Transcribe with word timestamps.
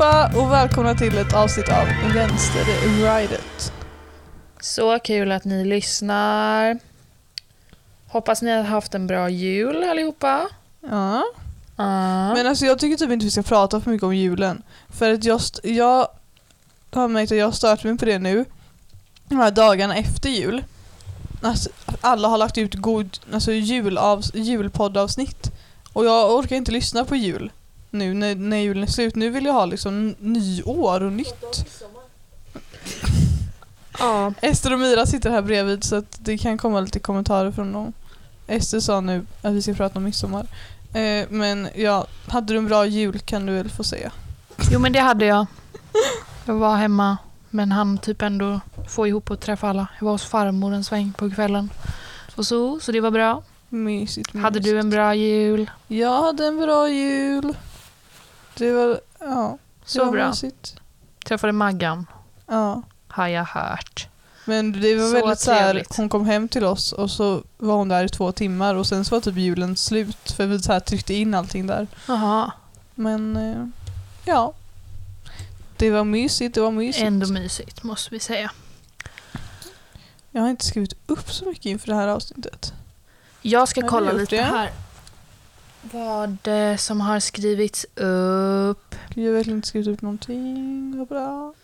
allihopa 0.00 0.38
och 0.38 0.52
välkomna 0.52 0.94
till 0.94 1.18
ett 1.18 1.34
avsnitt 1.34 1.68
av 1.68 2.12
Vänsterridet. 2.14 3.72
Så 4.60 4.98
kul 4.98 5.32
att 5.32 5.44
ni 5.44 5.64
lyssnar. 5.64 6.78
Hoppas 8.08 8.42
ni 8.42 8.50
har 8.50 8.62
haft 8.62 8.94
en 8.94 9.06
bra 9.06 9.28
jul 9.28 9.84
allihopa. 9.84 10.48
Ja. 10.80 11.24
Ja. 11.76 12.34
Men 12.34 12.46
alltså 12.46 12.66
jag 12.66 12.78
tycker 12.78 12.96
typ 12.96 13.10
inte 13.10 13.24
vi 13.24 13.30
ska 13.30 13.42
prata 13.42 13.80
för 13.80 13.90
mycket 13.90 14.04
om 14.04 14.16
julen. 14.16 14.62
För 14.88 15.12
att 15.12 15.24
jag, 15.24 15.40
jag 15.62 16.08
har 16.92 17.08
märkt 17.08 17.32
att 17.32 17.38
jag 17.38 17.46
har 17.46 17.52
stört 17.52 17.84
mig 17.84 17.98
på 17.98 18.04
det 18.04 18.18
nu. 18.18 18.44
De 19.28 19.38
här 19.38 19.50
dagarna 19.50 19.96
efter 19.96 20.28
jul. 20.28 20.64
Alltså, 21.42 21.70
alla 22.00 22.28
har 22.28 22.38
lagt 22.38 22.58
ut 22.58 22.74
god, 22.74 23.18
alltså 23.32 23.52
julav, 23.52 24.22
julpoddavsnitt. 24.34 25.50
Och 25.92 26.04
jag 26.04 26.34
orkar 26.34 26.56
inte 26.56 26.72
lyssna 26.72 27.04
på 27.04 27.16
jul. 27.16 27.50
Nu 27.90 28.14
när, 28.14 28.34
när 28.34 28.56
julen 28.56 28.82
är 28.82 28.86
slut. 28.86 29.16
Nu 29.16 29.30
vill 29.30 29.44
jag 29.44 29.52
ha 29.52 29.66
liksom 29.66 30.14
nyår 30.18 31.02
och 31.02 31.12
nytt. 31.12 31.64
ja. 33.98 34.32
Ester 34.40 34.72
och 34.72 34.78
Mira 34.78 35.06
sitter 35.06 35.30
här 35.30 35.42
bredvid 35.42 35.84
så 35.84 35.96
att 35.96 36.18
det 36.18 36.38
kan 36.38 36.58
komma 36.58 36.80
lite 36.80 36.98
kommentarer 36.98 37.52
från 37.52 37.72
dem. 37.72 37.92
Ester 38.46 38.80
sa 38.80 39.00
nu 39.00 39.26
att 39.42 39.52
vi 39.52 39.62
ska 39.62 39.74
prata 39.74 39.98
om 39.98 40.04
midsommar. 40.04 40.46
Eh, 40.94 41.26
men 41.28 41.68
ja, 41.74 42.06
hade 42.26 42.52
du 42.52 42.58
en 42.58 42.66
bra 42.66 42.86
jul 42.86 43.18
kan 43.18 43.46
du 43.46 43.52
väl 43.52 43.70
få 43.70 43.84
säga. 43.84 44.12
Jo 44.70 44.78
men 44.78 44.92
det 44.92 45.00
hade 45.00 45.24
jag. 45.26 45.46
Jag 46.44 46.54
var 46.54 46.76
hemma 46.76 47.16
men 47.50 47.72
han 47.72 47.98
typ 47.98 48.22
ändå 48.22 48.60
få 48.88 49.06
ihop 49.06 49.30
och 49.30 49.40
träffa 49.40 49.68
alla. 49.68 49.86
Jag 49.98 50.04
var 50.04 50.12
hos 50.12 50.24
farmor 50.24 50.74
en 50.74 50.84
sväng 50.84 51.12
på 51.12 51.30
kvällen. 51.30 51.70
Och 52.34 52.46
så, 52.46 52.80
så 52.80 52.92
det 52.92 53.00
var 53.00 53.10
bra. 53.10 53.42
Mysigt, 53.68 54.16
mysigt. 54.16 54.42
Hade 54.42 54.60
du 54.60 54.78
en 54.78 54.90
bra 54.90 55.14
jul? 55.14 55.70
Jag 55.88 56.22
hade 56.22 56.46
en 56.46 56.56
bra 56.56 56.88
jul. 56.88 57.54
Det 58.54 58.72
var, 58.72 59.00
ja, 59.20 59.58
det 59.84 59.90
Så 59.90 60.04
var 60.04 60.12
bra. 60.12 60.28
mysigt. 60.28 60.76
Träffade 61.26 61.52
Maggan, 61.52 62.06
Ja. 62.46 62.82
har 63.08 63.26
jag 63.28 63.44
hört. 63.44 64.08
Men 64.44 64.72
det 64.80 64.94
var 64.96 65.06
Så 65.06 65.12
väldigt 65.12 65.38
så 65.40 65.52
här, 65.52 65.62
trevligt. 65.72 65.96
hon 65.96 66.08
kom 66.08 66.26
hem 66.26 66.48
till 66.48 66.64
oss 66.64 66.92
och 66.92 67.10
så 67.10 67.42
var 67.58 67.74
hon 67.76 67.88
där 67.88 68.04
i 68.04 68.08
två 68.08 68.32
timmar 68.32 68.74
och 68.74 68.86
sen 68.86 69.04
så 69.04 69.14
var 69.14 69.20
typ 69.20 69.36
julen 69.36 69.76
slut 69.76 70.32
för 70.36 70.46
vi 70.46 70.62
så 70.62 70.72
här 70.72 70.80
tryckte 70.80 71.14
in 71.14 71.34
allting 71.34 71.66
där. 71.66 71.86
Jaha, 72.08 72.52
Men 72.94 73.36
eh, 73.36 73.66
ja. 74.24 74.52
Det 75.76 75.90
var 75.90 76.04
mysigt, 76.04 76.54
det 76.54 76.60
var 76.60 76.70
mysigt. 76.70 77.06
ändå 77.06 77.26
mysigt 77.32 77.82
måste 77.82 78.10
vi 78.10 78.20
säga. 78.20 78.50
Jag 80.30 80.42
har 80.42 80.48
inte 80.48 80.64
skrivit 80.64 80.92
upp 81.06 81.32
så 81.32 81.44
mycket 81.44 81.66
inför 81.66 81.86
det 81.88 81.94
här 81.94 82.08
avsnittet. 82.08 82.72
Jag 83.42 83.68
ska 83.68 83.80
Har 83.80 83.82
du 83.82 83.88
kolla 83.88 84.10
gjort 84.12 84.20
lite 84.20 84.36
det? 84.36 84.42
här. 84.42 84.70
Vad 85.82 86.36
det 86.42 86.78
som 86.78 87.00
har 87.00 87.20
skrivits 87.20 87.84
upp. 87.94 88.94
Jag 89.14 89.24
har 89.24 89.32
verkligen 89.32 89.58
inte 89.58 89.68
skrivit 89.68 89.88
upp 89.88 90.02
någonting. 90.02 90.94
Vad 90.98 91.08
bra. 91.08 91.54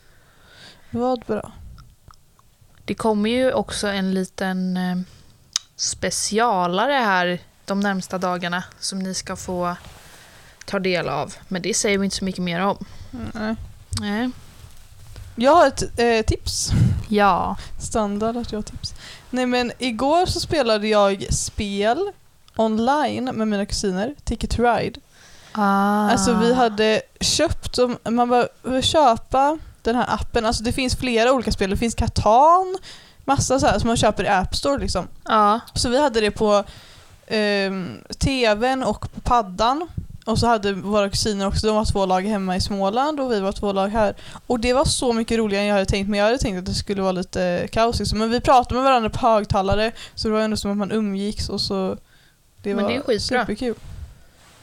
Vad 0.90 1.20
bra. 1.20 1.52
Det 2.84 2.94
kommer 2.94 3.30
ju 3.30 3.52
också 3.52 3.86
en 3.86 4.14
liten 4.14 4.76
eh, 4.76 4.96
specialare 5.76 6.92
här 6.92 7.38
de 7.64 7.80
närmsta 7.80 8.18
dagarna 8.18 8.64
som 8.78 8.98
ni 8.98 9.14
ska 9.14 9.36
få 9.36 9.76
ta 10.64 10.78
del 10.78 11.08
av. 11.08 11.34
Men 11.48 11.62
det 11.62 11.74
säger 11.74 11.98
vi 11.98 12.04
inte 12.04 12.16
så 12.16 12.24
mycket 12.24 12.42
mer 12.42 12.60
om. 12.60 12.84
Nej. 13.34 13.56
Nej. 14.00 14.30
Jag 15.36 15.54
har 15.54 15.66
ett 15.66 15.98
eh, 15.98 16.22
tips. 16.22 16.70
Ja. 17.08 17.56
Standard 17.80 18.36
att 18.36 18.52
jag 18.52 18.58
har 18.58 18.62
tips. 18.62 18.94
Nej 19.30 19.46
men 19.46 19.72
igår 19.78 20.26
så 20.26 20.40
spelade 20.40 20.88
jag 20.88 21.34
spel 21.34 22.12
online 22.56 23.24
med 23.24 23.48
mina 23.48 23.66
kusiner, 23.66 24.14
Ticket 24.24 24.50
to 24.50 24.62
Ride. 24.62 25.00
Ah. 25.52 26.10
Alltså 26.10 26.34
vi 26.34 26.54
hade 26.54 27.02
köpt, 27.20 27.78
man 28.10 28.28
behöver 28.28 28.82
köpa 28.82 29.58
den 29.82 29.96
här 29.96 30.14
appen, 30.14 30.46
alltså 30.46 30.64
det 30.64 30.72
finns 30.72 30.96
flera 30.96 31.32
olika 31.32 31.52
spel, 31.52 31.70
det 31.70 31.76
finns 31.76 31.94
Catan, 31.94 32.78
massa 33.24 33.60
så 33.60 33.66
här 33.66 33.78
som 33.78 33.86
man 33.88 33.96
köper 33.96 34.24
i 34.24 34.28
App 34.28 34.56
Store 34.56 34.78
liksom. 34.78 35.08
Ja. 35.24 35.60
Så 35.74 35.88
vi 35.88 36.00
hade 36.00 36.20
det 36.20 36.30
på 36.30 36.64
ehm, 37.26 37.98
tvn 38.18 38.82
och 38.82 39.00
på 39.14 39.20
paddan. 39.20 39.88
Och 40.26 40.38
så 40.38 40.46
hade 40.46 40.72
våra 40.72 41.10
kusiner 41.10 41.46
också, 41.46 41.66
de 41.66 41.76
var 41.76 41.84
två 41.84 42.06
lag 42.06 42.22
hemma 42.22 42.56
i 42.56 42.60
Småland 42.60 43.20
och 43.20 43.32
vi 43.32 43.40
var 43.40 43.52
två 43.52 43.72
lag 43.72 43.88
här. 43.88 44.14
Och 44.46 44.60
det 44.60 44.72
var 44.72 44.84
så 44.84 45.12
mycket 45.12 45.38
roligare 45.38 45.62
än 45.62 45.68
jag 45.68 45.74
hade 45.74 45.86
tänkt, 45.86 46.08
men 46.08 46.18
jag 46.18 46.26
hade 46.26 46.38
tänkt 46.38 46.58
att 46.58 46.66
det 46.66 46.74
skulle 46.74 47.02
vara 47.02 47.12
lite 47.12 47.68
kaos 47.72 47.98
liksom. 47.98 48.18
Men 48.18 48.30
vi 48.30 48.40
pratade 48.40 48.74
med 48.74 48.84
varandra 48.84 49.10
på 49.10 49.26
högtalare, 49.26 49.92
så 50.14 50.28
det 50.28 50.34
var 50.34 50.40
ändå 50.40 50.56
som 50.56 50.70
att 50.70 50.76
man 50.76 50.92
umgicks 50.92 51.48
och 51.48 51.60
så... 51.60 51.96
Det 52.66 52.74
Men 52.74 52.84
var 52.84 52.90
det 52.90 52.96
är 52.96 53.00
skitbra. 53.02 53.40
superkul. 53.40 53.74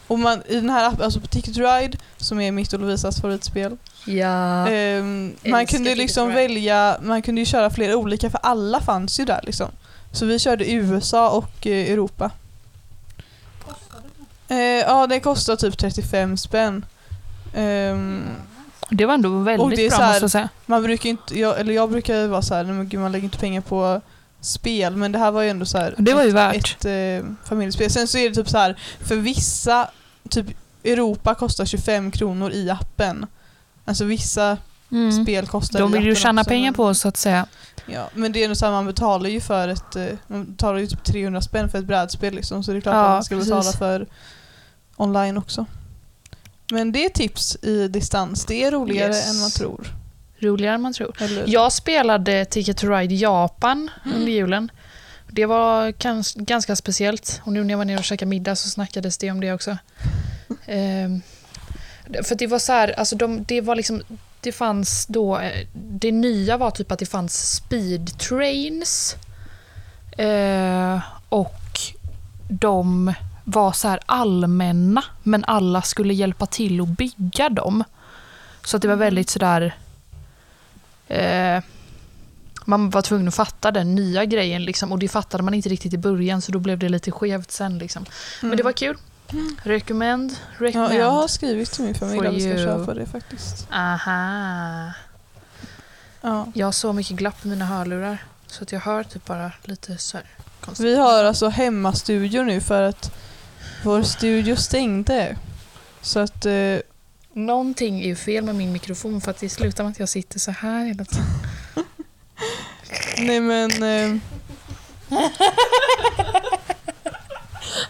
Och 0.08 0.19
man, 0.19 0.41
i 0.47 0.56
den 0.56 0.69
här 0.69 0.88
appen, 0.88 1.02
alltså 1.06 1.19
på 1.19 1.28
Ticket 1.28 1.58
Ride, 1.58 1.97
som 2.18 2.40
är 2.41 2.52
mitt 2.52 2.74
och 2.74 2.80
Lovisas 2.80 3.22
favoritspel, 3.22 3.78
Ja. 4.06 4.68
Ehm, 4.69 5.36
man 5.46 5.66
kunde 5.66 5.96
liksom 5.96 6.28
Ride. 6.28 6.36
välja, 6.42 6.97
man 7.03 7.22
kunde 7.22 7.42
ju 7.42 7.46
köra 7.46 7.69
flera 7.69 7.96
olika 7.97 8.30
för 8.30 8.40
alla 8.44 8.81
fanns 8.81 9.19
ju 9.19 9.25
där 9.25 9.40
liksom. 9.44 9.68
Så 10.12 10.25
vi 10.25 10.40
körde 10.40 10.72
USA 10.72 11.30
och 11.30 11.68
eh, 11.68 11.92
Europa. 11.92 12.31
Eh, 14.47 14.58
ja, 14.58 15.08
det 15.08 15.19
kostar 15.19 15.56
typ 15.56 15.78
35 15.78 16.38
spänn. 16.38 16.86
Ehm, 17.56 18.22
Det 18.90 19.06
var 19.06 19.13
ändå 19.13 19.30
Och 19.30 19.47
väldigt 19.47 19.78
det 19.78 19.86
är 19.86 19.90
bra 19.90 19.97
så 19.97 20.03
här- 20.03 20.12
måste 20.12 20.24
jag 20.24 20.31
säga. 20.31 20.50
man 20.66 20.84
brukar 20.84 21.03
ju 21.03 21.09
inte, 21.09 21.40
jag, 21.40 21.59
eller 21.59 21.74
jag 21.74 21.90
brukar 21.92 22.28
vara 22.28 22.42
så 22.42 22.56
här, 22.56 22.63
nej 22.63 22.74
men 22.74 22.90
gud 22.90 23.00
man 23.00 23.12
lägger 23.12 23.24
inte 23.25 23.38
pengar 23.38 23.62
på 23.62 24.02
spel, 24.44 24.96
men 24.96 25.12
det 25.12 25.20
här 25.20 25.31
var 25.31 25.42
ju 25.42 25.50
ändå 25.50 25.66
så 25.66 25.78
här 25.78 25.96
Det 25.98 26.14
var 26.14 26.24
ju 26.24 26.30
ett, 26.30 26.36
värt. 26.36 26.86
ett 26.86 27.22
eh, 27.24 27.30
familjespel. 27.46 27.90
Sen 27.92 28.08
så 28.08 28.18
är 28.18 28.30
det 28.30 28.36
typ 28.36 28.50
så 28.50 28.58
här, 28.58 28.80
för 29.00 29.16
vissa, 29.16 29.90
typ 30.30 30.46
Europa 30.84 31.36
kostar 31.36 31.66
25 31.66 32.12
kronor 32.12 32.52
i 32.52 32.70
appen. 32.70 33.26
Alltså 33.86 34.06
vissa 34.06 34.58
Mm. 34.92 35.24
spel 35.24 35.48
kostar 35.48 35.80
De 35.80 35.90
i 35.92 35.98
vill 35.98 36.06
ju 36.06 36.12
appen 36.12 36.22
tjäna 36.22 36.42
också, 36.42 36.50
pengar 36.50 36.64
men- 36.72 36.74
på 36.74 36.94
så 36.94 37.08
att 37.08 37.18
säga. 37.18 37.46
Ja, 37.86 38.09
men 38.14 38.31
det 38.31 38.44
är 38.44 38.48
nog 38.48 38.58
så 38.58 38.66
här, 38.66 38.72
man 38.72 38.86
betalar 38.86 39.30
ju 39.30 39.42
för 39.42 39.68
ett, 39.68 39.96
eh, 39.96 40.06
man 40.28 40.46
betalar 40.46 40.80
ju 40.80 40.88
typ 40.88 41.04
300 41.04 41.42
spänn 41.42 41.70
för 41.70 41.78
ett 41.80 41.86
brädspel 41.86 42.34
liksom, 42.36 42.64
så 42.64 42.72
det 42.72 42.78
är 42.78 42.81
klart 42.81 42.94
Ja, 42.96 43.04
att 43.06 43.10
man 43.10 43.24
ska 43.24 43.36
betala 43.36 43.62
precis. 43.62 43.78
för 43.80 44.08
online 44.98 45.38
också. 45.38 45.66
Men 46.72 46.92
det 46.92 47.06
är 47.06 47.10
tips 47.10 47.56
i 47.62 47.88
distans, 47.88 48.46
det 48.46 48.64
är 48.64 48.72
roligare 48.72 49.14
Yes. 49.14 49.30
än 49.36 49.40
man 49.42 49.52
tror. 49.52 49.88
Roligare 50.44 50.76
än 50.76 50.81
man 50.81 50.94
tror. 50.94 51.16
Eller? 51.22 51.44
Jag 51.48 51.72
spelade 51.72 52.46
Ticket 52.46 52.78
to 52.78 52.88
Ride 52.88 53.16
Japan 53.16 53.90
under 54.06 54.31
julen. 54.31 54.72
Det 55.28 55.46
var 55.46 55.94
ganska 56.46 56.76
speciellt. 56.76 57.42
Och 57.44 57.54
nu 57.54 57.64
när 57.64 57.74
jag 57.74 57.78
var 57.78 57.86
nere 57.86 57.98
och 57.98 58.04
käkade 58.04 58.30
middag 58.30 58.56
så 58.56 58.70
snackades 58.70 59.18
det 59.18 59.31
om 59.31 59.40
det 59.40 59.54
också. 59.54 59.78
Ehm, 60.66 61.22
för 62.24 62.36
det 62.36 62.48
var 62.48 62.59
så 62.59 62.72
här, 62.72 63.00
alltså 63.00 63.16
de, 63.16 63.44
det 63.44 63.62
var 63.62 63.76
liksom, 63.76 64.04
det 64.42 64.52
fanns 64.52 65.06
då, 65.06 65.40
eh, 65.40 65.68
det 65.74 66.12
nya 66.12 66.58
var 66.58 66.72
typ 66.72 66.92
att 66.92 67.00
det 67.00 67.06
fanns 67.06 67.56
speed 67.56 68.18
trains. 68.20 69.16
Eh, 70.18 71.00
och 71.30 71.62
de 72.50 73.14
var 73.44 73.72
så 73.72 73.88
här 73.88 74.00
allmänna, 74.06 75.04
men 75.24 75.46
alla 75.46 75.81
skulle 75.81 76.14
hjälpa 76.14 76.46
till 76.46 76.81
att 76.81 76.88
bygga 76.88 77.50
dem. 77.50 77.84
Så 78.66 78.75
att 78.75 78.81
det 78.81 78.88
var 78.88 78.96
väldigt 78.96 79.30
sådär 79.30 79.75
eh, 81.08 81.64
man 82.66 82.90
var 82.90 83.02
tvungen 83.02 83.28
att 83.28 83.36
fatta 83.36 83.72
den 83.72 83.96
nya 83.96 84.26
grejen 84.26 84.64
liksom, 84.66 84.92
och 84.92 85.00
det 85.00 85.08
fattade 85.08 85.44
man 85.44 85.54
inte 85.54 85.70
riktigt 85.70 85.94
i 85.94 85.98
början 85.98 86.42
så 86.42 86.52
då 86.52 86.60
blev 86.60 86.80
det 86.80 86.90
lite 86.90 87.12
skevt 87.12 87.52
sen. 87.52 87.78
Liksom. 87.78 88.06
Men 88.42 88.58
det 88.58 88.64
var 88.64 88.72
kul. 88.72 88.98
Recommend, 89.64 90.32
Mm. 90.32 90.36
ja, 90.60 90.66
recommend. 90.68 90.94
jag 90.96 91.12
har 91.12 91.28
skrivit 91.28 91.72
till 91.72 91.84
min 91.84 91.96
familj 91.96 92.28
att 92.28 92.34
vi 92.34 92.42
ska 92.42 92.58
köpa 92.58 92.94
det 92.94 93.06
faktiskt. 93.06 93.68
Aha. 93.72 94.92
Ja. 96.22 96.48
Jag 96.54 96.68
har 96.68 96.72
så 96.72 96.94
mycket 96.94 97.18
glapp 97.18 97.46
i 97.46 97.48
mina 97.48 97.66
hörlurar 97.66 98.18
så 98.48 98.64
att 98.64 98.72
jag 98.72 98.80
hör 98.80 99.04
typ 99.04 99.26
bara 99.26 99.52
lite 99.64 99.98
så 99.98 100.18
här 100.18 100.28
konstigt. 100.62 100.86
Vi 100.86 100.96
har 100.96 101.24
alltså 101.24 101.50
hemmastudio 101.50 102.44
nu 102.44 102.62
för 102.62 102.82
att 102.82 103.12
vår 103.84 104.04
studio 104.04 104.56
stängde. 104.56 105.38
Så 106.02 106.20
att 106.20 106.46
eh, 106.46 106.78
Någonting 107.33 108.01
är 108.01 108.06
ju 108.07 108.15
fel 108.15 108.44
med 108.44 108.56
min 108.56 108.71
mikrofon 108.71 109.21
för 109.21 109.31
att 109.31 109.39
det 109.39 109.50
slutar 109.50 109.83
med 109.83 109.91
att 109.91 110.00
jag 110.00 110.09
sitter 110.09 110.39
så 110.39 110.51
här 110.51 110.85
hela 110.85 111.06
tiden. 111.06 111.25
nej 113.18 113.39
men 113.39 113.83
eh, 113.83 114.21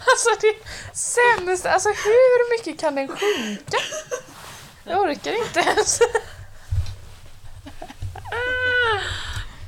Alltså 0.06 0.28
det 0.40 0.46
är 0.46 0.56
sämst. 0.92 1.66
Alltså 1.66 1.88
hur 1.88 2.58
mycket 2.58 2.80
kan 2.80 2.94
den 2.94 3.08
sjunka? 3.08 3.78
Jag 4.84 5.00
orkar 5.00 5.46
inte 5.46 5.60
ens. 5.60 5.98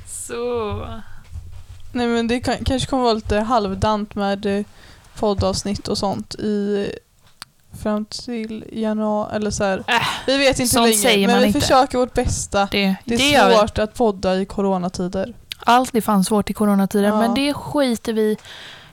Så. 0.07 1.01
Nej 1.91 2.07
men 2.07 2.27
det 2.27 2.39
kan, 2.39 2.65
kanske 2.65 2.89
kommer 2.89 3.03
vara 3.03 3.13
lite 3.13 3.39
halvdant 3.39 4.15
med 4.15 4.45
eh, 4.45 4.65
poddavsnitt 5.15 5.87
och 5.87 5.97
sånt 5.97 6.35
i 6.35 6.91
fram 7.77 8.05
till 8.05 8.65
januari 8.71 9.35
eller 9.35 9.51
så 9.51 9.63
här. 9.63 9.77
Äh, 9.87 9.93
Vi 10.27 10.37
vet 10.37 10.59
inte 10.59 10.79
hur 10.79 10.85
länge 10.85 10.97
säger 10.97 11.27
men 11.27 11.39
vi 11.41 11.47
inte. 11.47 11.59
försöker 11.61 11.97
vårt 11.97 12.13
bästa. 12.13 12.67
Det, 12.71 12.95
Det 13.05 13.15
det, 13.15 13.35
är 13.35 13.49
vi. 13.49 13.55
svårt 13.55 13.77
att 13.79 13.93
podda 13.93 14.35
i 14.35 14.45
coronatider. 14.45 15.33
Allt 15.59 15.89
det 15.93 16.01
fanns 16.01 16.27
svårt 16.27 16.49
i 16.49 16.53
coronatiden 16.53 17.09
Ja. 17.13 17.19
men 17.19 17.33
det 17.33 17.53
skiter 17.53 18.13
vi 18.13 18.37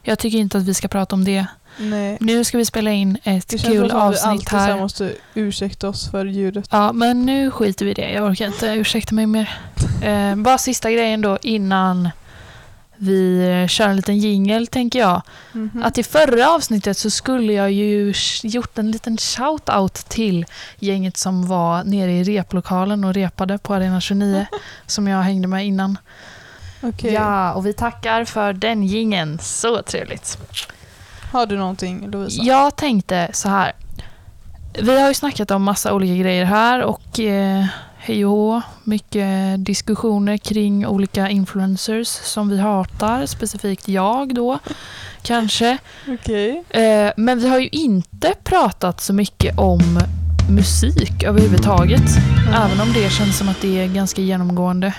Jag 0.02 0.18
tycker 0.18 0.38
inte 0.38 0.58
att 0.58 0.64
vi 0.64 0.74
ska 0.74 0.88
prata 0.88 1.16
om 1.16 1.24
det. 1.24 1.46
Nej. 1.78 2.16
Nu 2.20 2.44
ska 2.44 2.58
vi 2.58 2.64
spela 2.64 2.90
in 2.90 3.18
ett 3.24 3.48
Det 3.48 3.58
kul 3.58 3.90
avsnitt 3.90 4.48
här 4.48 4.58
här. 4.68 4.76
måste 4.80 5.12
ursäkta 5.34 5.88
oss 5.88 6.10
för 6.10 6.26
ljudet. 6.26 6.68
Ja, 6.70 6.92
men 6.92 7.26
nu 7.26 7.50
skiter 7.50 7.84
vi 7.84 7.90
i 7.90 7.94
det. 7.94 8.12
Jag 8.12 8.24
orkar 8.30 8.46
inte 8.46 8.66
ursäkta 8.66 9.14
mig 9.14 9.26
mer. 9.26 9.58
Eh, 10.02 10.36
bara 10.36 10.58
sista 10.58 10.90
grejen 10.92 11.20
då 11.20 11.38
innan 11.42 12.10
vi 12.96 13.66
kör 13.68 13.88
en 13.88 13.96
liten 13.96 14.18
jingel 14.18 14.66
tänker 14.66 14.98
jag. 14.98 15.22
Mhm. 15.52 15.82
Att 15.84 15.98
i 15.98 16.02
förra 16.02 16.50
avsnittet 16.50 16.98
så 16.98 17.10
skulle 17.10 17.52
jag 17.52 17.72
ju 17.72 18.14
gjort 18.42 18.78
en 18.78 18.90
liten 18.90 19.16
shout-out 19.16 20.08
till 20.08 20.46
gänget 20.78 21.16
som 21.16 21.46
var 21.46 21.84
nere 21.84 22.12
i 22.12 22.24
replokalen 22.24 23.04
och 23.04 23.14
repade 23.14 23.58
på 23.58 23.74
Arena 23.74 24.00
29 24.00 24.46
som 24.86 25.08
jag 25.08 25.22
hängde 25.22 25.48
med 25.48 25.66
innan. 25.66 25.98
Okej. 26.82 27.12
Ja, 27.12 27.52
och 27.52 27.66
vi 27.66 27.72
tackar 27.72 28.24
för 28.24 28.52
den 28.52 28.84
jingeln. 28.84 29.38
Så 29.42 29.82
trevligt. 29.82 30.38
Har 31.32 31.46
du 31.46 31.56
någonting 31.56 32.10
Lovisa? 32.10 32.42
Jag 32.42 32.76
tänkte 32.76 33.30
så 33.32 33.48
här. 33.48 33.72
Vi 34.82 35.00
har 35.00 35.08
ju 35.08 35.14
snackat 35.14 35.50
om 35.50 35.62
massa 35.62 35.94
olika 35.94 36.14
grejer 36.14 36.44
här 36.44 36.82
och 36.82 37.20
eh, 37.20 37.66
hej 38.06 38.26
och 38.26 38.62
mycket 38.82 39.64
diskussioner 39.64 40.36
kring 40.36 40.86
olika 40.86 41.28
influencers 41.28 42.08
som 42.08 42.48
vi 42.48 42.58
hatar, 42.58 43.26
specifikt 43.26 43.88
jag 43.88 44.34
då 44.34 44.58
kanske. 45.22 45.78
Okej. 46.08 46.64
Eh, 46.70 47.12
men 47.16 47.38
vi 47.38 47.48
har 47.48 47.58
ju 47.58 47.68
inte 47.72 48.34
pratat 48.44 49.00
så 49.00 49.12
mycket 49.12 49.58
om 49.58 50.00
musik 50.50 51.22
överhuvudtaget. 51.22 52.16
Mm. 52.46 52.54
Även 52.54 52.80
om 52.80 52.92
det 52.92 53.10
känns 53.10 53.38
som 53.38 53.48
att 53.48 53.60
det 53.60 53.80
är 53.80 53.88
ganska 53.88 54.22
genomgående 54.22 54.94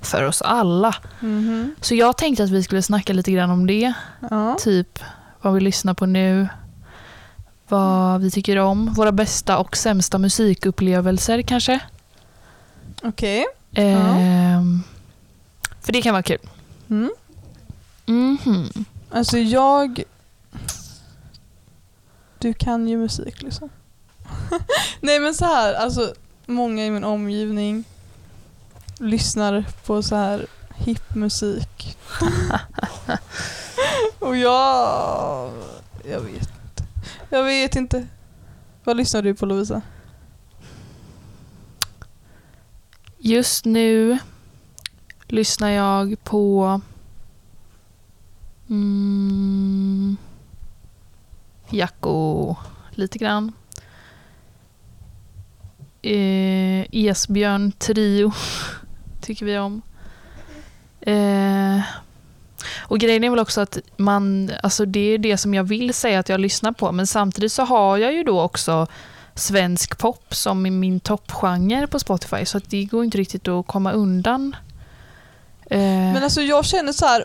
för 0.00 0.22
oss 0.22 0.42
alla. 0.42 0.94
Mhm. 1.20 1.74
Så 1.80 1.94
jag 1.94 2.16
tänkte 2.16 2.44
att 2.44 2.50
vi 2.50 2.62
skulle 2.62 2.82
snacka 2.82 3.12
lite 3.12 3.32
grann 3.32 3.50
om 3.50 3.66
det. 3.66 3.92
Ja. 4.30 4.56
Typ 4.60 4.98
vad 5.42 5.54
vi 5.54 5.60
lyssnar 5.60 5.94
på 5.94 6.06
nu, 6.06 6.48
vad 7.68 8.20
vi 8.20 8.30
tycker 8.30 8.56
om, 8.56 8.92
våra 8.94 9.12
bästa 9.12 9.58
och 9.58 9.76
sämsta 9.76 10.18
musikupplevelser 10.18 11.42
kanske. 11.42 11.80
Okej. 13.02 13.46
Ehm, 13.74 14.82
för 15.80 15.92
det 15.92 16.02
kan 16.02 16.12
vara 16.12 16.22
kul. 16.22 16.38
Mm. 16.90 17.10
Mhm. 18.06 18.84
Alltså 19.10 19.38
jag... 19.38 20.02
Du 22.38 22.54
kan 22.54 22.88
ju 22.88 22.96
musik 22.96 23.42
liksom. 23.42 23.68
Nej 25.00 25.20
men 25.20 25.34
så 25.34 25.44
här, 25.44 25.74
alltså 25.74 26.14
många 26.46 26.86
i 26.86 26.90
min 26.90 27.04
omgivning 27.04 27.84
lyssnar 28.98 29.64
på 29.86 30.02
så 30.02 30.16
här 30.16 30.46
hipp 30.74 31.14
musik. 31.14 31.98
Och 34.18 34.36
jag... 34.36 35.52
Jag 36.04 36.20
vet 36.20 36.34
inte. 36.34 36.84
Jag 37.30 37.42
vet 37.44 37.76
inte. 37.76 38.06
Vad 38.84 38.96
lyssnar 38.96 39.22
du 39.22 39.34
på 39.34 39.46
Lovisa? 39.46 39.82
Just 43.24 43.64
nu 43.64 44.18
lyssnar 45.26 45.70
jag 45.70 46.24
på 46.24 46.80
mm, 48.70 50.16
Jacko 51.70 52.56
lite 52.90 53.18
grann. 53.18 53.52
Eh, 56.02 56.86
Esbjörn 56.92 57.72
Trio 57.72 58.32
tycker 59.20 59.46
vi 59.46 59.58
om. 59.58 59.82
Eh, 61.00 61.80
och 62.80 62.98
grejen 62.98 63.24
är 63.24 63.30
väl 63.30 63.38
också 63.38 63.60
att 63.60 63.78
man, 63.96 64.50
alltså 64.62 64.84
det 64.84 65.00
är 65.00 65.18
det 65.18 65.36
som 65.36 65.54
jag 65.54 65.64
vill 65.64 65.94
säga 65.94 66.18
att 66.18 66.28
jag 66.28 66.40
lyssnar 66.40 66.72
på, 66.72 66.92
men 66.92 67.06
samtidigt 67.06 67.52
så 67.52 67.62
har 67.62 67.98
jag 67.98 68.12
ju 68.12 68.22
då 68.22 68.40
också 68.40 68.86
svensk 69.34 69.98
pop 69.98 70.34
som 70.34 70.66
är 70.66 70.70
min 70.70 71.00
toppgenre 71.00 71.86
på 71.86 71.98
Spotify, 71.98 72.44
så 72.44 72.58
att 72.58 72.70
det 72.70 72.84
går 72.84 73.04
inte 73.04 73.18
riktigt 73.18 73.48
att 73.48 73.66
komma 73.66 73.92
undan. 73.92 74.56
Eh, 75.70 75.78
Men 75.78 76.22
alltså 76.24 76.42
jag 76.42 76.64
känner 76.64 76.92
så 76.92 77.06
här, 77.06 77.24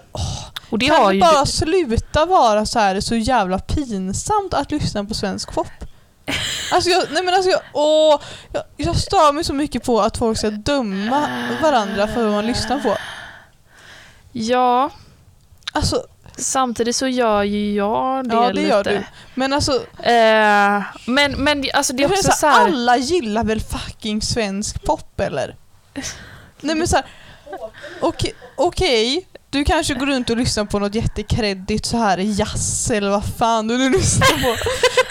och 0.69 0.79
det 0.79 0.85
kan 0.85 1.07
det 1.07 1.13
ju 1.15 1.21
bara 1.21 1.45
sluta 1.45 2.25
vara 2.25 2.65
så 2.65 2.79
här 2.79 2.99
så 2.99 3.15
jävla 3.15 3.59
pinsamt 3.59 4.53
att 4.53 4.71
lyssna 4.71 5.05
på 5.05 5.13
svensk 5.13 5.53
pop? 5.53 5.67
Alltså 6.73 6.89
jag, 6.89 7.03
nej 7.11 7.23
men 7.23 7.33
alltså 7.33 7.49
jag, 7.51 7.59
åh, 7.73 8.19
jag, 8.53 8.63
jag 8.77 8.95
stör 8.95 9.33
mig 9.33 9.43
så 9.43 9.53
mycket 9.53 9.83
på 9.83 10.01
att 10.01 10.17
folk 10.17 10.37
ska 10.37 10.49
döma 10.49 11.27
varandra 11.61 12.07
för 12.07 12.23
vad 12.23 12.31
man 12.31 12.45
lyssnar 12.47 12.79
på. 12.79 12.97
Ja, 14.31 14.89
Alltså, 15.73 16.05
samtidigt 16.37 16.95
så 16.95 17.07
gör 17.07 17.43
ju 17.43 17.73
jag 17.75 18.29
det 18.29 18.35
ja 18.35 18.47
det 18.47 18.53
lite. 18.53 18.67
gör 18.67 18.83
du. 18.83 19.03
Men 19.35 19.53
alltså, 19.53 19.71
Eh, 20.03 20.83
men, 21.05 21.31
men 21.37 21.63
alltså 21.73 21.93
det 21.93 22.03
är 22.03 22.09
också 22.11 22.31
så 22.31 22.47
här, 22.47 22.65
alla 22.65 22.97
gillar 22.97 23.43
väl 23.43 23.61
fucking 23.61 24.21
svensk 24.21 24.83
pop 24.83 25.19
eller? 25.19 25.55
Nej 26.61 26.75
men 26.75 26.87
såhär, 26.87 27.05
okej, 27.99 28.33
okej, 28.55 29.27
du 29.49 29.63
kanske 29.63 29.93
går 29.93 30.05
runt 30.05 30.29
och 30.29 30.37
lyssnar 30.37 30.65
på 30.65 30.79
något 30.79 30.95
jättekreddigt 30.95 31.85
så 31.85 31.97
här 31.97 32.17
jazz 32.17 32.91
eller 32.91 33.09
vad 33.09 33.23
fan 33.37 33.67
du 33.67 33.77
nu 33.77 33.89
lyssnar 33.89 34.27
på. 34.27 34.55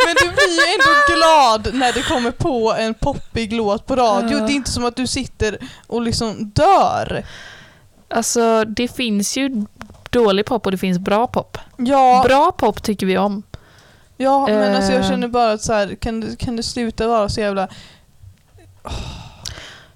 Men 0.07 0.15
du 0.23 0.29
blir 0.35 0.57
ju 0.57 0.73
ändå 0.75 1.17
glad 1.17 1.75
när 1.75 1.93
det 1.93 2.03
kommer 2.03 2.31
på 2.31 2.75
en 2.79 2.95
poppig 2.95 3.53
låt 3.53 3.87
på 3.87 3.97
radio. 3.97 4.39
Det 4.39 4.53
är 4.53 4.57
inte 4.57 4.71
som 4.71 4.85
att 4.85 4.97
du 4.97 5.07
sitter 5.07 5.59
och 5.87 6.03
liksom 6.03 6.51
dör. 6.55 7.25
alltså 8.09 8.65
det 8.65 8.89
finns 8.89 9.37
ju 9.37 9.65
dålig 10.25 10.47
pop 10.47 10.67
och 10.67 10.73
det 10.73 10.79
finns 10.79 10.99
bra 10.99 11.27
pop. 11.27 11.59
Ja, 11.77 12.23
Bra 12.27 12.53
pop 12.53 12.83
tycker 12.83 13.07
vi 13.07 13.19
om. 13.19 13.43
ja 14.17 14.47
men 14.47 14.75
alltså 14.77 14.93
jag 14.93 15.03
Eh. 15.03 15.09
känner 15.11 15.29
bara 15.29 15.53
att 15.53 15.63
så 15.63 15.73
här, 15.73 15.95
kan, 15.95 16.37
kan 16.37 16.57
det 16.57 16.63
sluta 16.63 17.07
vara 17.09 17.29
så 17.29 17.41
jävla 17.41 17.69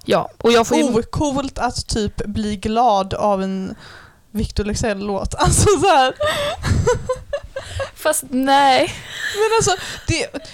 Ja, 0.05 0.29
och 0.37 0.51
jag 0.51 0.67
får 0.67 0.77
ju... 0.77 0.83
ocoolt 0.83 1.59
att 1.59 1.87
typ 1.87 2.25
bli 2.25 2.55
glad 2.55 3.13
av 3.13 3.43
en 3.43 3.75
Victor 4.31 4.63
Leksell-låt. 4.63 5.35
Alltså 5.39 5.67
så 5.79 5.87
här. 5.87 6.13
Fast 7.95 8.23
nej. 8.29 8.93
Men 9.35 9.57
alltså, 9.57 9.71
det... 10.07 10.47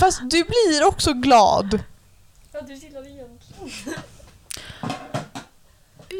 Fast 0.00 0.20
du 0.20 0.44
blir 0.44 0.86
också 0.88 1.12
glad. 1.12 1.80
Ja, 2.52 2.60
du 2.66 2.74
gillar 2.74 3.00
egentligen. 3.06 3.94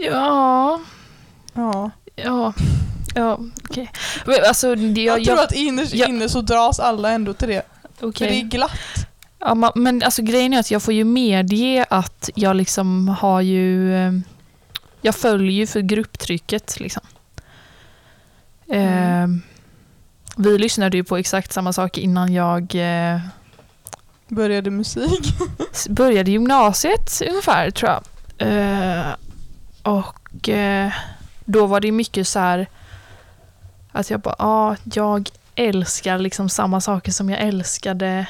Ja, 0.02 0.80
Ja. 1.54 1.90
Ja, 2.16 2.52
ja, 3.14 3.38
okej. 3.70 3.90
Men 4.26 4.36
Alltså, 4.48 4.74
Jag, 4.76 4.96
jag... 4.96 5.24
tror 5.24 5.40
att 5.40 5.52
innerst 5.52 5.94
jag- 5.94 6.08
inne 6.08 6.28
så 6.28 6.40
dras 6.40 6.80
alla 6.80 7.10
ändå 7.10 7.32
till 7.32 7.48
det. 7.48 7.62
okej. 8.00 8.28
För 8.28 8.34
det 8.34 8.40
är 8.40 8.44
glatt. 8.44 8.70
Ja, 9.38 9.46
ma- 9.54 9.72
men 9.74 10.02
alltså 10.02 10.22
grejen 10.22 10.54
är 10.54 10.58
att 10.60 10.70
jag 10.70 10.82
får 10.82 10.94
ju 10.94 11.04
medge 11.04 11.84
att 11.90 12.30
jag 12.34 12.56
liksom 12.56 13.08
har 13.08 13.40
ju... 13.40 13.94
eh, 13.96 14.12
Jag 15.00 15.14
följer 15.14 15.52
ju 15.52 15.66
för 15.66 15.80
grupptrycket 15.80 16.80
liksom. 16.80 17.02
Mm. 18.68 19.22
Eh, 19.34 19.40
vi 20.36 20.58
lyssnade 20.58 20.96
ju 20.96 21.04
på 21.04 21.16
exakt 21.16 21.52
samma 21.52 21.72
sak 21.72 21.98
innan 21.98 22.32
jag 22.32 22.74
eh, 22.74 23.20
Började 24.28 24.70
musik. 24.70 25.34
började 25.88 26.30
gymnasiet 26.30 27.22
ungefär 27.30 27.70
tror 27.70 27.90
jag. 27.90 28.02
Eh, 28.48 29.06
och 29.82 30.48
eh, 30.48 30.92
då 31.46 31.66
var 31.66 31.80
det 31.80 31.92
mycket 31.92 32.28
så 32.28 32.38
här 32.38 32.66
att 33.92 34.10
jag 34.10 34.20
bara, 34.20 34.36
ja, 34.38 34.76
jag 34.94 35.30
älskar 35.54 36.18
liksom 36.18 36.48
samma 36.48 36.80
saker 36.80 37.12
som 37.12 37.30
jag 37.30 37.40
älskade. 37.40 38.26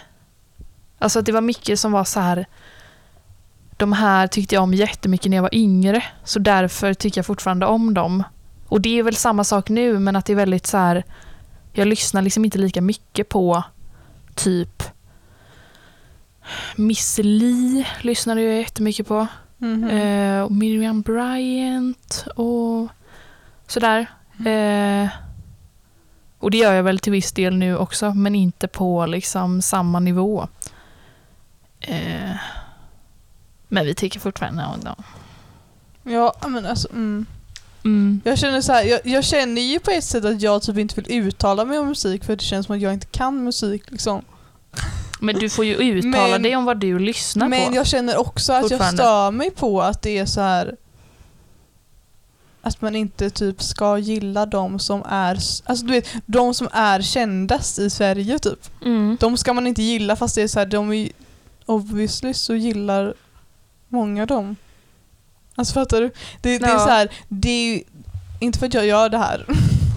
Alltså 0.99 1.19
att 1.19 1.27
det 1.27 1.33
var 1.33 1.41
mycket 1.41 1.81
som 1.81 1.93
var 1.93 2.05
så 2.05 2.21
här 2.21 2.47
de 3.77 3.93
här 3.93 4.27
tyckte 4.27 4.55
jag 4.55 4.63
om 4.63 4.75
jättemycket 4.75 5.31
när 5.31 5.37
jag 5.37 5.43
var 5.43 5.55
yngre, 5.55 6.05
så 6.25 6.39
därför 6.39 6.95
tycker 6.95 7.19
jag 7.19 7.27
fortfarande 7.27 7.67
om 7.67 7.95
dem. 7.95 8.23
Och 8.69 8.81
det 8.81 8.99
är 8.99 9.03
väl 9.03 9.17
samma 9.17 9.45
sak 9.45 9.69
nu, 9.69 9.99
men 9.99 10.17
att 10.17 10.27
det 10.27 10.33
är 10.33 10.37
väldigt 10.37 10.67
så 10.67 10.77
här 10.77 11.05
jag 11.73 11.89
lyssnar 11.89 12.23
liksom 12.23 12.45
inte 12.45 12.59
lika 12.59 12.81
mycket 12.81 13.29
på 13.29 13.63
typ 14.35 14.83
Miss 16.77 17.19
Li 17.23 17.87
lyssnade 18.01 18.43
jag 18.43 18.57
jättemycket 18.57 19.09
på. 19.09 19.27
Mhm. 19.59 19.91
Eh, 19.91 20.43
och 20.43 20.53
Miriam 20.53 21.03
Bryant 21.03 22.27
och 22.37 22.89
sådär. 23.67 24.07
Eh, 24.47 25.09
och 26.39 26.51
det 26.51 26.57
gör 26.59 26.73
jag 26.73 26.83
väl 26.83 26.99
till 26.99 27.13
viss 27.13 27.33
del 27.33 27.57
nu 27.57 27.77
också, 27.77 28.15
men 28.15 28.35
inte 28.35 28.69
på 28.69 29.07
liksom 29.07 29.63
samma 29.63 30.01
nivå. 30.01 30.49
Eh, 31.81 32.31
men 33.69 33.87
vi 33.87 33.95
tycker 33.95 34.21
fortfarande 34.21 34.65
om 34.75 34.81
dem. 34.85 35.03
Ja, 36.03 36.35
men 36.49 36.67
alltså... 36.67 36.89
Mm. 36.91 37.27
Mm. 37.85 38.21
Jag 38.25 38.39
känner 38.39 38.61
så 38.61 38.73
här, 38.73 38.83
jag, 38.85 39.01
jag 39.05 39.25
känner 39.25 39.63
ju 39.63 39.79
på 39.79 39.91
ett 39.91 40.05
sätt 40.05 40.25
att 40.25 40.43
jag 40.43 40.63
typ 40.63 40.79
inte 40.79 41.01
vill 41.01 41.27
uttala 41.27 41.65
mig 41.65 41.79
om 41.79 41.89
musik 41.89 42.25
för 42.25 42.37
det 42.37 42.43
känns 42.43 42.67
som 42.67 42.77
att 42.77 42.83
jag 42.83 42.93
inte 42.95 43.07
kan 43.07 43.45
musik 43.45 43.91
liksom. 43.91 44.23
Men 45.21 45.35
du 45.39 45.51
får 45.51 45.65
ju 45.65 45.75
uttala 45.75 46.29
Men- 46.29 46.43
dig 46.43 46.57
om 46.57 46.65
vad 46.65 46.77
du 46.81 46.99
lyssnar 46.99 47.49
Men 47.49 47.71
på. 47.71 47.77
jag 47.77 47.87
känner 47.87 48.17
också 48.21 48.53
att 48.53 48.71
jag 48.71 48.95
stör 48.95 49.31
mig 49.31 49.51
på 49.51 49.83
att 49.83 50.03
det 50.03 50.19
är 50.19 50.27
så 50.27 50.41
här 50.41 50.77
att 52.67 52.81
man 52.83 52.97
inte 52.97 53.31
typ 53.31 53.63
ska 53.63 53.99
gilla 53.99 54.47
de 54.47 54.79
som 54.79 55.03
är, 55.09 55.35
alltså 55.65 55.87
du 55.87 55.93
vet, 55.93 56.09
de 56.27 56.55
som 56.55 56.69
är 56.73 57.03
kändast 57.03 57.79
i 57.79 57.91
Sverige 57.91 58.39
typ. 58.39 58.71
Mm. 58.85 59.17
De 59.21 59.37
ska 59.37 59.53
man 59.53 59.67
inte 59.67 59.83
gilla 59.83 60.17
fast 60.17 60.35
det 60.35 60.43
är 60.43 60.49
så 60.49 60.59
här, 60.59 60.67
de 60.67 60.93
är 60.93 61.09
obviously 61.67 62.35
så 62.35 62.55
gillar 62.55 63.15
många 63.89 64.27
dem. 64.27 64.57
Alltså 65.55 65.75
fattar 65.75 66.01
du? 66.01 66.11
Det, 66.41 66.59
det 66.59 66.67
är 66.67 66.71
Ja. 66.71 66.79
så 66.79 66.89
här, 66.91 67.09
det 67.29 67.49
är 67.75 67.83
inte 68.41 68.59
för 68.59 68.67
att 68.67 68.75
jag 68.75 68.87
gör 68.87 69.09
det 69.09 69.19
här, 69.19 69.47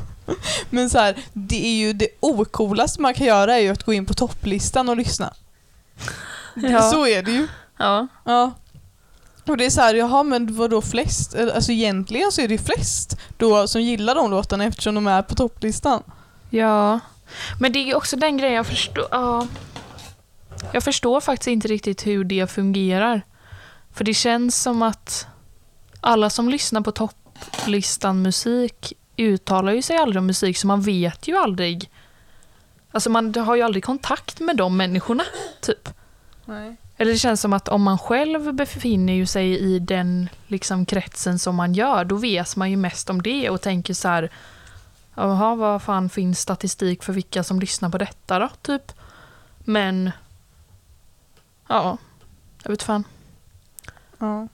men 0.69 0.89
så 0.89 0.97
här, 0.99 1.17
det 1.33 1.65
är 1.65 1.77
ju 1.79 1.93
det 1.93 2.07
ocoolaste 2.19 3.01
man 3.01 3.13
kan 3.13 3.27
göra 3.27 3.55
är 3.55 3.59
ju 3.59 3.69
att 3.69 3.83
gå 3.83 3.93
in 3.93 4.05
på 4.05 4.13
topplistan 4.13 4.89
och 4.89 4.97
lyssna. 4.97 5.33
Ja. 6.55 6.81
Så 6.81 7.07
är 7.07 7.23
det 7.23 7.31
ju. 7.31 7.47
Ja. 7.77 8.07
Ja. 8.25 8.51
Och 9.45 9.57
det 9.57 9.65
är 9.65 9.69
så 9.69 9.81
här, 9.81 9.95
jaha 9.95 10.23
men 10.23 10.55
vadå 10.55 10.81
flest? 10.81 11.35
Alltså 11.35 11.71
egentligen 11.71 12.31
så 12.31 12.41
är 12.41 12.47
det 12.47 12.57
flest 12.57 13.17
då 13.37 13.67
som 13.67 13.81
gillar 13.81 14.15
de 14.15 14.31
låtarna 14.31 14.63
eftersom 14.63 14.95
de 14.95 15.07
är 15.07 15.21
på 15.21 15.35
topplistan. 15.35 16.03
Ja, 16.49 16.99
men 17.59 17.71
det 17.71 17.79
är 17.79 17.97
också 17.97 18.15
den 18.15 18.37
grejen 18.37 18.55
jag 18.55 18.67
förstår. 18.67 19.07
Ja. 19.11 19.47
Jag 20.73 20.83
förstår 20.83 21.21
faktiskt 21.21 21.47
inte 21.47 21.67
riktigt 21.67 22.07
hur 22.07 22.23
det 22.23 22.51
fungerar. 22.51 23.21
För 23.93 24.03
det 24.03 24.13
känns 24.13 24.61
som 24.61 24.81
att 24.81 25.27
alla 26.01 26.29
som 26.29 26.49
lyssnar 26.49 26.81
på 26.81 26.91
topplistan 26.91 28.21
musik 28.21 28.93
uttalar 29.17 29.71
ju 29.73 29.81
sig 29.81 29.97
aldrig 29.97 30.19
om 30.19 30.27
musik, 30.27 30.57
så 30.57 30.67
man 30.67 30.81
vet 30.81 31.27
ju 31.27 31.37
aldrig. 31.37 31.91
Alltså 32.91 33.09
man 33.09 33.35
har 33.35 33.55
ju 33.55 33.61
aldrig 33.61 33.83
kontakt 33.83 34.39
med 34.39 34.57
de 34.57 34.77
människorna, 34.77 35.23
typ. 35.61 35.89
Nej. 36.45 36.77
Eller 37.01 37.11
det 37.11 37.17
känns 37.17 37.41
som 37.41 37.53
att 37.53 37.67
om 37.67 37.83
man 37.83 37.97
själv 37.97 38.53
befinner 38.53 39.13
ju 39.13 39.25
sig 39.25 39.59
i 39.59 39.79
den 39.79 40.29
liksom 40.47 40.85
kretsen 40.85 41.39
som 41.39 41.55
man 41.55 41.73
gör, 41.73 42.05
då 42.05 42.15
vet 42.15 42.55
man 42.55 42.71
ju 42.71 42.77
mest 42.77 43.09
om 43.09 43.21
det 43.21 43.49
och 43.49 43.61
tänker 43.61 43.93
så 43.93 44.07
här, 44.07 44.31
jaha, 45.15 45.55
vad 45.55 45.81
fan 45.81 46.09
finns 46.09 46.39
statistik 46.39 47.03
för 47.03 47.13
vilka 47.13 47.43
som 47.43 47.59
lyssnar 47.59 47.89
på 47.89 47.97
detta 47.97 48.39
då, 48.39 48.49
typ? 48.61 48.91
Men, 49.59 50.11
ja, 51.67 51.97
jag 52.63 52.69
vet 52.71 52.83
fan. 52.83 53.03
Ja. 54.17 54.47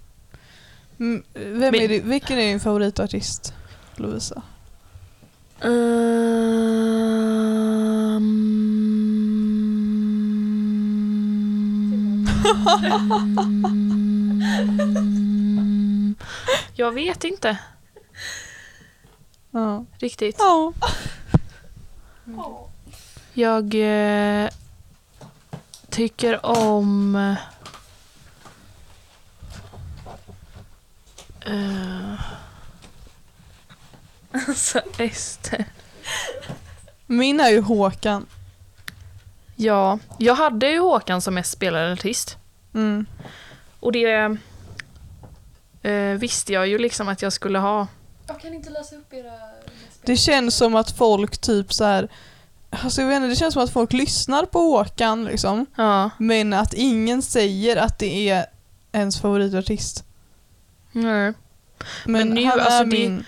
Mm, 0.99 1.23
Vem 1.33 1.75
är 1.75 1.87
det, 1.87 1.99
vilken 1.99 2.39
är 2.39 2.47
din 2.47 2.59
favoritartist, 2.59 3.53
Lovisa? 3.95 4.41
Ehm. 5.61 6.45
Jag 16.75 16.91
vet 16.91 17.23
inte 17.23 17.57
Ja. 19.51 19.85
riktigt. 19.99 20.35
Ja. 20.39 20.73
Ja. 22.25 22.69
Jag 23.33 23.73
eh, 23.75 24.49
tycker 25.89 26.45
om... 26.45 27.15
Eh, 31.41 32.13
alltså 34.47 34.81
Ester. 34.97 35.65
Min 37.05 37.39
är 37.39 37.49
ju 37.49 37.61
Håkan. 37.61 38.25
Ja, 39.55 39.99
jag 40.17 40.35
hade 40.35 40.69
ju 40.69 40.79
Håkan 40.79 41.21
som 41.21 41.33
mest 41.33 41.51
spelade 41.51 41.93
artist. 41.93 42.37
Mm. 42.73 43.05
Och 43.79 43.91
det 43.91 44.37
eh, 45.81 46.17
visste 46.19 46.53
jag 46.53 46.67
ju 46.67 46.77
liksom 46.77 47.07
att 47.09 47.21
jag 47.21 47.33
skulle 47.33 47.59
ha. 47.59 47.87
Jag 48.27 48.39
kan 48.39 48.53
inte 48.53 48.69
läsa 48.69 48.95
upp 48.95 49.13
era 49.13 49.31
Det 50.05 50.17
känns 50.17 50.55
som 50.55 50.75
att 50.75 50.91
folk 50.91 51.37
typ 51.37 51.73
så 51.73 51.83
här. 51.83 52.07
Alltså 52.69 53.01
jag 53.01 53.07
vet 53.07 53.15
inte, 53.15 53.27
det 53.27 53.35
känns 53.35 53.53
som 53.53 53.63
att 53.63 53.69
folk 53.73 53.93
lyssnar 53.93 54.45
på 54.45 54.59
Håkan 54.59 55.25
liksom. 55.25 55.65
Ja, 55.75 56.09
Men 56.17 56.53
att 56.53 56.73
ingen 56.73 57.21
säger 57.21 57.77
att 57.77 57.99
det 57.99 58.29
är 58.29 58.45
ens 58.91 59.21
favoritartist. 59.21 60.03
nej. 60.91 61.33
Men, 62.05 62.27
Men 62.27 62.29
nu, 62.29 62.45
han 62.45 62.59
är 62.59 62.63
alltså, 62.63 62.83
det- 62.83 62.89
min... 62.89 63.25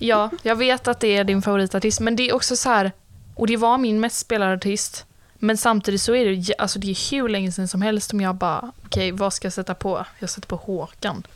Ja, 0.00 0.30
jag 0.42 0.56
vet 0.56 0.88
att 0.88 1.00
det 1.00 1.16
är 1.16 1.24
din 1.24 1.42
favoritartist, 1.42 2.00
men 2.00 2.16
det 2.16 2.28
är 2.28 2.34
också 2.34 2.56
så 2.56 2.68
här, 2.68 2.92
och 3.34 3.46
det 3.46 3.56
var 3.56 3.78
min 3.78 4.00
mest 4.00 4.16
spelade 4.18 4.52
artist, 4.54 5.05
men 5.38 5.56
samtidigt 5.56 6.00
så 6.02 6.14
är 6.14 6.24
det, 6.26 6.54
alltså 6.58 6.78
det 6.78 6.90
är 6.90 7.10
hur 7.10 7.28
länge 7.28 7.52
sedan 7.52 7.68
som 7.68 7.82
helst 7.82 8.10
som 8.10 8.20
jag 8.20 8.34
bara, 8.34 8.72
okej, 8.86 9.12
vad 9.12 9.32
ska 9.32 9.46
jag 9.46 9.52
sätta 9.52 9.74
på? 9.74 10.06
Jag 10.18 10.30
sätter 10.30 10.48
på 10.48 10.56
Håkan. 10.56 11.26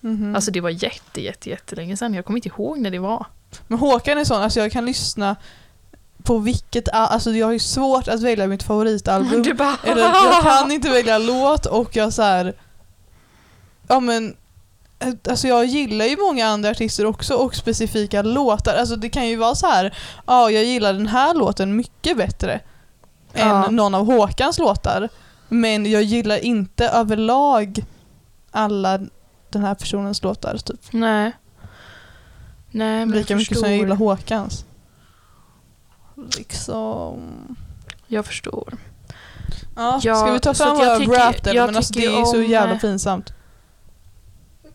Mhm. 0.00 0.34
Alltså 0.34 0.50
det 0.50 0.60
var 0.60 0.70
jätte, 0.70 1.20
jätte, 1.22 1.50
jättelänge 1.50 1.96
sedan, 1.96 2.14
jag 2.14 2.24
kommer 2.24 2.38
inte 2.38 2.48
ihåg 2.48 2.78
när 2.78 2.90
det 2.90 2.98
var. 2.98 3.26
Men 3.66 3.78
Håkan 3.78 4.18
är 4.18 4.24
sån, 4.24 4.42
alltså 4.42 4.60
jag 4.60 4.72
kan 4.72 4.86
lyssna 4.86 5.36
på 6.22 6.38
vilket, 6.38 6.88
al- 6.88 7.08
alltså 7.08 7.30
jag 7.30 7.46
har 7.46 7.52
ju 7.52 7.58
svårt 7.58 8.08
att 8.08 8.20
välja 8.20 8.46
mitt 8.46 8.62
favoritalbum. 8.62 9.42
Du 9.42 9.54
bara, 9.54 9.76
Eller 9.84 10.02
jag 10.02 10.42
kan 10.42 10.70
inte 10.72 10.88
välja 10.90 11.18
låt 11.18 11.66
och 11.66 11.96
jag 11.96 12.12
så 12.12 12.22
här. 12.22 12.54
Ja 13.88 14.00
men 14.00 14.36
eh, 14.98 15.08
Alltså 15.28 15.48
jag 15.48 15.64
gillar 15.66 16.04
ju 16.04 16.16
många 16.16 16.46
andra 16.46 16.70
artister 16.70 17.06
också 17.06 17.34
och 17.34 17.54
specifika 17.54 18.22
låtar. 18.22 18.74
Alltså 18.74 18.96
det 18.96 19.08
kan 19.08 19.28
ju 19.28 19.36
vara 19.36 19.54
så 19.54 19.66
här. 19.66 19.96
Ja, 20.26 20.50
jag 20.50 20.64
gillar 20.64 20.92
den 20.92 21.06
här 21.06 21.34
låten 21.34 21.76
mycket 21.76 22.16
bättre 22.16 22.60
Ja. 23.32 23.66
än 23.66 23.76
någon 23.76 23.94
av 23.94 24.06
Håkans 24.06 24.58
låtar. 24.58 25.08
Men 25.48 25.90
jag 25.90 26.02
gillar 26.02 26.44
inte 26.44 26.88
överlag 26.88 27.84
alla 28.50 28.98
den 29.50 29.62
här 29.62 29.74
personens 29.74 30.22
låtar 30.22 30.56
typ. 30.56 30.80
Nej. 30.90 31.32
Nej, 32.70 33.06
men 33.06 33.10
Lika 33.10 33.36
mycket 33.36 33.58
som 33.58 33.68
jag 33.68 33.70
förstår. 33.70 33.84
gillar 33.84 33.96
Håkans. 33.96 34.64
Liksom... 36.36 37.56
Jag 38.06 38.26
förstår. 38.26 38.74
Ja, 39.76 40.00
ska 40.00 40.32
vi 40.32 40.40
ta 40.40 40.54
så 40.54 40.64
fram 40.64 40.76
våra 40.76 41.28
rap 41.28 41.46
jag 41.46 41.66
Men 41.66 41.76
alltså 41.76 41.92
det 41.94 42.06
är 42.06 42.24
så 42.24 42.36
om, 42.36 42.44
jävla 42.44 42.74
eh, 42.74 42.80
pinsamt. 42.80 43.32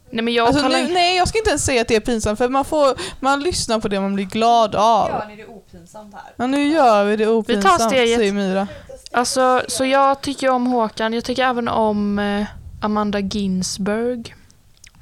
Nej, 0.09 0.23
men 0.23 0.33
jag 0.33 0.47
Alltså, 0.47 0.67
nu, 0.67 0.87
nej, 0.93 1.17
jag 1.17 1.27
ska 1.27 1.37
inte 1.37 1.49
ens 1.49 1.65
säga 1.65 1.81
att 1.81 1.87
det 1.87 1.95
är 1.95 1.99
pinsamt 1.99 2.37
för 2.37 2.49
man, 2.49 2.65
får, 2.65 2.97
man 3.19 3.39
lyssnar 3.39 3.79
på 3.79 3.87
det 3.87 3.99
man 3.99 4.15
blir 4.15 4.25
glad 4.25 4.75
av. 4.75 5.09
Gör 5.09 5.25
ni 5.27 5.35
det 5.35 5.45
opinsamt 5.45 6.13
här? 6.13 6.33
Men 6.35 6.51
nu 6.51 6.67
gör 6.67 7.05
vi 7.05 7.15
det 7.15 7.27
opinsamt, 7.27 7.81
steget. 7.81 8.19
säger 8.19 8.33
Myra. 8.33 8.67
Alltså, 9.11 9.61
så 9.67 9.85
jag 9.85 10.21
tycker 10.21 10.49
om 10.49 10.67
Håkan. 10.67 11.13
Jag 11.13 11.23
tycker 11.23 11.43
även 11.43 11.67
om 11.67 12.19
eh, 12.19 12.47
Amanda 12.81 13.19
Ginsberg. 13.19 14.35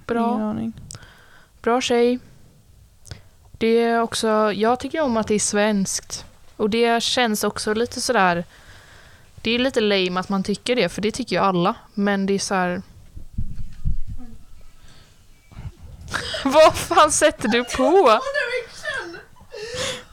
Bra. 0.05 0.55
Bra 1.61 1.81
tjej. 1.81 2.19
Det 3.51 3.83
är 3.83 4.01
också, 4.01 4.51
jag 4.53 4.79
tycker 4.79 5.01
om 5.01 5.17
att 5.17 5.27
det 5.27 5.35
är 5.35 5.39
svenskt. 5.39 6.25
Och 6.57 6.69
det 6.69 7.03
känns 7.03 7.43
också 7.43 7.73
lite 7.73 8.01
sådär, 8.01 8.43
det 9.41 9.51
är 9.51 9.59
lite 9.59 9.81
lame 9.81 10.19
att 10.19 10.29
man 10.29 10.43
tycker 10.43 10.75
det, 10.75 10.89
för 10.89 11.01
det 11.01 11.11
tycker 11.11 11.35
ju 11.35 11.41
alla. 11.41 11.75
Men 11.93 12.25
det 12.25 12.33
är 12.33 12.39
så 12.39 12.55
här. 12.55 12.81
Vad 16.53 16.75
fan 16.75 17.11
sätter 17.11 17.47
du 17.47 17.63
på? 17.63 18.19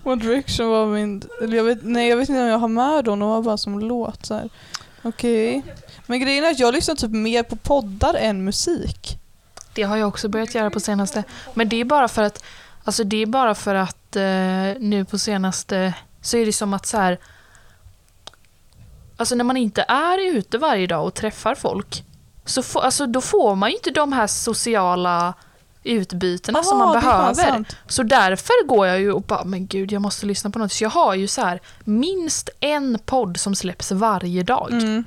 One 0.03 0.23
Direction 0.23 0.69
var 0.69 0.87
min... 0.87 1.23
Eller 1.43 1.57
jag 1.57 1.65
vet, 1.65 1.79
nej, 1.83 2.09
jag 2.09 2.17
vet 2.17 2.29
inte 2.29 2.43
om 2.43 2.49
jag 2.49 2.59
har 2.59 2.69
med 2.69 3.05
dem, 3.05 3.19
de 3.19 3.29
var 3.29 3.43
bara 3.43 3.57
som 3.57 3.81
låt 3.81 4.27
så 4.27 4.35
här. 4.35 4.51
Okej. 5.03 5.63
Men 6.07 6.21
grejen 6.21 6.45
är 6.45 6.51
att 6.51 6.59
jag 6.59 6.75
lyssnar 6.75 6.95
typ 6.95 7.11
mer 7.11 7.43
på 7.43 7.57
poddar 7.57 8.15
än 8.15 8.45
musik. 8.45 9.19
Det 9.75 9.83
har 9.83 9.97
jag 9.97 10.09
också 10.09 10.29
börjat 10.29 10.55
göra 10.55 10.71
på 10.71 10.81
senaste. 10.81 11.25
Men 11.55 11.69
det 11.69 11.81
är 11.81 11.85
bara 11.85 12.09
för 12.09 12.23
att, 12.23 12.45
alltså 12.85 13.05
det 13.05 13.23
är 13.23 13.27
bara 13.27 13.55
för 13.55 13.75
att 13.75 14.17
eh, 14.17 14.23
nu 14.79 15.07
på 15.11 15.19
senaste 15.19 15.95
så 16.21 16.37
är 16.37 16.47
det 16.47 16.53
som 16.53 16.75
att 16.75 16.87
så 16.87 16.97
här. 16.97 17.19
Alltså 19.17 19.35
när 19.35 19.45
man 19.45 19.57
inte 19.57 19.85
är 19.89 20.37
ute 20.37 20.59
varje 20.59 20.87
dag 20.87 21.07
och 21.07 21.15
träffar 21.15 21.55
folk. 21.55 22.05
Så 22.45 22.63
få, 22.63 22.81
alltså 22.81 23.07
då 23.07 23.21
får 23.21 23.55
man 23.55 23.71
ju 23.71 23.77
inte 23.77 23.91
de 23.91 24.13
här 24.13 24.27
sociala 24.27 25.35
utbytena 25.85 26.63
som 26.63 26.79
man 26.79 26.89
Aha, 26.89 26.93
det 26.93 26.99
är 26.99 27.03
fan 27.03 27.35
behöver. 27.35 27.65
Så 27.87 28.03
därför 28.03 28.67
går 28.67 28.87
jag 28.87 29.01
ju 29.01 29.13
och 29.13 29.23
bara, 29.23 29.45
men 29.45 29.67
gud 29.67 29.93
jag 29.93 30.03
måste 30.03 30.27
lyssna 30.27 30.51
på 30.51 30.59
något. 30.59 30.73
Så 30.73 30.85
jag 30.85 30.91
har 30.91 31.15
ju 31.15 31.27
så 31.27 31.41
här 31.41 31.61
minst 31.85 32.51
en 32.61 32.99
podd 33.05 33.37
som 33.37 33.55
släpps 33.55 33.93
varje 33.93 34.43
dag. 34.43 34.73
Mm. 34.73 35.05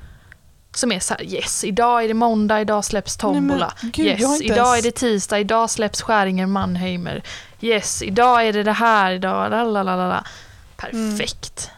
Som 0.74 0.92
är 0.92 1.00
så 1.00 1.14
här, 1.14 1.24
yes, 1.24 1.64
idag 1.64 2.04
är 2.04 2.08
det 2.08 2.14
måndag, 2.14 2.60
idag 2.60 2.84
släpps 2.84 3.16
tombola. 3.16 3.72
Nej, 3.82 3.92
gud, 3.92 4.06
yes, 4.06 4.42
idag 4.42 4.56
ens- 4.56 4.78
är 4.78 4.82
det 4.82 4.94
tisdag, 4.94 5.38
idag 5.38 5.70
släpps 5.70 6.02
Skäringer 6.02 6.46
Mannheimer. 6.46 7.22
Yes, 7.60 8.02
idag 8.02 8.46
är 8.46 8.52
det 8.52 8.62
det 8.62 8.72
här, 8.72 9.12
idag, 9.12 9.50
lalalala. 9.50 10.24
Perfekt. 10.76 11.70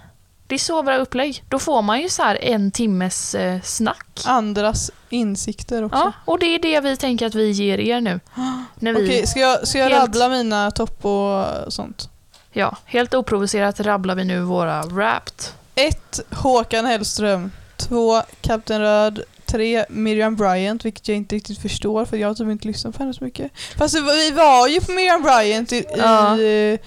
Det 0.48 0.54
är 0.54 0.58
så 0.58 0.82
bra 0.82 0.96
upplägg. 0.96 1.44
Då 1.48 1.58
får 1.58 1.82
man 1.82 2.00
ju 2.00 2.08
så 2.08 2.22
här 2.22 2.44
en 2.44 2.70
timmes 2.70 3.34
eh, 3.34 3.60
snack. 3.62 4.20
Andras 4.24 4.90
insikter 5.08 5.84
också. 5.84 5.98
Ja, 5.98 6.12
och 6.24 6.38
det 6.38 6.46
är 6.46 6.58
det 6.58 6.80
vi 6.80 6.96
tänker 6.96 7.26
att 7.26 7.34
vi 7.34 7.50
ger 7.50 7.78
er 7.80 8.00
nu. 8.00 8.20
När 8.78 8.92
vi, 8.92 9.06
Okej, 9.06 9.26
ska 9.26 9.40
jag, 9.40 9.68
ska 9.68 9.78
jag 9.78 9.88
helt- 9.90 10.02
rabbla 10.02 10.28
mina 10.28 10.70
topp 10.70 11.04
och 11.04 11.44
sånt? 11.72 12.10
ja, 12.52 12.76
helt 12.84 13.14
oprovocerat 13.14 13.80
rabblar 13.80 14.14
vi 14.14 14.24
nu 14.24 14.40
våra 14.40 14.82
Wrapped. 14.82 15.44
1. 15.74 16.20
Håkan 16.30 16.86
Hellström. 16.86 17.50
2. 17.76 18.22
Kapten 18.40 18.80
Röd. 18.80 19.22
tre, 19.46 19.84
Miriam 19.88 20.36
Bryant, 20.36 20.84
vilket 20.84 21.08
jag 21.08 21.16
inte 21.16 21.34
riktigt 21.36 21.58
förstår 21.58 22.04
för 22.04 22.16
jag 22.16 22.28
har 22.28 22.34
typ 22.34 22.48
inte 22.48 22.66
lyssnat 22.66 22.96
på 22.96 23.02
henne 23.02 23.14
så 23.14 23.24
mycket. 23.24 23.50
Fast 23.78 23.94
vi 23.94 24.30
var 24.30 24.68
ju 24.68 24.80
på 24.80 24.92
Miriam 24.92 25.22
Bryant 25.22 25.72
i, 25.72 25.84
Ja. 25.96 26.36
i 26.38 26.78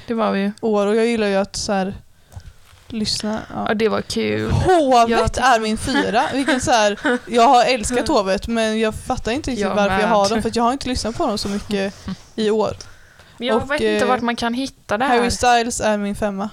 år 0.62 0.88
och 0.88 0.96
jag 0.96 1.06
gillar 1.06 1.28
ju 1.28 1.36
att 1.36 1.56
så 1.56 1.72
här, 1.74 1.96
lyssna. 2.92 3.42
Ja, 3.54 3.66
Ja. 3.68 3.74
det 3.74 3.90
var 3.90 4.02
kul. 4.02 4.52
Hovet 4.52 5.10
Jag 5.38 5.46
är 5.56 5.60
min 5.60 5.78
fyra. 5.78 6.24
Vilken 6.34 6.62
så 6.62 6.72
här, 6.72 6.98
jag 7.28 7.48
har 7.48 7.66
älskat 7.66 8.08
Hovet 8.08 8.48
men 8.48 8.80
jag 8.80 8.96
fattar 8.96 9.32
inte 9.32 9.52
riktigt 9.52 9.66
Jag 9.66 9.76
varför 9.76 9.92
jag 9.94 10.02
med. 10.02 10.10
har 10.10 10.30
dem 10.30 10.42
för 10.42 10.50
att 10.50 10.56
jag 10.56 10.64
har 10.64 10.72
inte 10.74 10.90
lyssnat 10.90 11.18
på 11.18 11.28
dem 11.28 11.38
så 11.38 11.50
mycket 11.50 11.94
i 12.36 12.50
år. 12.50 12.74
Men 13.38 13.48
jag 13.48 13.58
Och, 13.58 13.72
vet 13.72 13.82
inte 13.82 14.06
eh, 14.06 14.08
vart 14.08 14.22
man 14.22 14.36
kan 14.36 14.54
hitta 14.54 14.98
det 14.98 15.06
här. 15.06 15.18
Harry 15.18 15.32
Styles 15.32 15.82
är 15.82 15.98
min 15.98 16.16
femma. 16.16 16.50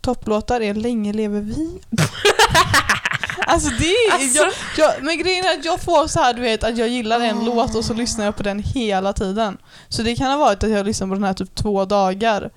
Topplåtar 0.00 0.60
är 0.60 0.74
Länge 0.74 1.12
lever 1.12 1.40
vi. 1.40 1.80
alltså 3.46 3.70
det 3.78 3.84
är... 3.94 4.12
Alltså. 4.14 4.38
Jag, 4.42 4.52
jag, 4.78 5.02
men 5.04 5.18
grejen 5.18 5.44
är 5.44 5.58
att 5.58 5.64
jag 5.64 5.80
får 5.80 6.06
så 6.06 6.20
här 6.20 6.34
du 6.34 6.40
vet 6.40 6.64
att 6.64 6.78
jag 6.78 6.88
gillar 6.88 7.20
en 7.20 7.38
Åh. 7.38 7.44
låt 7.44 7.74
och 7.74 7.84
så 7.84 7.94
lyssnar 7.94 8.24
jag 8.24 8.36
på 8.36 8.42
den 8.42 8.58
hela 8.58 9.12
tiden. 9.12 9.58
Så 9.88 10.02
det 10.02 10.16
kan 10.16 10.30
ha 10.30 10.36
varit 10.38 10.64
att 10.64 10.70
jag 10.70 10.86
lyssnar 10.86 11.08
på 11.08 11.14
den 11.14 11.24
här 11.24 11.34
typ 11.34 11.54
två 11.54 11.84
dagar. 11.84 12.50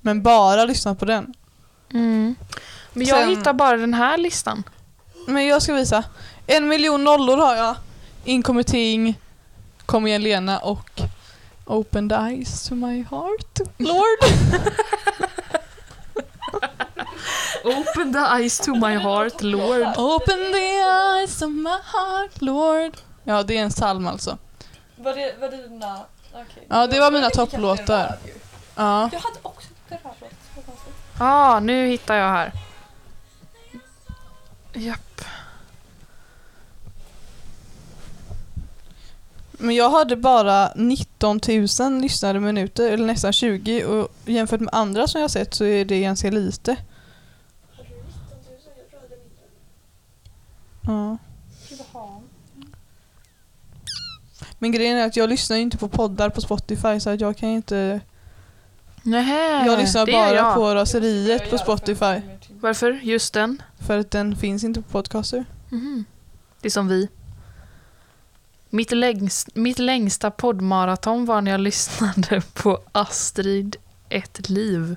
Men 0.00 0.22
bara 0.22 0.64
lyssnat 0.64 0.98
på 0.98 1.04
den. 1.04 1.34
Mm. 1.94 2.36
Men 2.92 3.06
jag 3.06 3.18
Sen- 3.18 3.28
hittar 3.28 3.52
bara 3.52 3.76
den 3.76 3.94
här 3.94 4.16
listan. 4.18 4.62
Men 5.26 5.46
jag 5.46 5.62
ska 5.62 5.74
visa. 5.74 6.04
En 6.46 6.68
miljon 6.68 7.04
nollor 7.04 7.36
har 7.36 7.56
jag. 7.56 7.76
Inkommenting, 8.24 9.18
Kom 9.86 10.06
igen 10.06 10.22
Lena 10.22 10.58
och 10.58 11.00
Open 11.64 12.08
the 12.08 12.14
eyes 12.14 12.68
to 12.68 12.74
my 12.74 13.02
heart, 13.10 13.58
Lord. 13.78 14.18
Open 17.64 18.12
the 18.12 18.18
eyes 18.18 18.58
to 18.58 18.74
my 18.74 18.94
heart, 18.96 19.42
Lord. 19.42 19.86
Open 19.96 20.52
the 20.52 20.78
eyes 20.80 21.42
of 21.42 21.50
my 21.50 21.70
heart, 21.92 22.40
Lord. 22.42 22.96
Ja, 23.24 23.42
det 23.42 23.58
är 23.58 23.62
en 23.62 23.70
psalm 23.70 24.06
alltså. 24.06 24.38
Var 24.96 25.14
det, 25.14 25.34
var 25.40 25.48
det 25.48 25.68
dina... 25.68 26.04
okej. 26.32 26.66
Ja, 26.68 26.86
det 26.86 27.00
var 27.00 27.10
mina 27.10 27.30
topplåtar. 27.30 28.18
Ja. 28.74 29.10
Jag 29.12 29.20
hade 29.20 29.38
också. 29.42 29.68
Vad 29.88 30.02
konstigt 30.02 30.27
ah, 31.18 31.60
nu 31.60 31.86
hittar 31.86 32.16
jag 32.16 32.28
här. 32.28 32.52
Japp. 34.72 35.20
Men 39.52 39.74
jag 39.74 39.90
hade 39.90 40.16
bara 40.16 40.72
19 40.76 41.40
000 41.80 42.00
lyssnade 42.00 42.40
minuter, 42.40 42.92
eller 42.92 43.06
nästan 43.06 43.32
20 43.32 43.84
och 43.84 44.08
jämfört 44.24 44.60
med 44.60 44.74
andra 44.74 45.06
som 45.06 45.20
jag 45.20 45.30
sett 45.30 45.54
så 45.54 45.64
är 45.64 45.84
det 45.84 46.00
ganska 46.00 46.30
lite. 46.30 46.76
Hade 47.76 47.88
du 47.88 47.94
19 47.94 48.10
000? 48.48 48.60
Jag 48.76 48.90
tror 48.90 48.92
jag 48.92 49.00
hade 49.00 49.16
mindre. 49.16 49.44
Ja. 50.86 51.18
Men 54.58 54.72
grejen 54.72 54.98
är 54.98 55.06
att 55.06 55.16
jag 55.16 55.28
lyssnar 55.28 55.56
ju 55.56 55.62
inte 55.62 55.78
på 55.78 55.88
poddar 55.88 56.30
på 56.30 56.40
Spotify 56.40 57.00
så 57.00 57.10
att 57.10 57.20
jag 57.20 57.36
kan 57.36 57.48
inte... 57.48 58.00
Nähä, 59.08 59.66
Jag 59.66 59.78
lyssnar 59.78 60.06
det 60.06 60.12
gör 60.12 60.18
bara 60.26 60.34
jag. 60.34 60.54
på 60.54 60.74
raseriet 60.74 61.50
på 61.50 61.58
Spotify. 61.58 62.20
Varför? 62.60 62.92
Just 63.02 63.34
den? 63.34 63.62
För 63.86 63.98
att 63.98 64.10
den 64.10 64.36
finns 64.36 64.64
inte 64.64 64.82
på 64.82 64.88
podcaster. 64.88 65.44
Mhm. 65.68 66.04
Det 66.60 66.68
är 66.68 66.70
som 66.70 66.88
vi. 66.88 67.08
Mitt, 68.70 68.92
längst, 68.92 69.48
mitt 69.56 69.78
längsta 69.78 70.30
poddmaraton 70.30 71.26
var 71.26 71.40
när 71.40 71.50
jag 71.50 71.60
lyssnade 71.60 72.42
på 72.54 72.80
Astrid 72.92 73.76
ett 74.08 74.48
liv. 74.48 74.96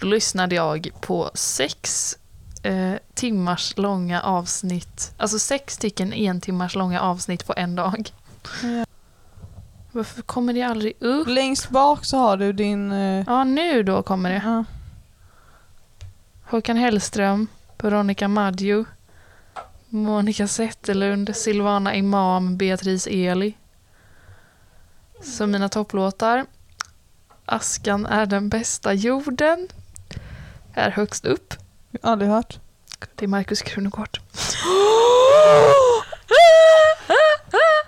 Då 0.00 0.06
lyssnade 0.06 0.54
jag 0.54 0.90
på 1.00 1.30
sex 1.34 2.16
eh, 2.62 2.92
timmars 3.14 3.74
långa 3.76 4.22
avsnitt. 4.22 5.12
Alltså 5.16 5.38
sex 5.38 5.74
stycken 5.74 6.12
en 6.12 6.40
timmars 6.40 6.74
långa 6.74 7.00
avsnitt 7.00 7.46
på 7.46 7.54
en 7.56 7.76
dag. 7.76 8.12
Ja. 8.62 8.84
Varför 9.92 10.22
kommer 10.22 10.52
det 10.52 10.62
aldrig 10.62 10.92
upp? 11.00 11.28
Längst 11.28 11.68
bak 11.70 12.04
så 12.04 12.16
har 12.16 12.36
du 12.36 12.52
din... 12.52 12.92
eh, 12.92 13.24
Ja, 13.26 13.44
nu 13.44 13.82
då 13.82 14.02
kommer 14.02 14.30
det. 14.30 14.42
ja. 14.44 14.64
Håkan 16.50 16.76
Hellström, 16.76 17.46
Veronica 17.78 18.28
Maggio, 18.28 18.84
Monica 19.88 20.48
Zetterlund, 20.48 21.36
Silvana 21.36 21.94
Imam, 21.94 22.56
Beatrice 22.56 23.06
Eli. 23.10 23.54
Så 25.22 25.46
mina 25.46 25.68
topplåtar. 25.68 26.46
Askan 27.44 28.06
är 28.06 28.26
den 28.26 28.48
bästa 28.48 28.92
jorden. 28.94 29.68
Är 30.74 30.90
högst 30.90 31.24
upp. 31.24 31.54
Aldrig 32.02 32.30
hört. 32.30 32.58
Det 33.14 33.24
är 33.24 33.28
Markus 33.28 33.62
Krunegård. 33.62 34.18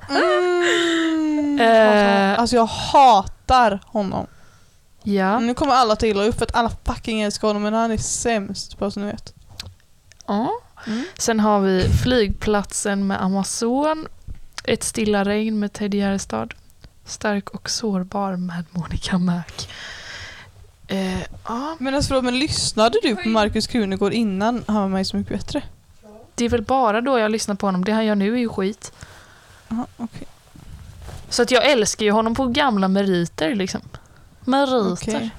Mm. 0.09 1.42
Eh. 1.61 2.39
Alltså 2.41 2.57
jag 2.57 2.67
hatar 2.67 3.81
honom. 3.87 4.27
Ja. 5.03 5.39
Nu 5.39 5.55
kommer 5.55 5.73
alla 5.73 5.97
till 5.97 6.19
och 6.19 6.29
upp 6.29 6.39
för 6.39 6.45
att 6.45 6.55
alla 6.55 6.71
fucking 6.85 7.23
älskar 7.23 7.49
honom 7.49 7.63
men 7.63 7.75
han 7.75 7.91
är 7.91 7.97
sämst 7.97 8.79
bara 8.79 8.91
så 8.91 9.01
ni 9.01 9.07
vet. 9.07 9.35
ja. 10.27 10.51
Mm. 10.87 11.05
Sen 11.19 11.41
har 11.41 11.61
vi 11.61 11.89
Flygplatsen 12.03 13.07
med 13.07 13.23
Amazon. 13.23 14.07
Ett 14.65 14.83
stilla 14.85 15.25
regn 15.25 15.59
med 15.59 15.73
Ted 15.73 15.95
Gärdestad. 15.95 16.55
Stark 17.05 17.51
och 17.51 17.71
sårbar 17.71 18.37
med 18.37 18.65
Monica 18.71 19.19
Mac. 19.19 19.43
Eh, 20.89 21.21
ja, 21.49 21.77
Men 21.79 21.95
alltså 21.95 22.09
förlåt, 22.09 22.25
men 22.25 22.39
lyssnade 22.39 22.99
du 23.03 23.17
på 23.17 23.29
Markus 23.29 23.67
Krunegård 23.67 24.13
innan 24.13 24.65
han 24.67 24.77
var 24.83 24.89
med 24.89 25.01
i 25.01 25.05
Så 25.05 25.17
mycket 25.17 25.39
bättre? 25.39 25.63
det 26.35 26.45
är 26.45 26.49
väl 26.49 26.63
bara 26.63 27.01
då 27.01 27.19
jag 27.19 27.31
lyssnar 27.31 27.55
på 27.55 27.67
honom. 27.67 27.85
Det 27.85 27.93
han 27.93 28.07
gör 28.07 28.15
nu 28.15 28.35
är 28.35 28.39
ju 28.39 28.49
skit. 28.49 28.93
Jaha, 29.69 29.87
okej. 29.97 30.27
Så 31.33 31.43
att 31.43 31.51
jag 31.51 31.71
älskar 31.71 32.05
ju 32.05 32.11
honom 32.13 32.35
på 32.35 32.47
gamla 32.47 32.89
meriter 32.89 33.55
liksom. 33.55 33.81
Meriter. 34.41 34.93
Okej. 34.93 35.31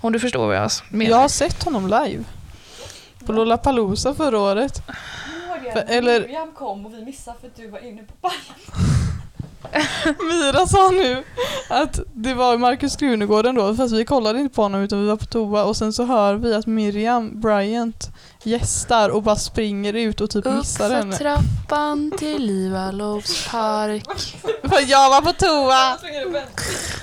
Om 0.00 0.12
du 0.12 0.20
förstår 0.20 0.46
vad 0.46 0.56
jag 0.56 0.70
menar. 0.90 1.10
Jag 1.10 1.16
har 1.18 1.28
sett 1.28 1.62
honom 1.64 1.86
live. 1.86 2.24
På 3.26 3.32
Lollapalooza 3.32 4.14
förra 4.14 4.40
året. 4.40 4.82
För- 5.72 5.84
eller- 5.88 6.20
Miriam 6.20 6.52
kom 6.52 6.86
och 6.86 6.94
vi 6.94 7.04
missade 7.04 7.36
för 7.40 7.46
att 7.46 7.56
du 7.56 7.68
var 7.70 7.78
inne 7.86 8.02
på 8.02 8.12
Bajen. 8.20 8.40
Mira 10.28 10.66
sa 10.66 10.90
nu 10.90 11.24
att 11.68 12.00
det 12.14 12.34
var 12.34 12.58
Markus 12.58 12.96
Krunegården 12.96 13.54
då, 13.54 13.74
fast 13.74 13.94
vi 13.94 14.04
kollade 14.04 14.40
inte 14.40 14.54
på 14.54 14.62
honom 14.62 14.80
utan 14.82 15.00
vi 15.02 15.06
var 15.08 15.16
på 15.16 15.24
toa 15.26 15.64
och 15.64 15.76
sen 15.76 15.92
så 15.92 16.04
hör 16.04 16.34
vi 16.34 16.54
att 16.54 16.66
Miriam 16.66 17.40
Bryant 17.40 18.08
gästar 18.42 19.08
och 19.08 19.22
bara 19.22 19.36
springer 19.36 19.92
ut 19.92 20.20
och 20.20 20.30
typ 20.30 20.46
Upp 20.46 20.54
missar 20.54 20.90
henne. 20.90 21.16
trappan 21.16 22.12
till 22.18 22.42
Livalovs 22.46 23.48
park. 23.50 24.04
För 24.62 24.90
jag 24.90 25.10
var 25.10 25.20
på 25.22 25.32
toa 25.32 25.96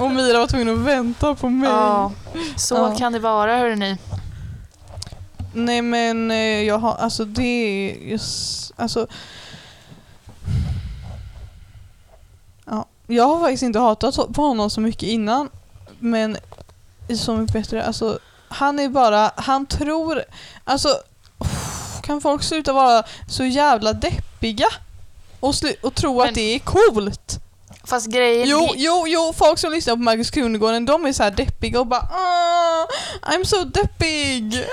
och 0.06 0.12
Mira 0.12 0.40
var 0.40 0.48
tvungen 0.48 0.70
att 0.70 0.78
vänta 0.86 1.36
på 1.36 1.50
mig. 1.50 1.70
Ja, 1.70 2.12
så 2.58 2.76
Ja. 2.76 2.96
kan 3.00 3.14
det 3.14 3.20
vara 3.20 3.58
hörni. 3.58 3.98
Nej 5.54 5.82
men 5.82 6.32
eh, 6.32 6.38
jag 6.64 6.78
har, 6.80 6.96
alltså 6.96 7.26
det 7.26 7.44
är 7.44 7.96
just, 8.12 8.72
alltså 8.76 9.08
Ja, 12.66 12.86
jag 13.08 13.28
har 13.28 13.40
faktiskt 13.40 13.64
inte 13.64 13.80
hatat 13.80 14.16
på 14.34 14.42
honom 14.42 14.70
så 14.70 14.82
mycket 14.82 15.04
innan 15.04 15.50
men 16.00 16.38
i 17.08 17.18
Så 17.18 17.36
mycket 17.36 17.54
bättre, 17.54 17.84
alltså 17.86 18.20
han 18.48 18.80
är 18.80 18.90
bara, 18.90 19.32
han 19.36 19.66
tror, 19.66 20.24
alltså 20.64 20.88
kan 22.04 22.22
folk 22.22 22.44
sluta 22.44 22.74
vara 22.74 23.04
så 23.30 23.44
jävla 23.46 23.94
deppiga? 23.94 24.68
Och, 25.40 25.52
slu- 25.54 25.82
och 25.82 25.96
tro 25.96 26.18
Men- 26.20 26.28
att 26.30 26.36
det 26.36 26.56
är 26.56 26.60
coolt? 26.60 27.40
Fast 27.84 28.08
grejen 28.08 28.50
Jo, 28.50 28.70
jo, 28.76 29.04
jo, 29.08 29.34
folk 29.36 29.60
som 29.60 29.72
lyssnar 29.72 29.96
på 29.96 30.02
Marcus 30.02 30.32
Krunegården 30.32 30.86
de 30.86 31.06
är 31.06 31.14
så 31.14 31.24
här 31.24 31.32
deppiga 31.32 31.80
och 31.80 31.88
bara 31.88 32.02
"Ah, 32.12 32.88
I'm 33.22 33.44
so 33.44 33.64
deppig. 33.64 34.54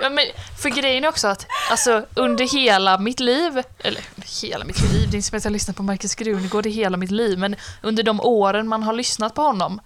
Ja, 0.00 0.10
men 0.10 0.24
för 0.62 0.68
grejen 0.68 1.04
är 1.04 1.08
också 1.08 1.28
att 1.28 1.46
alltså, 1.70 2.06
under 2.14 2.44
hela 2.44 2.98
mitt 2.98 3.20
liv, 3.20 3.62
eller 3.78 4.02
hela 4.42 4.64
mitt 4.64 4.80
liv, 4.80 5.10
det 5.10 5.14
är 5.14 5.16
inte 5.16 5.28
som 5.28 5.36
att 5.36 5.44
jag 5.44 5.50
har 5.50 5.52
lyssnat 5.52 5.76
på 5.76 5.82
Marcus 5.82 6.14
Krunegård 6.14 6.66
i 6.66 6.70
hela 6.70 6.96
mitt 6.96 7.10
liv, 7.10 7.38
men 7.38 7.56
under 7.82 8.02
de 8.02 8.20
åren 8.20 8.68
man 8.68 8.82
har 8.82 8.92
lyssnat 8.92 9.34
på 9.34 9.42
honom 9.42 9.80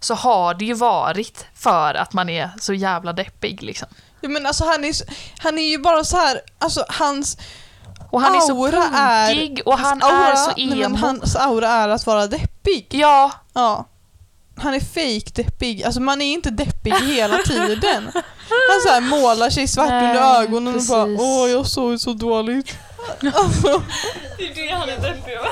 så 0.00 0.14
har 0.14 0.54
det 0.54 0.64
ju 0.64 0.74
varit 0.74 1.46
för 1.54 1.94
att 1.94 2.12
man 2.12 2.28
är 2.28 2.50
så 2.60 2.74
jävla 2.74 3.12
deppig 3.12 3.62
liksom. 3.62 3.88
Ja, 4.20 4.28
men 4.28 4.46
alltså 4.46 4.64
han 4.64 4.84
är, 4.84 4.94
han 5.38 5.58
är 5.58 5.68
ju 5.70 5.78
bara 5.78 6.04
så 6.04 6.16
här, 6.16 6.40
alltså 6.58 6.84
hans 6.88 7.36
Och 8.10 8.20
han 8.20 8.36
är 8.36 8.40
så 8.40 8.64
aura 8.64 8.84
är... 8.94 9.34
punkig 9.34 9.66
och 9.66 9.78
han 9.78 10.02
aura, 10.02 10.32
är 10.32 10.36
så 10.36 10.52
nej, 10.56 10.82
emo. 10.82 10.96
Hans 10.96 11.36
aura 11.36 11.68
är 11.68 11.88
att 11.88 12.06
vara 12.06 12.26
deppig. 12.26 12.86
Ja, 12.90 13.32
Ja. 13.52 13.88
Han 14.60 14.74
är 14.74 14.80
fake 14.80 15.42
deppig. 15.42 15.82
Alltså 15.82 16.00
man 16.00 16.22
är 16.22 16.32
inte 16.32 16.50
deppig 16.50 16.92
hela 16.94 17.38
tiden. 17.38 18.10
Han 18.14 18.80
så 18.86 18.88
här 18.88 19.00
målar 19.00 19.50
sig 19.50 19.68
svart 19.68 19.88
Nej, 19.88 20.08
under 20.16 20.42
ögonen 20.42 20.74
och 20.74 20.82
bara 20.88 21.04
precis. 21.04 21.20
åh 21.20 21.50
jag 21.50 21.66
såg 21.66 22.00
så 22.00 22.12
dåligt. 22.12 22.74
Alltså, 23.34 23.82
Det 24.38 24.44
är 24.44 24.54
det 24.54 24.74
han 24.74 24.88
är 24.88 24.96
deppig 25.00 25.32
över. 25.32 25.50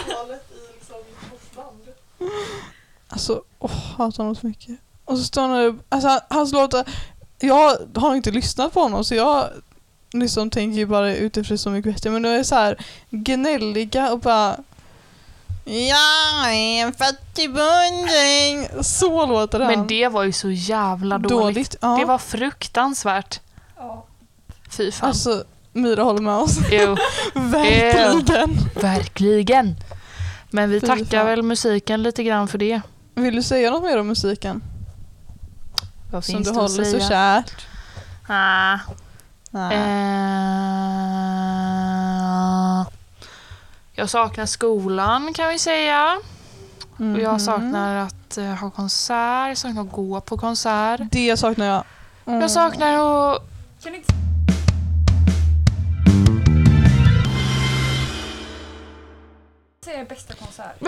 alltså 3.09 3.43
åh, 3.59 3.71
hatar 3.71 4.17
honom 4.23 4.37
så 4.37 4.47
mycket. 4.47 4.77
Och 5.05 5.19
så 5.19 5.25
står 5.25 5.43
han 5.43 5.51
där, 5.51 5.75
alltså 5.89 6.09
han- 6.09 6.21
hans 6.31 6.53
låtar, 6.53 6.85
jag 7.41 7.77
har 7.95 8.15
inte 8.15 8.31
lyssnat 8.31 8.73
på 8.73 8.81
honom 8.81 9.05
så 9.05 9.15
jag 9.15 9.49
liksom 10.13 10.51
tänker 10.51 10.79
ju 10.79 10.87
bara 10.87 11.15
utifrån 11.17 11.59
Så 11.59 11.71
mycket 11.71 11.95
bättre 11.95 12.11
men 12.11 12.23
de 12.23 12.29
är 12.29 12.43
så 12.43 12.55
här 12.55 12.85
gnälliga 13.11 14.13
och 14.13 14.19
bara 14.21 14.57
Jag 15.69 16.55
är 16.55 16.83
en 16.87 16.93
fattig 16.93 17.49
bonde. 17.55 18.85
Så 18.85 19.27
låter 19.27 19.61
han. 19.61 19.69
Men 19.69 19.87
det 19.87 20.09
var 20.09 20.23
ju 20.25 20.33
så 20.33 20.51
jävla 20.51 21.19
dåligt. 21.19 21.31
dåligt. 21.39 21.77
Ja. 21.81 21.97
Det 21.99 22.05
var 22.05 22.19
fruktansvärt. 22.19 23.41
Ja. 23.77 24.07
Fy 24.71 24.93
fan. 24.93 25.09
Alltså 25.09 25.45
Myra 25.73 26.03
håller 26.03 26.21
med 26.23 26.35
oss. 26.37 26.59
Jo, 26.71 26.97
Verkligen. 27.35 28.59
verkligen. 28.75 29.77
Men 30.51 30.71
vi 30.71 30.81
Fy 30.81 30.87
tackar 30.87 31.05
fan. 31.19 31.27
väl 31.27 31.43
musiken 31.43 32.03
lite 32.03 32.23
grann 32.25 32.49
för 32.49 32.59
det. 32.59 32.81
Vill 33.15 33.37
du 33.37 33.43
säga 33.43 33.71
något 33.71 33.83
mer 33.83 33.99
om 34.01 34.07
musiken? 34.07 34.63
Vad 36.13 36.25
Som 36.25 36.35
finns 36.35 36.49
du 36.49 36.55
håller 36.55 36.69
så 36.69 36.85
säga? 36.85 37.09
kärt? 37.09 37.67
Ah. 38.29 38.79
Nej. 39.51 39.77
Eh, 39.77 39.81
jag 43.97 44.11
saknar 44.11 44.47
skolan 44.47 45.35
kan 45.35 45.49
vi 45.49 45.59
säga. 45.59 46.19
Och 46.95 47.01
Mhm. 47.01 47.21
jag 47.21 47.41
saknar 47.41 47.97
att 47.97 48.39
eh, 48.39 48.45
ha 48.45 48.71
konsert, 48.71 49.49
jag 49.49 49.59
saknar 49.59 49.83
att 49.83 49.93
gå 49.93 50.21
på 50.21 50.39
konsert. 50.39 51.01
Det 51.11 51.37
saknar 51.37 51.67
jag. 51.67 51.85
Mm. 52.27 52.41
Jag 52.41 52.51
saknar 52.51 52.93
att... 53.35 53.43
Säga 59.85 60.05
bästa 60.05 60.35
konsert. 60.35 60.77
Jo, 60.81 60.87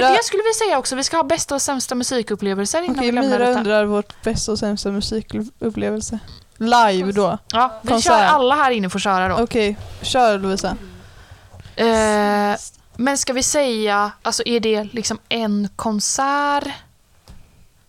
det 0.00 0.24
skulle 0.24 0.42
vi 0.42 0.54
säga 0.54 0.78
också. 0.78 0.96
Vi 0.96 1.04
ska 1.04 1.16
ha 1.16 1.24
bästa 1.24 1.54
och 1.54 1.62
sämsta 1.62 1.94
musikupplevelser 1.94 2.82
innan 2.82 2.96
Okej, 2.96 3.06
vi 3.06 3.12
lämnar 3.12 3.30
Myra 3.38 3.48
detta. 3.48 3.58
undrar 3.58 3.84
vårt 3.84 4.22
bästa 4.22 4.52
och 4.52 4.58
sämsta 4.58 4.90
musikupplevelse. 4.90 6.18
Live 6.56 7.12
då. 7.12 7.38
Ja, 7.52 7.78
vi 7.82 7.88
Konsert. 7.88 8.12
kör 8.12 8.22
alla 8.24 8.54
här 8.54 8.70
inne 8.70 8.90
får 8.90 8.98
köra 8.98 9.28
då. 9.28 9.42
Okej, 9.42 9.76
kör 10.02 10.38
Lovisa. 10.38 10.76
Eh, 11.76 12.56
men 12.96 13.18
ska 13.18 13.32
vi 13.32 13.42
säga, 13.42 14.12
alltså 14.22 14.42
är 14.46 14.60
det 14.60 14.84
liksom 14.84 15.18
en 15.28 15.68
konsert? 15.76 16.68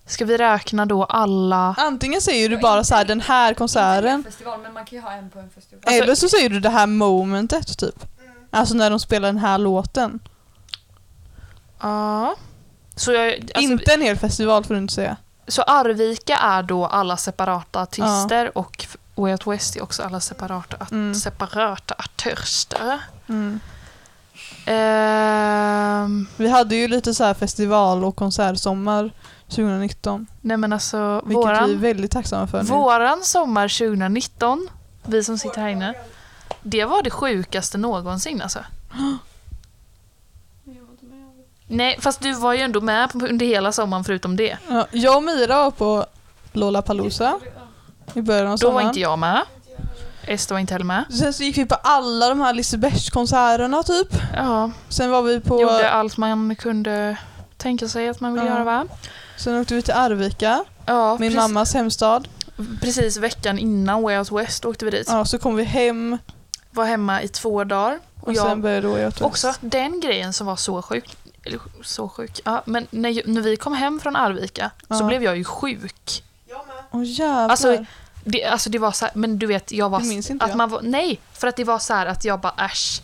Ska 0.05 0.25
vi 0.25 0.37
räkna 0.37 0.85
då 0.85 1.03
alla? 1.03 1.75
Antingen 1.77 2.21
säger 2.21 2.49
du 2.49 2.57
bara 2.57 2.83
så 2.83 2.95
här 2.95 3.05
den 3.05 3.21
här 3.21 3.53
konserten. 3.53 4.23
Festival, 4.23 4.59
men 4.63 4.73
man 4.73 4.85
kan 4.85 4.95
ju 4.97 5.01
ha 5.03 5.11
en 5.11 5.29
på 5.29 5.39
en 5.39 5.49
festival. 5.49 5.81
Alltså- 5.85 6.03
eller 6.03 6.15
så 6.15 6.29
säger 6.29 6.49
du 6.49 6.59
det 6.59 6.69
här 6.69 6.87
momentet 6.87 7.77
typ. 7.77 8.05
Alltså 8.51 8.75
när 8.75 8.89
de 8.89 8.99
spelar 8.99 9.27
den 9.27 9.37
här 9.37 9.57
låten. 9.57 10.19
Ja. 11.81 12.35
Så, 12.95 13.11
jag, 13.11 13.33
alltså, 13.33 13.59
Inte 13.61 13.93
en 13.93 14.01
hel 14.01 14.17
festival 14.17 14.63
får 14.63 14.73
du 14.73 14.79
inte 14.79 14.93
säga. 14.93 15.15
så 15.47 15.61
Arvika 15.61 16.37
är 16.37 16.63
då 16.63 16.85
alla 16.85 17.17
separata 17.17 17.81
artister 17.81 18.57
och 18.57 18.75
F- 18.83 18.97
Way 19.15 19.31
Out 19.31 19.47
West 19.47 19.75
är 19.75 19.83
också 19.83 20.03
alla 20.03 20.19
separata, 20.19 20.87
Mm. 20.91 21.15
separata 21.15 21.95
artister. 21.97 22.99
Mm. 23.29 23.59
Ehm, 24.65 26.27
Vi 26.37 26.49
hade 26.49 26.75
ju 26.75 26.87
lite 26.87 27.13
så 27.13 27.23
här 27.23 27.33
festival 27.33 28.03
och 28.03 28.15
konsertsommar 28.15 29.11
2019. 29.49 30.27
nej 30.41 30.57
men 30.57 30.73
alltså, 30.73 31.21
Vilket 31.25 31.29
vi 31.29 31.33
är 31.33 31.55
våran, 31.61 31.81
väldigt 31.81 32.11
tacksamma 32.11 32.47
för 32.47 32.63
nu. 32.63 32.69
våran 32.69 33.23
sommar 33.23 33.67
2019, 33.67 34.67
vi 35.05 35.23
som 35.23 35.37
sitter 35.37 35.61
här 35.61 35.67
inne, 35.69 35.93
det 36.61 36.85
var 36.85 37.03
det 37.03 37.09
sjukaste 37.09 37.77
någonsin 37.77 38.41
alltså. 38.41 38.59
Nej, 41.69 41.97
fast 42.01 42.21
du 42.21 42.33
var 42.33 42.53
ju 42.53 42.59
ändå 42.61 42.81
med 42.81 43.11
på- 43.11 43.17
under 43.27 43.45
hela 43.45 43.71
sommaren 43.71 44.03
förutom 44.03 44.35
det. 44.35 44.57
Ja, 44.69 44.87
jag 44.91 45.17
och 45.17 45.23
Mira 45.23 45.55
var 45.63 45.71
på 45.71 46.05
Lollapalooza 46.53 47.39
i 48.13 48.21
början 48.21 48.47
av 48.47 48.57
Då 48.57 48.67
var 48.67 48.71
sommaren. 48.71 48.87
inte 48.87 48.99
jag 48.99 49.19
med. 49.19 49.41
Ester 50.27 50.55
var 50.55 50.59
inte 50.59 50.73
heller 50.73 50.85
med. 50.85 51.05
Sen 51.19 51.33
så 51.33 51.43
gick 51.43 51.57
vi 51.57 51.65
på 51.65 51.75
alla 51.75 52.29
de 52.29 52.39
här 52.39 52.53
Lisebergskonserterna 52.53 53.83
typ. 53.83 54.07
Ja, 54.35 54.71
Sen 54.89 55.11
var 55.11 55.21
vi 55.21 55.39
på... 55.39 55.61
gjorde 55.61 55.89
allt 55.91 56.17
man 56.17 56.55
kunde 56.55 57.17
tänka 57.57 57.87
sig 57.87 58.09
att 58.09 58.19
man 58.19 58.33
ville 58.33 58.45
Ja. 58.45 58.51
göra 58.53 58.63
va? 58.63 58.85
Sen 59.37 59.61
åkte 59.61 59.73
vi 59.75 59.81
till 59.81 59.93
Arvika, 59.93 60.63
Ja, 60.85 61.17
min 61.19 61.35
mammas 61.35 61.73
hemstad. 61.73 62.27
precis 62.81 63.17
veckan 63.17 63.59
innan 63.59 64.01
Way 64.01 64.17
Out 64.17 64.31
West 64.31 64.65
åkte 64.65 64.85
vi 64.85 64.91
dit. 64.91 65.07
Ja, 65.09 65.25
så 65.25 65.37
kom 65.39 65.55
vi 65.55 65.63
hem 65.63 66.17
Var 66.71 66.85
hemma 66.85 67.21
i 67.21 67.27
två 67.27 67.63
dagar. 67.63 67.99
Och 68.21 68.27
och 68.27 68.33
jag, 68.33 68.45
sen 68.47 68.61
började 68.61 68.87
Way 68.87 69.05
Out 69.05 69.13
West. 69.13 69.21
också 69.21 69.53
den 69.61 69.99
grejen 69.99 70.33
som 70.33 70.47
var 70.47 70.55
så 70.55 70.81
sjuk. 70.81 71.17
Eller 71.43 71.59
så 71.83 72.09
sjuk. 72.09 72.39
Ja, 72.45 72.61
men 72.65 72.87
när, 72.89 73.21
när 73.27 73.41
vi 73.41 73.55
kom 73.55 73.73
hem 73.73 73.99
från 73.99 74.15
Arvika 74.15 74.71
så 74.89 74.95
Ja. 74.95 75.03
blev 75.03 75.23
jag 75.23 75.37
ju 75.37 75.43
sjuk. 75.43 76.23
Åh 76.91 77.03
jävlar. 77.05 77.49
Alltså, 77.49 77.85
Det, 78.27 78.45
alltså 78.45 78.69
det 78.69 78.79
var 78.79 78.91
så 78.91 79.05
här, 79.05 79.11
men 79.15 79.39
du 79.39 79.45
vet, 79.47 79.71
jag 79.71 79.89
var... 79.89 79.99
Det 79.99 80.05
minns 80.07 80.29
inte 80.29 80.45
att 80.45 80.49
jag. 80.51 80.57
Man 80.57 80.69
var, 80.69 80.81
nej, 80.83 81.19
för 81.33 81.47
att 81.47 81.55
det 81.55 81.63
var 81.63 81.79
så 81.79 81.93
här 81.93 82.05
att 82.05 82.25
jag 82.25 82.39
bara 82.39 82.53
äsch. 82.65 83.01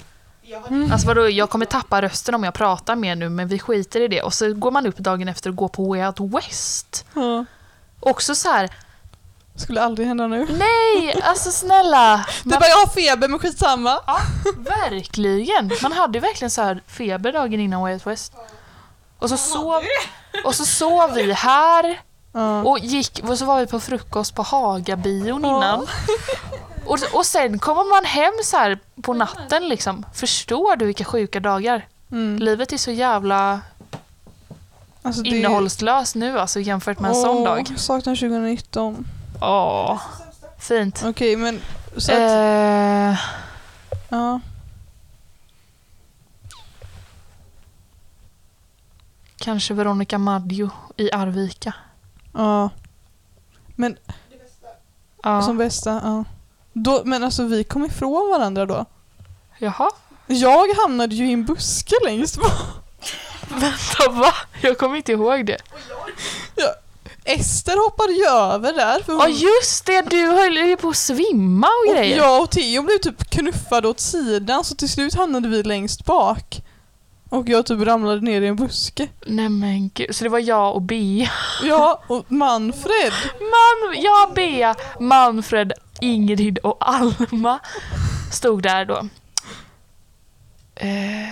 Mm. 0.68 0.92
Alltså 0.92 1.08
vadå, 1.08 1.30
jag 1.30 1.50
kommer 1.50 1.66
tappa 1.66 2.02
rösten 2.02 2.36
om 2.36 2.44
jag 2.44 2.54
pratar 2.54 2.96
mer 2.96 3.16
nu 3.16 3.30
men 3.30 3.48
vi 3.48 3.60
skiter 3.60 4.02
i 4.02 4.08
det. 4.08 4.22
Och 4.22 4.34
så 4.34 4.54
går 4.54 4.72
man 4.72 4.88
upp 4.88 4.98
dagen 4.98 5.28
efter 5.28 5.50
och 5.50 5.56
går 5.56 5.68
på 5.68 5.84
Way 5.90 6.06
Out 6.08 6.20
West. 6.20 7.06
ja. 7.14 7.46
Också 8.00 8.36
så 8.36 8.50
här, 8.50 8.70
Skulle 9.56 9.82
aldrig 9.82 10.08
hända 10.08 10.28
nu. 10.28 10.48
nej, 10.60 11.22
alltså 11.24 11.52
snälla. 11.52 12.26
Du 12.44 12.50
Man, 12.50 12.60
bara, 12.60 12.70
jag 12.70 12.78
har 12.78 12.88
feber 12.88 13.28
men 13.28 13.40
skitsamma. 13.40 14.00
verkligen. 14.58 15.72
Man 15.82 15.92
hade 15.92 16.18
ju 16.18 16.22
verkligen 16.22 16.52
så 16.52 16.62
här 16.62 16.82
feber 16.88 17.34
dagen 17.34 17.60
innan 17.60 17.82
Way 17.82 17.94
Out 17.94 18.08
West. 18.08 18.34
Och 19.20 19.30
så, 19.30 19.38
sov, 19.38 19.84
och 20.46 20.56
så 20.56 20.66
sov 20.66 21.14
vi 21.14 21.34
här 21.34 22.02
Ja. 22.36 22.63
och 22.63 22.80
gick, 22.80 23.19
och 23.24 23.38
så 23.38 23.46
var 23.46 23.60
vi 23.60 23.67
på 23.67 23.80
frukost 23.80 24.36
på 24.36 24.41
Hagabion 24.41 25.43
Ja. 25.43 25.58
innan. 25.58 25.88
Och, 26.86 26.98
och 27.13 27.26
sen 27.26 27.60
kommer 27.60 27.89
man 27.96 28.06
hem 28.06 28.34
så 28.43 28.58
här 28.58 28.80
på 29.02 29.13
natten 29.13 29.67
liksom. 29.69 30.06
Förstår 30.13 30.76
du 30.76 30.86
vilka 30.86 31.04
sjuka 31.04 31.39
dagar? 31.39 31.88
Mm. 32.12 32.38
Livet 32.39 32.74
är 32.74 32.78
så 32.78 32.91
jävla 32.91 33.62
Alltså, 35.02 35.22
det- 35.22 35.30
innehållslöst 35.30 36.15
nu 36.15 36.39
alltså 36.39 36.60
jämfört 36.60 37.00
med 37.00 37.10
en 37.10 37.15
sån 37.15 37.38
Åh, 37.38 37.43
dag. 37.46 37.74
Saknar 37.80 38.15
2019. 38.15 39.08
Åh, 39.41 40.02
fint. 40.60 41.04
Okej 41.06 41.36
men 41.36 41.60
så 41.98 42.12
att, 42.12 42.17
Eh, 42.19 43.15
ja. 44.10 44.39
kanske 49.38 49.74
Veronica 49.74 50.17
Maggio 50.17 50.69
i 50.98 51.12
Arvika. 51.12 51.74
Ja. 52.34 52.69
Men 53.76 53.98
Ja. 55.24 55.41
som 55.41 55.58
bästa, 55.58 56.02
ja. 56.04 56.24
Då, 56.74 57.02
men 57.06 57.24
alltså 57.24 57.43
vi 57.43 57.63
kom 57.63 57.86
ifrån 57.86 58.30
varandra 58.30 58.65
då. 58.65 58.86
Jaha, 59.58 59.89
Jag 60.28 60.67
hamnade 60.82 61.15
ju 61.15 61.30
i 61.30 61.34
en 61.34 61.46
buske 61.46 61.96
längst 62.06 62.38
bak. 62.38 62.52
vänta 63.50 64.12
va? 64.12 64.34
Jag 64.62 64.78
kommer 64.78 64.96
inte 64.98 65.12
ihåg 65.12 65.46
det. 65.46 65.58
Ester 67.26 67.78
hoppade 67.89 68.13
ju 68.13 68.26
över 68.26 68.74
där. 68.74 69.04
För 69.04 69.13
hon, 69.13 69.22
Ja 69.22 69.28
just 69.28 69.86
det, 69.86 70.02
du 70.02 70.26
höll 70.26 70.58
ju 70.58 70.78
på 70.78 70.89
att 70.89 70.96
svimma 70.96 71.67
och 71.67 71.89
och 71.89 71.96
grejer. 71.96 72.17
jag 72.17 72.43
och 72.43 72.52
Theo 72.52 72.82
blev 72.82 72.98
typ 72.98 73.30
knuffade 73.30 73.88
åt 73.88 74.00
sidan 74.00 74.63
så 74.63 74.76
till 74.76 74.89
slut 74.89 75.13
hamnade 75.15 75.48
vi 75.50 75.63
längst 75.63 76.06
bak. 76.06 76.62
Och 77.34 77.50
jag 77.50 77.65
typ 77.65 77.82
ramlade 77.82 78.22
ner 78.22 78.41
i 78.41 78.48
en 78.48 78.56
buske. 78.56 79.08
Nej 79.26 79.50
men 79.50 79.89
gud, 79.93 80.15
så 80.15 80.24
det 80.24 80.30
var 80.30 80.39
jag 80.39 80.76
och 80.76 80.82
Bea. 80.82 81.30
Ja, 81.63 82.02
och 82.08 82.32
Manfred. 82.32 83.13
Man, 83.39 84.02
jag, 84.04 84.34
Bea, 84.34 84.76
Manfred, 85.00 85.74
Ingrid 86.02 86.58
och 86.58 86.78
Alma 86.82 87.60
stod 88.32 88.63
där 88.63 88.86
då. 88.86 88.98
Eh, 90.76 91.30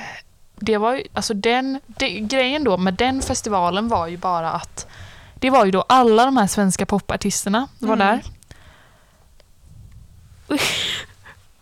det 0.55 0.77
var 0.77 0.95
ju, 0.95 1.03
alltså 1.13 1.33
den, 1.33 1.79
det, 1.87 2.09
grejen 2.09 2.63
då 2.63 2.77
med 2.77 2.93
den 2.93 3.21
festivalen 3.21 3.87
var 3.87 4.07
ju 4.07 4.17
bara 4.17 4.51
att 4.51 4.87
det 5.35 5.49
var 5.49 5.65
ju 5.65 5.71
då 5.71 5.81
alla 5.89 6.25
de 6.25 6.37
här 6.37 6.47
svenska 6.47 6.85
popartisterna 6.85 7.67
var 7.79 7.93
Mm. 7.93 8.07
där. 8.07 8.21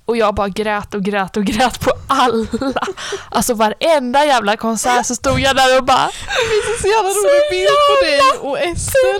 Och 0.10 0.17
jag 0.17 0.36
bara 0.36 0.50
grät 0.50 0.93
och 0.93 1.04
grät 1.04 1.38
och 1.38 1.43
grät 1.43 1.80
på 1.80 1.91
alla. 2.08 2.88
Alltså 3.30 3.54
varenda 3.54 4.26
jävla 4.26 4.58
konsert 4.58 5.06
så 5.06 5.15
stod 5.15 5.39
jag 5.39 5.56
där 5.56 5.78
och 5.78 5.86
bara 5.86 6.06
Det 6.06 6.65
finns 6.65 6.76
en 6.76 6.82
så 6.82 6.88
jävla 6.88 7.10
rolig 7.10 7.52
bild 7.52 7.69
på 7.89 8.06
dig 8.06 8.50
och 8.50 8.60
Ester 8.60 9.19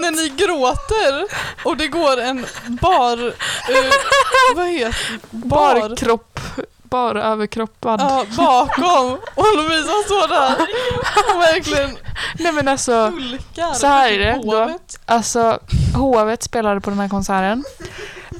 när 0.00 0.10
ni 0.10 0.28
gråter 0.28 1.24
och 1.64 1.76
det 1.76 1.88
går 1.88 2.20
en 2.20 2.46
bar... 2.66 3.26
eh, 3.26 3.34
vad 4.56 4.66
heter 4.66 5.18
bar? 5.30 5.80
barkropp, 5.80 6.40
bara 6.82 7.24
överkroppad. 7.24 8.00
Ja, 8.00 8.24
bakom 8.36 9.18
och 9.34 9.56
Lovisa 9.56 9.92
står 10.04 10.28
där 10.28 10.56
och 11.34 11.40
verkligen 11.42 11.96
Nej 12.38 12.52
men 12.52 12.68
alltså, 12.68 12.92
hulkar. 12.92 13.72
Så 13.74 13.86
här 13.86 14.12
är 14.12 14.18
det 14.18 14.40
då. 14.44 14.78
alltså 15.06 15.58
Hovet 15.96 16.42
spelade 16.42 16.80
på 16.80 16.90
den 16.90 16.98
här 16.98 17.08
konserten. 17.08 17.64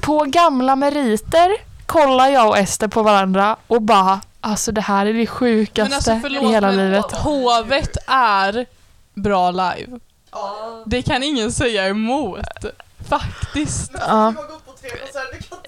På 0.01 0.23
gamla 0.23 0.75
meriter 0.75 1.68
kollar 1.89 2.27
jag 2.27 2.47
och 2.47 2.57
Ester 2.57 2.87
på 2.87 3.03
varandra 3.03 3.55
och 3.67 3.81
bara 3.81 4.21
Alltså 4.41 4.71
det 4.71 4.81
här 4.81 5.05
är 5.05 5.13
det 5.13 5.27
sjukaste 5.27 5.83
Men 5.89 5.93
alltså 5.93 6.19
förlåt 6.21 6.43
i 6.43 6.47
hela 6.47 6.67
men 6.67 6.77
livet. 6.77 7.11
hovet 7.11 7.97
är 8.07 8.65
bra 9.13 9.51
live. 9.51 9.99
Det 10.85 11.01
kan 11.01 11.23
ingen 11.23 11.51
säga 11.51 11.87
emot. 11.87 12.39
Faktiskt. 13.09 13.91
Ja. 14.07 14.33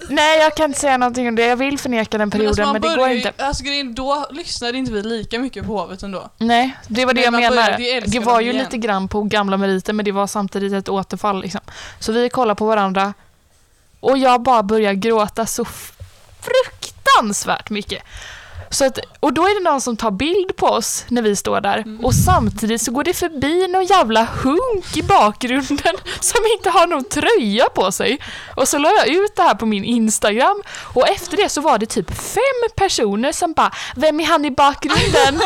Nej, 0.08 0.38
jag 0.38 0.54
kan 0.54 0.64
inte 0.64 0.80
säga 0.80 0.96
någonting 0.98 1.28
om 1.28 1.34
det. 1.34 1.46
Jag 1.46 1.56
vill 1.56 1.78
förneka 1.78 2.18
den 2.18 2.30
perioden, 2.30 2.54
men, 2.56 2.68
alltså, 2.68 2.72
man 2.72 2.80
det 2.82 2.88
går 2.88 2.96
börjar 2.96 3.14
ju- 3.14 3.26
inte. 3.28 3.44
Alltså 3.46 3.64
grejen, 3.64 3.94
då 3.94 4.26
lyssnade 4.30 4.78
inte 4.78 4.92
vi 4.92 5.02
lika 5.02 5.38
mycket 5.38 5.66
på 5.66 5.78
Hovet 5.80 6.02
ändå. 6.02 6.28
Nej, 6.38 6.76
det 6.88 7.04
var 7.04 7.14
det 7.14 7.30
Men 7.30 7.40
jag 7.42 7.52
började 7.54 7.84
älska 7.84 8.10
Det 8.20 8.24
var 8.26 8.40
ju 8.40 8.50
igen. 8.52 8.64
lite 8.64 8.76
grann 8.78 9.08
på 9.08 9.22
gamla 9.22 9.56
meriter, 9.56 9.92
men 9.92 10.04
det 10.04 10.12
var 10.12 10.26
samtidigt 10.26 10.72
ett 10.72 10.88
återfall. 10.88 11.42
Liksom. 11.42 11.60
Så 12.00 12.12
vi 12.12 12.28
kollar 12.30 12.54
på 12.54 12.66
varandra 12.66 13.14
och 14.00 14.18
jag 14.18 14.40
bara 14.42 14.62
börjar 14.62 14.92
gråta 14.92 15.46
så 15.46 15.64
fruktansvärt 16.42 17.70
mycket. 17.70 18.02
Så 18.70 18.84
att, 18.86 18.98
och 19.20 19.32
då 19.32 19.42
är 19.46 19.54
det 19.64 19.70
någon 19.70 19.80
som 19.80 19.96
tar 19.96 20.10
bild 20.10 20.56
på 20.56 20.66
oss 20.66 21.04
när 21.08 21.22
vi 21.22 21.36
står 21.36 21.60
där 21.60 21.78
Mm. 21.78 22.04
och 22.04 22.14
samtidigt 22.14 22.82
så 22.82 22.90
går 22.92 23.04
det 23.04 23.14
förbi 23.14 23.68
någon 23.68 23.84
jävla 23.86 24.24
hunk 24.42 24.96
i 24.96 25.02
bakgrunden 25.02 25.96
som 26.20 26.40
inte 26.56 26.70
har 26.70 26.86
någon 26.86 27.04
tröja 27.04 27.64
på 27.68 27.92
sig. 27.92 28.18
Och 28.56 28.68
så 28.68 28.78
la 28.78 28.88
jag 28.92 29.08
ut 29.08 29.36
det 29.36 29.42
här 29.42 29.54
på 29.54 29.66
min 29.66 29.84
Instagram 29.84 30.62
och 30.94 31.08
efter 31.08 31.36
det 31.36 31.48
så 31.48 31.60
var 31.60 31.78
det 31.78 31.86
typ 31.86 32.10
fem 32.16 32.70
personer 32.76 33.32
som 33.32 33.52
bara 33.52 33.70
Vem 33.96 34.20
är 34.20 34.24
han 34.26 34.44
i 34.44 34.50
bakgrunden? 34.50 35.34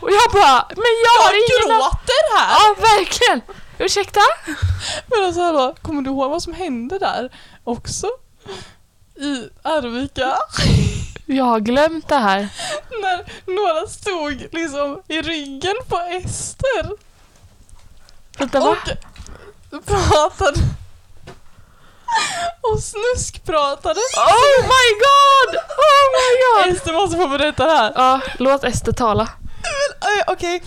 Och 0.00 0.10
jag 0.10 0.32
bara 0.32 0.66
Men 0.76 0.92
jag 1.04 1.22
har 1.22 1.32
Jag 1.32 1.36
ingen 1.36 1.72
a- 1.72 1.90
gråter 1.90 2.36
här! 2.38 2.50
Ja, 2.50 2.74
verkligen! 2.80 3.40
Ursäkta? 3.78 4.20
Men 5.06 5.24
alltså 5.24 5.40
hallå, 5.40 5.74
kommer 5.82 6.02
du 6.02 6.10
ihåg 6.10 6.30
vad 6.30 6.42
som 6.42 6.52
hände 6.52 6.98
där 6.98 7.30
också? 7.64 8.06
I 9.18 9.48
Arvika? 9.62 10.36
Jag 11.26 11.44
har 11.44 11.60
glömt 11.60 12.08
det 12.08 12.16
här. 12.16 12.48
När 13.02 13.24
några 13.46 13.86
stod 13.88 14.46
liksom 14.52 15.02
i 15.08 15.22
ryggen 15.22 15.74
på 15.88 15.98
Ester 15.98 16.90
Vänta, 18.38 18.60
va? 18.60 18.76
och 19.70 19.84
pratade 19.86 20.58
och 22.60 22.82
snuskpratade. 22.82 24.00
Oh 24.16 24.62
my 24.62 24.88
god! 25.04 25.56
Oh 25.56 26.04
my 26.14 26.64
god! 26.66 26.76
Ester 26.76 26.92
måste 26.92 27.16
få 27.16 27.28
berätta 27.28 27.64
det 27.66 27.72
här. 27.72 27.92
Ja, 27.96 28.20
låt 28.38 28.64
Ester 28.64 28.92
tala. 28.92 29.28
Okej. 30.26 30.62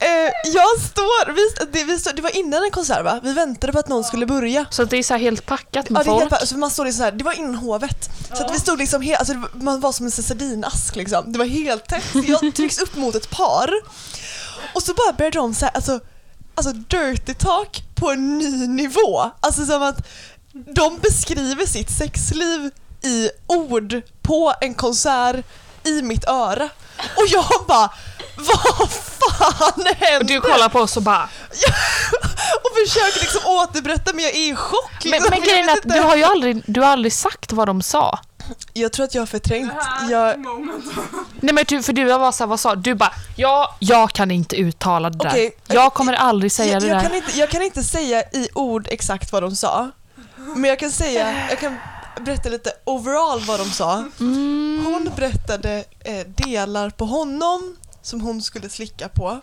Eh, 0.00 0.32
jag 0.44 0.80
står, 0.90 1.32
vi, 1.32 1.66
det, 1.72 1.84
vi 1.84 1.98
står, 1.98 2.12
det 2.12 2.22
var 2.22 2.36
innan 2.36 2.64
en 2.64 2.70
konsert 2.70 3.04
va? 3.04 3.20
Vi 3.22 3.32
väntade 3.32 3.72
på 3.72 3.78
att 3.78 3.88
någon 3.88 4.04
skulle 4.04 4.26
börja. 4.26 4.66
Så 4.70 4.82
att 4.82 4.90
det 4.90 4.96
är 4.96 5.02
så 5.02 5.14
här 5.14 5.20
helt 5.20 5.46
packat 5.46 5.90
med 5.90 6.00
Ja, 6.00 6.04
det, 6.04 6.10
är 6.10 6.12
folk. 6.12 6.20
helt, 6.30 6.40
pa- 6.40 6.46
så 6.46 6.56
man 6.58 6.70
står 6.70 6.84
liksom 6.84 6.98
så 6.98 7.04
här, 7.04 7.12
det 7.12 7.24
var 7.24 7.32
innan 7.32 7.54
hovet. 7.54 8.08
Så 8.34 8.44
att 8.44 8.54
vi 8.54 8.58
stod 8.60 8.78
liksom 8.78 9.02
helt, 9.02 9.18
alltså 9.18 9.34
det 9.34 9.40
var- 9.40 9.50
man 9.62 9.80
var 9.80 9.92
som 9.92 10.06
en 10.06 10.12
sardinask 10.12 10.96
liksom. 10.96 11.32
Det 11.32 11.38
var 11.38 11.46
helt 11.46 11.86
tätt. 11.88 12.04
Så 12.12 12.22
Jag 12.26 12.54
trycks 12.54 12.78
upp 12.78 12.96
mot 12.96 13.14
ett 13.14 13.30
par. 13.30 13.70
Och 14.74 14.82
så 14.82 14.94
bara 14.94 15.12
började 15.12 15.38
de 15.38 15.54
så 15.54 15.64
här, 15.64 15.74
alltså, 15.74 16.00
alltså 16.54 16.72
dirty 16.72 17.34
talk 17.34 17.82
på 17.94 18.10
en 18.10 18.38
ny 18.38 18.66
nivå. 18.66 19.30
Alltså 19.40 19.66
som 19.66 19.82
att 19.82 20.06
de 20.52 20.98
beskriver 20.98 21.66
sitt 21.66 21.90
sexliv 21.98 22.70
i 23.02 23.30
ord 23.46 24.00
på 24.22 24.54
en 24.60 24.74
konsert 24.74 25.44
i 25.84 26.02
mitt 26.02 26.24
öra. 26.28 26.68
Och 27.16 27.26
jag 27.28 27.44
bara, 27.68 27.90
vad 28.38 28.90
fan 28.90 29.84
händer? 29.98 30.20
Och 30.20 30.26
du 30.26 30.40
kollar 30.40 30.68
på 30.68 30.78
oss 30.78 30.96
och 30.96 31.02
bara... 31.02 31.22
och 32.62 32.86
försöker 32.86 33.20
liksom 33.20 33.40
återberätta 33.46 34.12
men 34.12 34.24
jag 34.24 34.34
är 34.34 34.52
i 34.52 34.56
chock. 34.56 35.04
Men, 35.04 35.10
Liksom. 35.12 35.30
men 35.30 35.40
grejen 35.40 35.68
är 35.68 35.72
att 35.72 35.82
du 35.82 36.00
har 36.00 36.16
ju 36.16 36.24
aldrig, 36.24 36.62
du 36.66 36.80
har 36.80 36.88
aldrig 36.88 37.12
sagt 37.12 37.52
vad 37.52 37.68
de 37.68 37.82
sa. 37.82 38.18
Jag 38.72 38.92
tror 38.92 39.04
att 39.04 39.14
jag 39.14 39.22
har 39.22 39.26
förträngt. 39.26 39.72
Jag, 40.10 40.38
Nej 41.40 41.54
men 41.54 41.64
du, 41.68 41.82
för 41.82 41.92
du 41.92 42.04
var 42.04 42.32
så 42.32 42.44
här, 42.44 42.48
vad 42.48 42.60
sa 42.60 42.74
du? 42.74 42.82
Du 42.82 42.94
bara, 42.94 43.12
ja, 43.36 43.76
jag 43.78 44.10
kan 44.10 44.30
inte 44.30 44.56
uttala 44.56 45.10
det 45.10 45.28
Okej. 45.28 45.56
där. 45.66 45.74
Jag 45.74 45.94
kommer 45.94 46.12
aldrig 46.12 46.52
säga 46.52 46.72
jag, 46.72 46.82
det 46.82 46.88
jag, 46.88 46.96
där. 46.96 47.02
kan 47.08 47.14
inte, 47.16 47.38
jag 47.38 47.50
kan 47.50 47.62
inte 47.62 47.82
säga 47.82 48.22
i 48.22 48.48
ord 48.54 48.88
exakt 48.90 49.32
vad 49.32 49.42
de 49.42 49.56
sa. 49.56 49.90
Men 50.36 50.64
jag 50.70 50.78
kan 50.78 50.90
säga, 50.90 51.48
jag 51.50 51.58
kan 51.58 51.76
berätta 52.20 52.48
lite 52.48 52.70
overall 52.84 53.40
vad 53.40 53.60
de 53.60 53.70
sa. 53.70 54.04
Mm. 54.20 54.82
Hon 54.86 55.10
berättade 55.16 55.84
eh, 56.04 56.26
delar 56.26 56.90
på 56.90 57.04
honom 57.04 57.76
som 58.08 58.20
hon 58.20 58.42
skulle 58.42 58.68
slicka 58.68 59.08
på. 59.08 59.40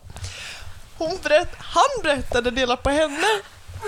Hon 0.98 1.18
berätt, 1.24 1.50
han 1.58 2.02
berättade 2.04 2.52
delar 2.52 2.76
på 2.76 2.90
henne 2.90 3.28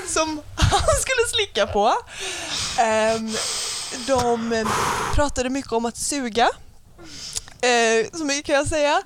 som 0.08 0.42
han 0.56 0.96
skulle 1.02 1.28
slicka 1.28 1.68
på. 1.68 1.94
Ehm, 2.80 3.32
de 4.08 4.66
pratade 5.16 5.50
mycket 5.50 5.72
om 5.72 5.86
att 5.86 5.98
suga. 5.98 6.50
Eh, 7.62 8.08
så 8.14 8.26
mycket 8.26 8.46
kan 8.46 8.56
jag 8.56 8.68
säga. 8.68 9.02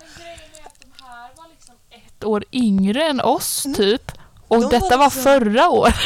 Ett 1.92 2.24
år 2.24 2.44
yngre 2.52 3.04
än 3.04 3.22
oss 3.22 3.68
typ. 3.76 4.12
Och. 4.52 4.62
De 4.62 4.64
var 4.64 4.72
detta 4.72 4.98
var 4.98 5.06
liksom- 5.06 5.24
förra 5.24 5.70
året. 5.70 5.96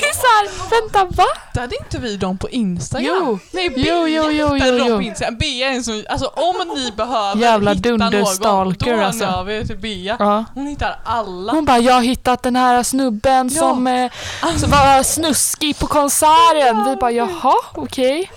Det 0.00 0.06
är 0.06 0.14
såhär, 0.14 0.70
vänta 0.80 1.04
va? 1.16 1.24
Hade 1.60 1.76
inte 1.76 1.98
vi 1.98 2.16
dem 2.16 2.38
på 2.38 2.48
Instagram? 2.48 3.16
Jo. 3.26 3.38
Nej, 3.50 3.72
Jo, 3.76 4.06
jo, 4.08 4.30
jo, 4.30 4.54
hittade 4.54 4.72
jo, 4.72 4.78
dem 4.78 4.88
jo. 4.88 4.96
på 4.96 5.02
Instagram. 5.02 5.36
Bea 5.38 5.68
är 5.68 5.72
en 5.74 5.84
sån, 5.84 6.04
alltså 6.08 6.26
om 6.26 6.54
ni 6.76 6.92
behöver 6.96 7.40
Jävla 7.40 7.72
hitta 7.72 7.88
någon, 7.88 8.10
då 8.10 8.18
alltså. 8.18 9.26
når 9.30 9.44
vi 9.44 9.66
till 9.66 9.78
Bea. 9.78 10.16
Ja. 10.18 10.44
Hon 10.54 10.66
hittar 10.66 10.98
alla. 11.04 11.52
Hon 11.52 11.64
bara, 11.64 11.78
jag 11.78 11.94
har 11.94 12.00
hittat 12.02 12.42
den 12.42 12.56
här 12.56 12.82
snubben 12.82 13.48
Ja. 13.52 13.58
som, 13.60 13.86
eh, 13.86 14.10
som 14.56 14.70
var 14.70 15.02
snuskig 15.02 15.78
på 15.78 15.86
konserten. 15.86 16.84
Vi 16.84 16.96
bara, 16.96 17.10
jaha, 17.10 17.54
okej. 17.74 18.30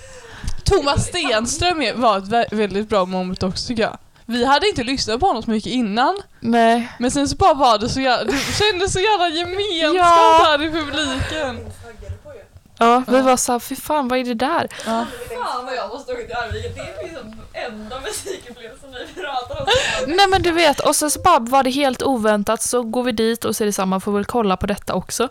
Thomas 0.63 1.05
Stenström 1.07 1.83
var 2.01 2.17
ett 2.17 2.23
vä- 2.23 2.55
väldigt 2.55 2.89
bra 2.89 3.05
moment 3.05 3.43
också 3.43 3.67
tycker 3.67 3.83
jag. 3.83 3.97
Vi 4.25 4.45
hade 4.45 4.67
inte 4.69 4.83
lyssnat 4.83 5.19
på 5.19 5.25
honom 5.25 5.43
så 5.43 5.51
mycket 5.51 5.71
innan, 5.71 6.17
Nej. 6.39 6.91
men 6.99 7.11
sen 7.11 7.27
så 7.29 7.35
bara 7.35 7.53
var 7.53 7.77
det 7.79 7.89
så 7.89 8.01
jävla, 8.01 8.31
det 8.31 8.37
kändes 8.37 8.93
så 8.93 8.99
jävla 8.99 9.27
gemenskap 9.29 9.95
Ja. 9.95 10.41
här 10.45 10.63
i 10.63 10.71
publiken. 10.71 11.59
Ja, 12.79 13.03
vi 13.07 13.21
var 13.21 13.37
såhär, 13.37 13.59
fy 13.59 13.75
fan 13.75 14.07
vad 14.07 14.19
är 14.19 14.23
det 14.23 14.33
där? 14.33 14.67
Ja. 14.85 15.05
Fan 15.29 15.65
vad 15.65 15.75
jag 15.75 15.89
måste 15.89 16.11
åka 16.13 16.21
till 16.21 16.35
Arvika. 16.35 16.69
Det 16.83 16.99
är 16.99 17.03
liksom 17.03 17.35
enda 17.53 17.99
musikupplevelsen 18.01 18.89
vi 19.15 19.21
pratar 19.21 19.61
om. 19.61 19.67
Nej 20.15 20.27
men 20.27 20.41
du 20.41 20.51
vet, 20.51 20.79
och 20.79 20.95
så, 20.95 21.09
så 21.09 21.21
bara 21.21 21.39
var 21.39 21.63
det 21.63 21.69
helt 21.69 22.03
oväntat 22.03 22.61
så 22.61 22.83
går 22.83 23.03
vi 23.03 23.11
dit 23.11 23.45
och 23.45 23.55
så 23.55 23.63
är 23.63 23.65
det 23.65 23.73
samma, 23.73 23.99
får 23.99 24.11
väl 24.11 24.25
kolla 24.25 24.57
på 24.57 24.65
detta 24.65 24.93
också. 24.93 25.29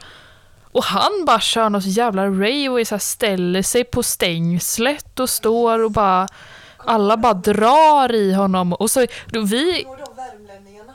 Och 0.73 0.85
han 0.85 1.25
bara 1.27 1.41
kör 1.41 1.71
något 1.71 1.85
jävla 1.87 2.27
rave 2.27 2.69
och 2.69 2.81
är 2.81 2.85
så 2.85 2.95
här, 2.95 3.01
ställer 3.01 3.63
sig 3.63 3.85
på 3.85 4.03
stängslet 4.03 5.21
och 5.21 5.31
står 5.31 5.85
och 5.85 5.91
bara 5.91 6.29
alla 6.87 7.17
bara 7.17 7.35
drar 7.35 8.15
i 8.15 8.33
honom 8.33 8.73
och 8.73 8.91
så 8.91 9.07
då 9.27 9.41
vi 9.41 9.83
de 9.83 10.17
värmlänningarna 10.17 10.95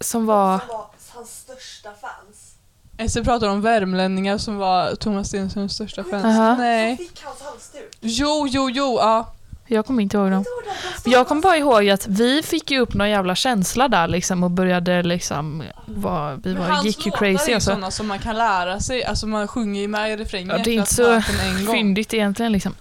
som 0.00 0.26
var 0.26 0.58
som 0.58 0.68
var 0.68 0.86
hans 1.14 1.38
största 1.38 1.90
fans? 2.00 2.50
Esse 2.98 3.24
pratar 3.24 3.48
om 3.48 3.60
värmlänningar 3.62 4.38
som 4.38 4.56
var 4.56 4.94
Thomas 4.94 5.28
Stenströms 5.28 5.72
största 5.72 6.04
fans. 6.04 6.24
Aha. 6.24 6.56
Nej. 6.56 6.96
Fick 6.96 7.22
hans 7.24 7.42
halsduk. 7.42 7.96
Jo, 8.00 8.46
jo, 8.50 8.70
jo, 8.70 8.98
ja. 9.00 9.32
jag 9.66 9.86
kommer 9.86 10.02
inte 10.02 10.16
ihåg 10.16 10.30
dem. 10.30 10.44
Jag 11.04 11.28
kommer 11.28 11.42
bara 11.42 11.56
ihåg 11.56 11.88
att 11.88 12.06
vi 12.06 12.42
fick 12.42 12.70
ju 12.70 12.78
upp 12.78 12.94
någon 12.94 13.10
jävla 13.10 13.34
känsla 13.34 13.88
där 13.88 14.08
liksom 14.08 14.44
och 14.44 14.50
började 14.50 15.02
liksom, 15.02 15.62
var, 15.86 16.40
vi 16.44 16.54
var, 16.54 16.66
hans 16.66 16.84
gick 16.84 17.06
ju 17.06 17.10
låtar 17.10 17.26
är 17.26 17.32
crazy 17.32 17.50
ju 17.50 17.54
alltså. 17.54 17.70
sådana 17.70 17.90
som 17.90 18.06
man 18.06 18.18
kan 18.18 18.38
lära 18.38 18.80
sig, 18.80 19.04
alltså 19.04 19.26
man 19.26 19.48
sjunger 19.48 19.80
ju 19.80 19.88
med 19.88 20.12
i 20.12 20.16
refrängen. 20.16 20.56
Ja, 20.56 20.64
det 20.64 20.70
är 20.70 20.74
inte 20.74 20.94
så 20.94 21.22
fyndigt 21.72 22.14
egentligen 22.14 22.52
liksom. 22.52 22.74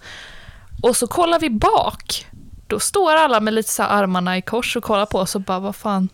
Och 0.81 0.95
så 0.95 1.07
kollar 1.07 1.39
vi 1.39 1.49
bak. 1.49 2.25
Då 2.67 2.79
står 2.79 3.15
alla 3.15 3.39
med 3.39 3.53
lite 3.53 3.71
så 3.71 3.83
här 3.83 3.89
armarna 3.89 4.37
i 4.37 4.41
kors 4.41 4.75
och 4.75 4.83
kollar 4.83 5.05
på 5.05 5.19
oss 5.19 5.35
och 5.35 5.41
bara, 5.41 5.59
vad 5.59 5.75
fan. 5.75 6.09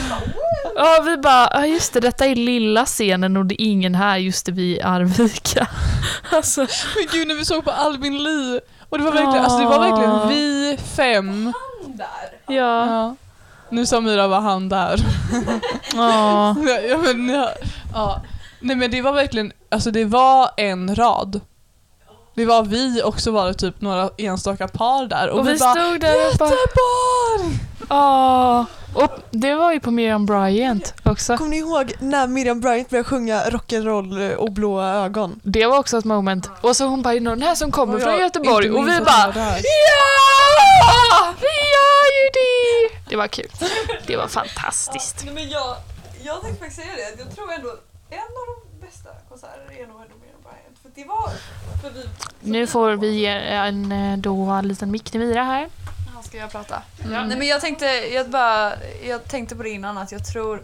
ja, 0.76 1.02
vi 1.06 1.16
bara, 1.16 1.48
ja 1.52 1.66
just 1.66 1.92
det, 1.92 2.00
detta 2.00 2.26
är 2.26 2.34
lilla 2.34 2.86
scenen 2.86 3.36
och 3.36 3.46
det 3.46 3.62
är 3.62 3.66
ingen 3.66 3.94
här, 3.94 4.16
just 4.16 4.46
det, 4.46 4.52
vi 4.52 4.72
är 4.72 4.78
i 4.78 4.82
Arvika. 4.82 5.68
alltså, 6.30 6.60
Men 6.60 7.06
gud 7.12 7.28
när 7.28 7.34
vi 7.34 7.44
såg 7.44 7.64
på 7.64 7.70
Albin 7.70 8.22
Lee 8.22 8.60
och 8.88 8.98
det 8.98 9.04
var 9.04 9.12
verkligen, 9.12 9.44
alltså 9.44 9.58
det 9.58 9.64
var 9.64 9.80
verkligen 9.80 10.28
vi 10.28 10.78
fem. 10.96 11.52
Där. 11.86 12.54
ja. 12.54 12.86
Ja. 12.86 13.16
Nu 13.70 13.86
sa 13.86 14.00
Myra 14.00 14.28
var 14.28 14.40
han 14.40 14.68
där. 14.68 15.00
ja. 15.94 16.56
Ja, 16.66 16.78
ja, 16.88 16.98
men, 16.98 17.28
ja, 17.28 17.50
ja. 17.94 18.22
Nej 18.60 18.76
men 18.76 18.90
det 18.90 19.02
var 19.02 19.12
verkligen, 19.12 19.52
alltså 19.70 19.90
det 19.90 20.04
var 20.04 20.50
en 20.56 20.94
rad. 20.96 21.40
Det 22.38 22.44
var 22.46 22.62
vi 22.62 23.02
och 23.04 23.20
så 23.20 23.30
var 23.30 23.46
det 23.46 23.54
typ 23.54 23.80
några 23.80 24.10
enstaka 24.18 24.68
par 24.68 25.06
där 25.06 25.28
och, 25.28 25.38
Och 25.38 25.48
vi 25.48 25.52
vi 25.52 25.58
bara 25.58 25.72
stod 25.74 26.00
där 26.00 26.30
och 26.30 26.36
bara, 26.38 26.50
Göteborg! 26.50 27.58
ja. 27.88 28.66
Och 28.94 29.10
det 29.30 29.54
var 29.54 29.72
ju 29.72 29.80
på 29.80 29.90
Miriam 29.90 30.26
Bryant 30.26 30.94
också. 31.04 31.36
Kommer 31.36 31.50
ni 31.50 31.56
ihåg 31.58 31.92
när 31.98 32.26
Miriam 32.26 32.60
Bryant 32.60 32.90
började 32.90 33.08
sjunga 33.08 33.44
rock'n'roll 33.44 34.34
och 34.34 34.52
blå 34.52 34.82
ögon? 34.82 35.40
Det 35.42 35.66
var 35.66 35.78
också 35.78 35.98
ett 35.98 36.04
moment. 36.04 36.50
Och 36.60 36.76
så 36.76 36.86
hon 36.86 37.02
bara, 37.02 37.14
är 37.14 37.20
någon 37.20 37.42
här 37.42 37.54
som 37.54 37.72
kommer 37.72 37.94
Och 37.94 38.00
från 38.02 38.18
Göteborg? 38.18 38.70
Och 38.70 38.88
vi 38.88 39.00
bara. 39.00 39.34
Ja! 39.36 41.34
Vi 41.40 41.54
gör 41.74 42.04
ju 42.18 42.28
det! 42.32 43.10
Det 43.10 43.16
var 43.16 43.26
kul. 43.28 43.50
Det 44.06 44.16
var 44.16 44.26
fantastiskt. 44.28 45.22
Nej, 45.24 45.34
men 45.34 45.48
jag, 45.48 45.76
jag 46.22 46.40
tänkte 46.42 46.58
faktiskt 46.58 46.80
säga 46.82 46.94
det, 46.96 47.22
jag 47.22 47.34
tror 47.34 47.52
ändå 47.52 47.68
en 48.10 48.18
av 48.18 48.44
de 48.50 48.86
bästa 48.86 49.08
konserter 49.28 49.82
är 49.82 49.86
nog 49.86 49.96
ändå 50.02 50.14
Miriam 50.98 51.16
Bryant. 51.24 51.40
För 51.82 51.88
det 51.90 51.94
var, 51.94 52.02
för 52.02 52.08
vi, 52.40 52.50
Nu 52.50 52.66
får 52.66 52.90
vi 52.90 53.10
ge 53.10 53.26
en 53.26 53.92
eh, 53.92 54.18
då 54.18 54.44
en 54.44 54.68
liten 54.68 54.90
mick 54.90 55.10
till 55.10 55.20
Mira 55.20 55.44
här. 55.44 55.68
Ja, 56.14 56.22
ska 56.22 56.36
jag 56.36 56.50
prata? 56.50 56.82
Mm. 57.04 57.28
Nej 57.28 57.38
men 57.38 57.46
jag 57.46 57.60
tänkte, 57.60 57.86
jag 57.86 58.30
bara, 58.30 58.72
jag 59.08 59.24
tänkte 59.24 59.56
på 59.56 59.62
det 59.62 59.70
innan 59.70 59.98
att 59.98 60.12
jag 60.12 60.26
tror 60.26 60.62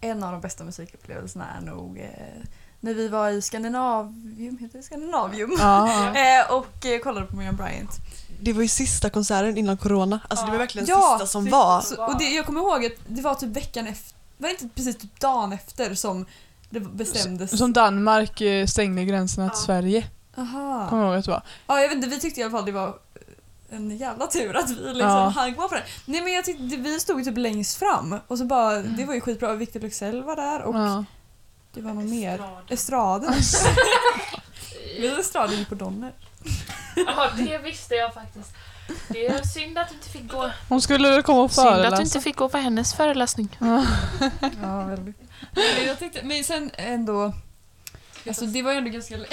en 0.00 0.22
av 0.22 0.32
de 0.32 0.40
bästa 0.40 0.64
musikupplevelserna 0.64 1.46
är 1.56 1.60
nog 1.60 1.98
eh, 1.98 2.48
när 2.80 2.94
vi 2.94 3.08
var 3.08 3.30
i 3.30 3.42
Skandinavium, 3.42 4.58
heter 4.60 4.78
det 4.78 4.82
Skandinavium? 4.82 5.56
Ja. 5.58 6.12
Eh, 6.14 6.52
och 6.54 6.86
eh, 6.86 7.00
kollade 7.00 7.26
på 7.26 7.36
Miriam 7.36 7.56
Bryant. 7.56 7.90
Det 8.40 8.52
var 8.52 8.62
ju 8.62 8.68
sista 8.68 9.10
konserten 9.10 9.58
innan 9.58 9.76
corona. 9.76 10.20
Alltså 10.28 10.46
det 10.46 10.52
var 10.52 10.58
verkligen 10.58 10.88
Ja, 10.88 11.16
sista 11.18 11.26
som 11.26 11.50
var. 11.50 11.80
Så, 11.80 12.06
och 12.06 12.18
det, 12.18 12.24
jag 12.24 12.46
kommer 12.46 12.60
ihåg 12.60 12.86
att 12.86 12.92
det 13.06 13.22
var 13.22 13.34
typ 13.34 13.56
veckan 13.56 13.86
efter, 13.86 14.16
var 14.38 14.48
det 14.48 14.52
inte 14.52 14.68
precis 14.74 14.96
typ 14.96 15.20
dagen 15.20 15.52
efter 15.52 15.94
som 15.94 16.26
det 16.70 16.80
bestämdes? 16.80 17.58
Som 17.58 17.72
Danmark 17.72 18.40
eh, 18.40 18.66
stängde 18.66 19.04
gränserna 19.04 19.48
till 19.48 19.62
Sverige. 19.62 20.06
Aha. 20.36 20.86
Kommer 20.88 21.02
jag 21.02 21.10
ihåg 21.12 21.18
att 21.18 21.24
det 21.24 21.30
var. 21.30 21.42
Ja, 21.66 21.80
jag 21.80 21.88
vet 21.88 21.96
inte, 21.96 22.08
vi 22.08 22.20
tyckte 22.20 22.40
i 22.40 22.42
alla 22.44 22.50
fall 22.50 22.64
det 22.64 22.72
var 22.72 22.98
en 23.70 23.96
jävla 23.96 24.26
tur 24.26 24.56
att 24.56 24.70
vi 24.70 24.74
liksom 24.74 24.98
Ja. 24.98 25.28
hann 25.28 25.54
gå 25.54 25.68
på 25.68 25.74
det. 25.74 25.82
Nej 26.04 26.20
men 26.22 26.32
jag 26.32 26.44
tyckte, 26.44 26.62
vi 26.76 27.00
stod 27.00 27.18
ju 27.18 27.24
typ 27.24 27.36
längst 27.38 27.76
fram 27.78 28.18
och 28.26 28.38
så 28.38 28.44
bara, 28.44 28.78
det 28.82 29.04
var 29.04 29.14
ju 29.14 29.20
skitbra. 29.20 29.54
Victor 29.54 29.80
Leksell 29.80 30.22
var 30.22 30.36
där 30.36 30.62
och 30.62 30.74
Ja. 30.74 31.04
det 31.74 31.80
var 31.82 31.92
någon 31.94 32.10
mer. 32.10 32.40
Estraden. 32.68 33.34
vi 35.00 35.08
hade 35.08 35.20
estraden 35.20 35.58
ju 35.58 35.64
på 35.64 35.74
Donner. 35.74 36.12
Ja, 36.96 37.30
det 37.36 37.58
visste 37.58 37.94
jag 37.94 38.14
faktiskt. 38.14 38.50
Det 39.08 39.26
är 39.26 39.42
synd 39.42 39.78
att 39.78 39.88
du 39.88 39.94
inte 39.94 40.08
fick 40.08 40.32
gå, 40.32 40.50
Hon 40.68 40.82
skulle 40.82 41.10
väl 41.10 41.22
komma 41.22 41.42
och 41.42 41.52
synd 41.52 41.66
att 41.68 41.74
du 41.76 41.80
föreläsa. 41.82 42.02
inte 42.02 42.20
fick 42.20 42.36
gå 42.36 42.48
på 42.48 42.58
hennes 42.58 42.94
föreläsning. 42.94 43.58
Ja. 43.60 43.84
Ja, 44.62 44.82
väldigt. 44.84 45.16
Men 45.54 45.86
jag 45.86 45.98
tyckte, 45.98 46.22
men 46.22 46.44
sen 46.44 46.70
ändå, 46.74 47.32
alltså 48.28 48.46
det 48.46 48.62
var 48.62 48.72
ju 48.72 48.78
ändå 48.78 48.90
ganska 48.90 49.16
länge, 49.16 49.28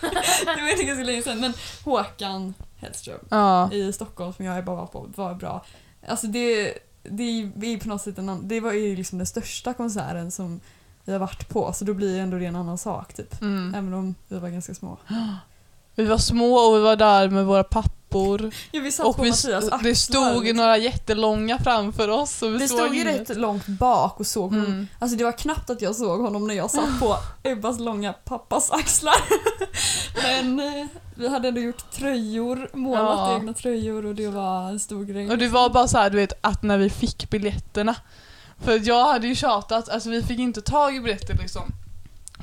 det 0.00 0.46
var 0.46 0.70
ändå 0.72 0.84
ganska 0.84 1.04
länge 1.04 1.22
sedan, 1.22 1.40
men 1.40 1.52
Håkan 1.84 2.54
Hellström 2.76 3.18
Ja. 3.30 3.72
i 3.72 3.92
Stockholm 3.92 4.32
som 4.32 4.44
jag 4.44 4.64
bara 4.64 4.76
var 4.76 4.86
på 4.86 5.10
var 5.16 5.34
bra. 5.34 5.64
Alltså 6.06 6.26
det, 6.26 6.74
det 7.02 7.22
är 7.74 7.78
på 7.78 7.88
något 7.88 8.02
sätt 8.02 8.18
en 8.18 8.28
annan, 8.28 8.48
det 8.48 8.60
var 8.60 8.72
ju 8.72 8.96
liksom 8.96 9.18
den 9.18 9.26
största 9.26 9.74
konserten 9.74 10.30
som 10.30 10.60
vi 11.04 11.12
har 11.12 11.18
varit 11.18 11.48
på 11.48 11.72
så 11.72 11.84
då 11.84 11.94
blir 11.94 12.14
det 12.14 12.20
ändå 12.20 12.38
det 12.38 12.46
en 12.46 12.56
annan 12.56 12.78
sak 12.78 13.14
typ. 13.14 13.40
Mm. 13.42 13.74
Även 13.74 13.94
om 13.94 14.14
vi 14.28 14.38
var 14.38 14.48
ganska 14.48 14.74
små. 14.74 14.98
Vi 16.00 16.06
var 16.06 16.18
små 16.18 16.54
och 16.54 16.76
vi 16.76 16.80
var 16.80 16.96
där 16.96 17.28
med 17.28 17.46
våra 17.46 17.64
pappor. 17.64 18.50
Ja, 18.70 18.80
vi 18.80 18.92
satt 18.92 19.04
på 19.04 19.10
Och 19.10 19.24
vi, 19.24 19.30
Mattias 19.30 19.64
axlar. 19.64 19.78
det 19.82 19.94
stod 19.94 20.54
några 20.56 20.76
jättelånga 20.76 21.58
framför 21.58 22.08
oss. 22.08 22.42
Och 22.42 22.54
vi, 22.54 22.68
såg 22.68 22.78
stod 22.78 22.94
ju 22.94 23.04
rätt 23.04 23.36
långt 23.36 23.66
bak 23.66 24.20
och 24.20 24.26
såg 24.26 24.50
honom. 24.50 24.66
Mm. 24.66 24.88
Alltså 24.98 25.16
det 25.16 25.24
var 25.24 25.32
knappt 25.32 25.70
att 25.70 25.82
jag 25.82 25.96
såg 25.96 26.20
honom 26.20 26.46
när 26.46 26.54
jag 26.54 26.70
satt 26.70 27.00
på 27.00 27.16
Ebbas 27.42 27.78
långa 27.80 28.12
pappas 28.12 28.70
axlar. 28.70 29.14
Men 30.22 30.60
eh, 30.60 30.86
vi 31.14 31.28
hade 31.28 31.48
ändå 31.48 31.60
gjort 31.60 31.90
tröjor, 31.92 32.68
målat 32.72 33.02
Ja. 33.18 33.36
egna 33.36 33.52
tröjor 33.52 34.06
och 34.06 34.14
det 34.14 34.28
var 34.28 34.68
en 34.68 34.80
stor 34.80 35.04
grej. 35.04 35.30
Och 35.30 35.38
det 35.38 35.48
var 35.48 35.68
bara 35.70 35.88
så 35.88 35.98
här, 35.98 36.10
du 36.10 36.16
vet, 36.16 36.32
att 36.40 36.62
när 36.62 36.78
vi 36.78 36.90
fick 36.90 37.30
biljetterna. 37.30 37.94
För 38.64 38.80
jag 38.88 39.04
hade 39.12 39.26
ju 39.26 39.34
tjatat, 39.34 39.88
alltså 39.88 40.10
vi 40.10 40.22
fick 40.22 40.38
inte 40.38 40.62
tag 40.62 40.96
i 40.96 41.00
biljetter 41.00 41.34
liksom. 41.34 41.62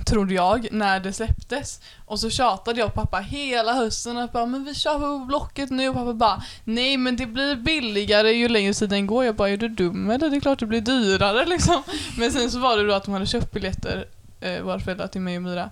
Trodde 0.08 0.34
jag, 0.34 0.68
när 0.72 1.00
det 1.00 1.14
släpptes. 1.14 1.80
Och 2.06 2.20
så 2.20 2.30
tjatade 2.30 2.80
jag 2.80 2.94
på 2.94 3.02
pappa 3.02 3.18
hela 3.18 3.74
hösten 3.74 4.18
att 4.18 4.34
bara, 4.34 4.46
men 4.46 4.64
vi 4.66 4.76
kör 4.76 5.00
på 5.00 5.26
Blocket 5.26 5.70
nu 5.70 5.90
och 5.90 5.96
pappa 5.96 6.14
bara 6.14 6.44
Nej 6.64 6.98
men 6.98 7.16
det 7.16 7.26
blir 7.26 7.56
billigare 7.56 8.32
ju 8.32 8.48
längre 8.50 8.74
tiden 8.74 9.08
går. 9.08 9.26
Jag 9.26 9.36
bara, 9.36 9.50
är 9.50 9.58
du 9.58 9.68
dum 9.70 10.10
eller? 10.10 10.30
Det 10.30 10.38
är 10.38 10.42
klart 10.42 10.60
det 10.60 10.66
blir 10.66 10.82
dyrare 10.82 11.46
liksom. 11.50 11.84
Men 12.18 12.32
sen 12.32 12.52
så 12.52 12.60
var 12.60 12.78
det 12.78 12.88
då 12.88 12.94
att 12.94 13.04
de 13.04 13.14
hade 13.14 13.26
köpt 13.26 13.52
biljetter, 13.52 14.08
eh, 14.40 14.62
våra 14.62 14.80
föräldrar 14.80 15.08
till 15.08 15.22
mig 15.22 15.36
och 15.38 15.44
Myra. 15.44 15.70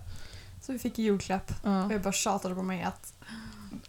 Så 0.61 0.71
vi 0.73 0.79
fick 0.79 0.97
julklapp 0.97 1.51
Ja. 1.63 1.85
och 1.85 1.93
jag 1.93 2.01
bara 2.01 2.13
tjatade 2.13 2.55
på 2.55 2.61
mig 2.63 2.83
att 2.83 3.13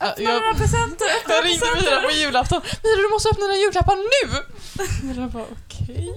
öppna 0.00 0.24
jag- 0.24 0.40
några 0.42 0.54
presenter, 0.54 1.06
Jag 1.28 1.44
ringde. 1.44 1.66
Mira 1.80 2.02
på 2.02 2.10
julafton. 2.16 2.60
Mira 2.82 2.96
du 3.02 3.08
måste 3.12 3.28
öppna 3.28 3.44
dina 3.46 3.56
julklappar 3.56 3.96
nu! 3.96 4.42
Mira 5.08 5.28
bara 5.28 5.42
okej. 5.52 6.14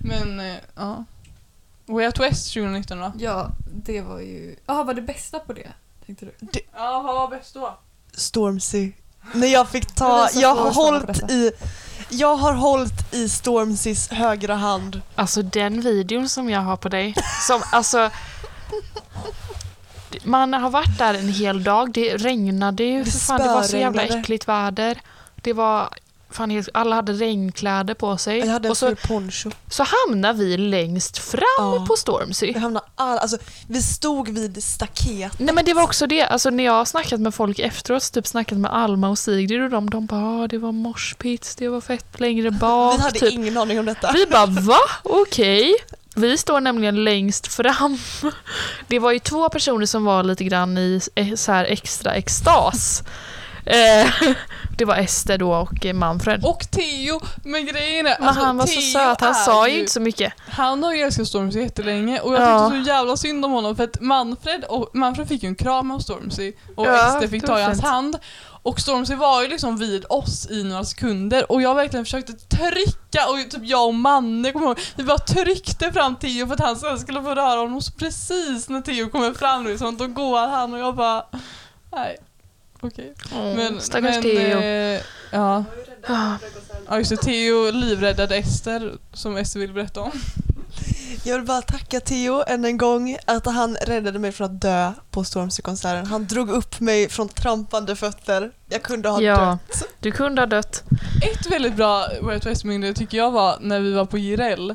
Men 0.00 0.40
eh, 0.40 0.56
ja. 0.76 1.04
Way 1.86 2.06
Out 2.06 2.20
West 2.20 2.54
2019 2.54 2.98
då? 2.98 3.12
Ja, 3.18 3.50
det 3.74 4.00
var 4.00 4.20
ju... 4.20 4.56
Jaha, 4.66 4.84
var 4.84 4.94
det 4.94 5.02
bästa 5.02 5.38
på 5.38 5.52
det? 5.52 5.72
Tänkte 6.06 6.24
du? 6.24 6.32
Ja, 6.74 7.02
vad 7.02 7.14
var 7.14 7.28
bäst 7.28 7.54
då? 7.54 7.78
Stormzy. 8.14 8.92
När 9.34 9.46
jag 9.46 9.68
fick 9.68 9.94
ta, 9.94 10.28
Jag 10.34 10.54
har 10.54 10.72
hållit 10.72 11.30
i, 11.30 11.52
jag 12.08 12.36
har 12.36 12.52
hållit 12.52 13.14
i 13.14 13.28
Stormzys 13.28 14.08
högra 14.08 14.54
hand. 14.54 15.00
Alltså 15.14 15.42
den 15.42 15.80
videon 15.80 16.28
som 16.28 16.50
jag 16.50 16.60
har 16.60 16.76
på 16.76 16.88
dig, 16.88 17.14
som 17.46 17.62
alltså... 17.72 18.10
Man 20.24 20.52
har 20.52 20.70
varit 20.70 20.98
där 20.98 21.14
en 21.14 21.28
hel 21.28 21.64
dag, 21.64 21.92
det 21.92 22.16
regnade 22.16 22.84
ju 22.84 23.04
Det 23.04 23.10
för 23.10 23.18
fan, 23.18 23.40
det 23.40 23.48
var 23.48 23.62
så 23.62 23.76
jävla 23.76 24.02
äckligt 24.02 24.48
väder. 24.48 25.00
Det 25.34 25.52
var 25.52 25.88
fan 26.32 26.50
helt, 26.50 26.68
alla 26.74 26.96
hade 26.96 27.12
regnkläder 27.12 27.94
på 27.94 28.16
sig. 28.16 28.38
Jag 28.38 28.46
hade 28.46 28.68
en 28.68 28.70
och 28.70 28.76
så, 28.76 28.86
ful 28.86 28.96
poncho. 29.08 29.50
så 29.70 29.84
hamnar 29.84 30.32
vi 30.32 30.56
längst 30.56 31.18
fram 31.18 31.42
Ja. 31.58 31.84
på 31.88 31.96
Stormzy. 31.96 32.46
Jag 32.52 32.60
hamnade 32.60 32.86
all, 32.94 33.18
alltså, 33.18 33.38
vi 33.68 33.82
stod 33.82 34.28
vid 34.28 34.62
staket. 34.64 35.32
Nej 35.38 35.54
men 35.54 35.64
det 35.64 35.74
var 35.74 35.82
också 35.82 36.06
det, 36.06 36.22
alltså 36.22 36.50
när 36.50 36.64
jag 36.64 36.72
har 36.72 36.84
snackat 36.84 37.20
med 37.20 37.34
folk 37.34 37.58
efteråt, 37.58 38.12
typ 38.12 38.26
snackat 38.26 38.58
med 38.58 38.72
Alma 38.74 39.08
och 39.08 39.18
Sigrid 39.18 39.62
och 39.62 39.70
de, 39.70 39.90
de 39.90 40.06
bara 40.06 40.42
ah, 40.44 40.48
det 40.48 40.58
var 40.58 40.72
moshpits, 40.72 41.54
det 41.56 41.68
var 41.68 41.80
fett 41.80 42.20
längre 42.20 42.50
bak. 42.50 42.98
Vi 42.98 43.02
hade 43.02 43.18
typ. 43.18 43.32
ingen 43.32 43.56
aning 43.56 43.78
om 43.80 43.86
detta. 43.86 44.12
Vi 44.12 44.26
bara 44.26 44.46
va? 44.46 44.78
Okej. 45.02 45.74
Vi 46.16 46.38
står 46.38 46.60
nämligen 46.60 47.04
längst 47.04 47.46
fram. 47.46 47.98
Det 48.88 48.98
var 48.98 49.12
ju 49.12 49.18
två 49.18 49.48
personer 49.48 49.86
som 49.86 50.04
var 50.04 50.22
lite 50.22 50.44
grann 50.44 50.78
i 50.78 51.00
eh, 51.14 51.34
så 51.34 51.52
här 51.52 51.64
extra 51.64 52.14
extas. 52.14 53.02
Eh, 53.64 54.12
Det 54.78 54.84
var 54.84 54.96
Ester 54.96 55.38
då 55.38 55.54
och 55.54 55.86
eh, 55.86 55.94
Manfred. 55.94 56.44
Och 56.44 56.60
Theo, 56.70 57.20
men 57.44 57.66
grejen 57.66 58.06
är 58.06 58.16
Men 58.18 58.28
alltså, 58.28 58.44
han 58.44 58.56
var 58.56 58.66
så 58.66 58.80
söt, 58.80 59.20
han 59.20 59.34
sa 59.34 59.68
ju 59.68 59.80
inte 59.80 59.92
så 59.92 60.00
mycket. 60.00 60.32
Han 60.48 60.82
har 60.82 60.94
ju 60.94 61.00
älskat 61.00 61.28
Stormzy 61.28 61.60
jättelänge 61.60 62.20
och 62.20 62.34
jag 62.34 62.42
Ja. 62.42 62.70
tyckte 62.70 62.84
så 62.84 62.88
jävla 62.88 63.16
synd 63.16 63.44
om 63.44 63.52
honom 63.52 63.76
för 63.76 63.84
att 63.84 64.00
Manfred, 64.00 64.64
och, 64.64 64.90
Manfred 64.96 65.28
fick 65.28 65.42
ju 65.42 65.46
en 65.46 65.54
kram 65.54 65.90
av 65.90 65.98
Stormzy 65.98 66.52
och 66.76 66.86
Ja, 66.86 67.08
Ester 67.16 67.28
fick 67.28 67.46
ta 67.46 67.58
i 67.58 67.62
hans 67.62 67.82
hand. 67.82 68.18
Och 68.64 68.80
Stormzy 68.80 69.14
var 69.14 69.42
ju 69.42 69.48
liksom 69.48 69.76
vid 69.78 70.04
oss 70.08 70.50
i 70.50 70.64
några 70.64 70.84
sekunder 70.84 71.52
och 71.52 71.62
jag 71.62 71.74
verkligen 71.74 72.04
försökte 72.04 72.32
trycka 72.32 73.28
och 73.28 73.50
typ 73.50 73.62
jag 73.64 73.86
och 73.86 73.94
Manne 73.94 74.52
kommer 74.52 74.66
ihåg, 74.66 74.80
vi 74.96 75.02
bara 75.04 75.18
tryckte 75.18 75.92
fram 75.92 76.16
Theo 76.16 76.46
för 76.46 76.54
att 76.54 76.60
han 76.60 76.76
sen 76.76 76.98
skulle 76.98 77.22
få 77.22 77.34
röra 77.34 77.60
honom 77.60 77.82
så 77.82 77.92
precis 77.92 78.68
när 78.68 78.80
Theo 78.80 79.08
kommer 79.10 79.32
fram 79.32 79.66
liksom, 79.66 79.96
då 79.96 80.06
går 80.06 80.48
han 80.48 80.72
och 80.74 80.78
jag 80.80 80.96
bara 80.96 81.24
nej. 81.92 82.16
Okej. 82.82 83.14
Men, 83.56 83.80
Stackars 83.80 84.20
Theo. 84.20 84.58
eh, 84.58 85.00
ja. 85.30 85.64
Ah. 86.06 86.34
ja, 86.88 86.98
just 86.98 87.10
det. 87.10 87.16
Theo 87.16 87.70
livräddade 87.70 88.36
Ester, 88.36 88.92
som 89.12 89.36
Ester 89.36 89.60
vill 89.60 89.72
berätta 89.72 90.00
om. 90.00 90.10
Jag 91.24 91.36
vill 91.38 91.46
bara 91.46 91.62
tacka 91.62 92.00
Theo 92.00 92.42
än 92.46 92.64
en 92.64 92.76
gång 92.76 93.16
att 93.26 93.46
han 93.46 93.76
räddade 93.76 94.18
mig 94.18 94.32
från 94.32 94.44
att 94.44 94.60
dö 94.60 94.92
på 95.10 95.24
Stormzy-konserten. 95.24 96.06
Han 96.06 96.26
drog 96.26 96.50
upp 96.50 96.80
mig 96.80 97.08
från 97.08 97.28
trampande 97.28 97.96
fötter. 97.96 98.50
Jag 98.68 98.82
kunde 98.82 99.08
ha 99.08 99.20
Ja, 99.22 99.58
dött. 99.68 99.84
du 100.00 100.12
kunde 100.12 100.42
ha 100.42 100.46
dött. 100.46 100.82
Ett 101.22 101.46
väldigt 101.50 101.76
bra 101.76 102.06
Way 102.22 102.34
Out 102.34 102.46
West-minne 102.46 102.94
tycker 102.94 103.18
jag 103.18 103.30
var 103.30 103.56
när 103.60 103.80
vi 103.80 103.92
var 103.92 104.04
på 104.04 104.18
Jireel. 104.18 104.74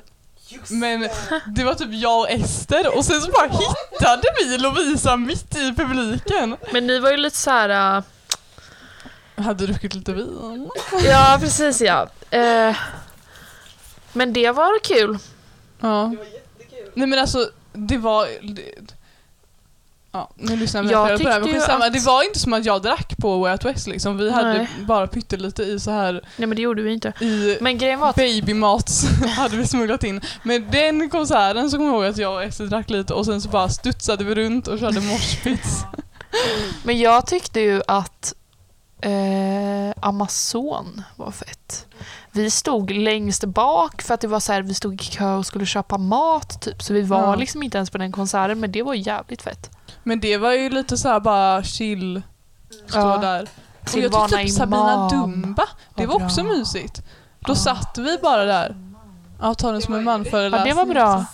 Men 0.69 1.09
det 1.47 1.63
var 1.63 1.73
typ 1.75 1.93
jag 1.93 2.19
och 2.19 2.29
Ester 2.29 2.97
och 2.97 3.05
sen 3.05 3.21
så 3.21 3.31
bara 3.31 3.47
hittade 3.47 4.23
vi 4.39 4.57
Lovisa 4.57 5.17
mitt 5.17 5.55
i 5.57 5.73
publiken. 5.73 6.57
Men 6.73 6.87
ni 6.87 6.99
var 6.99 7.11
ju 7.11 7.17
lite 7.17 7.37
så 7.37 7.49
här. 7.51 7.97
äh, 7.97 9.43
Hade 9.43 9.65
druckit 9.67 9.93
lite 9.93 10.13
vin. 10.13 10.69
ja 11.05 11.37
precis 11.41 11.81
ja. 11.81 12.09
Eh, 12.29 12.75
men 14.13 14.33
det 14.33 14.51
var 14.51 14.79
kul. 14.83 15.17
Ja. 15.79 16.07
Nej 16.93 17.07
men 17.07 17.19
alltså, 17.19 17.49
det 17.73 17.97
var... 17.97 18.27
Det, 18.41 18.63
ja, 20.11 20.29
nu 20.35 20.55
lyssnar 20.55 20.81
mina 20.83 20.91
Jag 20.93 21.17
på 21.17 21.23
det 21.23 21.29
här 21.31 21.39
men 21.39 21.49
skitsamma. 21.53 21.85
att- 21.85 21.93
Det 21.93 21.99
var 21.99 22.23
inte 22.23 22.39
som 22.39 22.53
att 22.53 22.65
jag 22.65 22.81
drack 22.81 23.17
på 23.17 23.37
Way 23.39 23.51
Out 23.51 23.65
West 23.65 23.87
liksom. 23.87 24.17
Vi 24.17 24.31
hade 24.31 24.53
Nej. 24.53 24.67
bara 24.87 25.07
pyttelite 25.07 25.63
i 25.63 25.79
så 25.79 25.91
här 25.91 26.13
Nej 26.13 26.47
men 26.47 26.55
det 26.55 26.61
gjorde 26.61 26.81
vi 26.81 26.93
inte. 26.93 27.13
i 27.21 27.57
Men 27.61 27.77
grejen 27.77 27.99
var 27.99 28.09
att 28.09 28.15
babymat 28.15 28.91
hade 29.37 29.57
vi 29.57 29.67
smugglat 29.67 30.03
in. 30.03 30.21
Men 30.43 30.71
den 30.71 31.09
konserten 31.09 31.69
så 31.71 31.77
kommer 31.77 31.89
jag 31.89 31.95
ihåg 32.01 32.05
att 32.11 32.17
jag 32.17 32.33
och 32.33 32.43
Ester 32.43 32.65
drack 32.65 32.89
lite 32.89 33.13
och 33.13 33.25
sen 33.25 33.41
så 33.41 33.49
bara 33.49 33.69
studsade 33.69 34.23
vi 34.23 34.35
runt 34.35 34.67
och 34.67 34.79
körde 34.79 35.01
moshpits. 35.01 35.83
Men 36.83 36.99
jag 36.99 37.27
tyckte 37.27 37.59
ju 37.59 37.81
att 37.87 38.33
eh, 39.01 39.93
Amazon 40.01 41.03
var 41.15 41.31
fett. 41.31 41.85
Vi 42.31 42.51
stod 42.51 42.91
längst 42.91 43.43
bak 43.45 44.01
för 44.01 44.13
att 44.13 44.21
det 44.21 44.27
var 44.27 44.39
så 44.39 44.53
här, 44.53 44.61
vi 44.61 44.73
stod 44.73 44.93
i 45.01 45.05
kö 45.05 45.33
och 45.33 45.45
skulle 45.45 45.65
köpa 45.65 45.97
mat 45.97 46.61
typ. 46.61 46.83
Så 46.83 46.93
vi 46.93 47.01
var 47.01 47.21
Ja. 47.21 47.35
liksom 47.35 47.63
inte 47.63 47.77
ens 47.77 47.89
på 47.89 47.97
den 47.97 48.11
konserten 48.11 48.59
men 48.59 48.71
det 48.71 48.83
var 48.83 48.93
jävligt 48.93 49.41
fett. 49.41 49.71
Men 50.07 50.19
det 50.19 50.37
var 50.37 50.53
ju 50.53 50.69
lite 50.69 50.97
så 50.97 51.09
här 51.09 51.19
bara 51.19 51.63
chill, 51.63 52.21
stå 52.89 52.99
Ja. 52.99 53.17
där. 53.17 53.41
Och 53.41 53.47
jag 53.81 53.89
Silvana 53.89 54.27
tyckte 54.27 54.43
typ 54.43 54.53
Sabina 54.55 54.93
Imam. 54.93 55.09
Dumba, 55.09 55.67
det 55.95 56.05
Vad 56.05 56.19
var 56.19 56.25
också 56.27 56.43
bra. 56.43 56.53
mysigt. 56.53 57.01
Då 57.39 57.51
Ja. 57.51 57.55
satt 57.55 57.97
vi 57.97 58.17
bara 58.21 58.45
där. 58.45 58.75
Ja, 59.41 59.53
ta 59.53 59.71
den 59.71 59.81
som 59.81 59.93
en 59.93 60.03
man 60.03 60.25
Ja, 60.31 60.39
det 60.63 60.73
var 60.73 60.85
bra. 60.85 61.25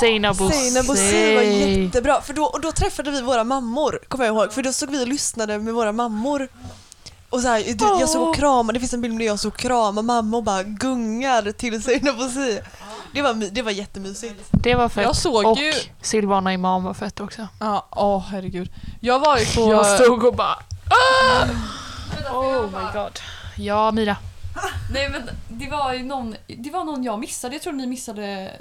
Seinabo 0.00 0.50
Seinabo 0.50 0.94
Sy 0.96 1.34
var 1.34 1.42
jättebra, 1.42 2.20
för 2.20 2.32
då, 2.34 2.44
och 2.44 2.60
då 2.60 2.72
träffade 2.72 3.10
vi 3.10 3.22
våra 3.22 3.44
mammor, 3.44 3.98
kommer 4.08 4.24
jag 4.24 4.34
ihåg. 4.34 4.52
För 4.52 4.62
då 4.62 4.72
såg 4.72 4.90
vi 4.90 5.02
och 5.04 5.08
lyssnade 5.08 5.58
med 5.58 5.74
våra 5.74 5.92
mammor. 5.92 6.48
Och 7.30 7.40
så 7.40 7.48
här, 7.48 7.58
du, 7.64 8.00
jag 8.00 8.08
såg 8.08 8.28
och 8.28 8.34
kramade, 8.36 8.76
det 8.76 8.80
finns 8.80 8.94
en 8.94 9.00
bild 9.00 9.18
där 9.18 9.26
jag 9.26 9.38
såg 9.40 9.52
och 9.52 9.58
krama 9.58 10.02
mamma 10.02 10.36
och 10.36 10.42
bara 10.44 10.62
gungar 10.62 11.52
till 11.52 11.82
Seinabo 11.82 12.28
Sy. 12.28 12.58
Det 13.12 13.22
var, 13.22 13.34
my- 13.34 13.50
det 13.50 13.62
var 13.62 13.70
jättemysigt. 13.70 14.48
Det 14.50 14.74
var 14.74 14.88
fett. 14.88 15.04
Jag 15.04 15.16
såg 15.16 15.46
och 15.46 15.58
ju... 15.58 15.72
Silvana 16.02 16.52
Imam 16.52 16.84
var 16.84 16.94
fett 16.94 17.20
också. 17.20 17.48
Ja, 17.60 17.88
åh 17.90 18.24
herregud. 18.30 18.70
Jag 19.00 19.18
var 19.20 19.38
ju 19.38 19.44
på... 19.44 19.72
Jag 19.72 19.86
stod 19.86 20.24
och 20.24 20.34
bara 20.34 20.56
Oh 22.32 22.64
my 22.64 22.92
god. 22.92 23.18
Ja, 23.56 23.90
Mira. 23.92 24.16
Nej 24.92 25.08
men 25.10 25.22
det 25.48 25.70
var 25.70 25.92
ju 25.94 26.02
någon, 26.02 26.34
det 26.58 26.70
var 26.70 26.84
någon 26.84 27.04
jag 27.04 27.18
missade. 27.18 27.54
Jag 27.54 27.62
tror 27.62 27.72
ni 27.72 27.86
missade 27.86 28.52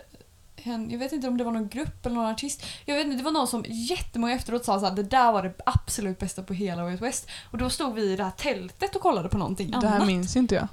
hen, 0.56 0.91
jag 0.91 1.00
vet 1.00 1.12
inte 1.12 1.28
om 1.28 1.38
det 1.38 1.43
var 1.43 1.52
någon 1.52 1.68
grupp 1.70 2.06
eller 2.06 2.16
någon 2.16 2.26
artist. 2.32 2.66
Jag 2.86 2.95
vet 2.95 3.06
inte, 3.06 3.18
det 3.18 3.24
var 3.24 3.32
någon 3.32 3.48
som 3.48 3.66
jättemånga 3.68 4.34
efteråt 4.34 4.66
sa 4.66 4.76
att 4.76 4.95
det 4.95 5.04
där 5.04 5.32
var 5.32 5.43
det 5.43 5.54
absolut 5.66 6.20
bästa 6.20 6.43
på 6.43 6.54
hela 6.54 6.84
Way 6.84 6.95
West. 6.95 7.28
Och 7.52 7.58
då 7.58 7.70
stod 7.70 7.93
vi 7.95 8.14
i 8.14 8.16
det 8.16 8.24
här 8.24 8.32
tältet 8.32 8.95
och 8.95 9.02
kollade 9.02 9.30
på 9.30 9.38
någonting 9.38 9.72
Det 9.72 9.88
här 9.88 9.95
annat. 9.95 10.08
minns 10.08 10.36
inte 10.36 10.56
jag. 10.56 10.68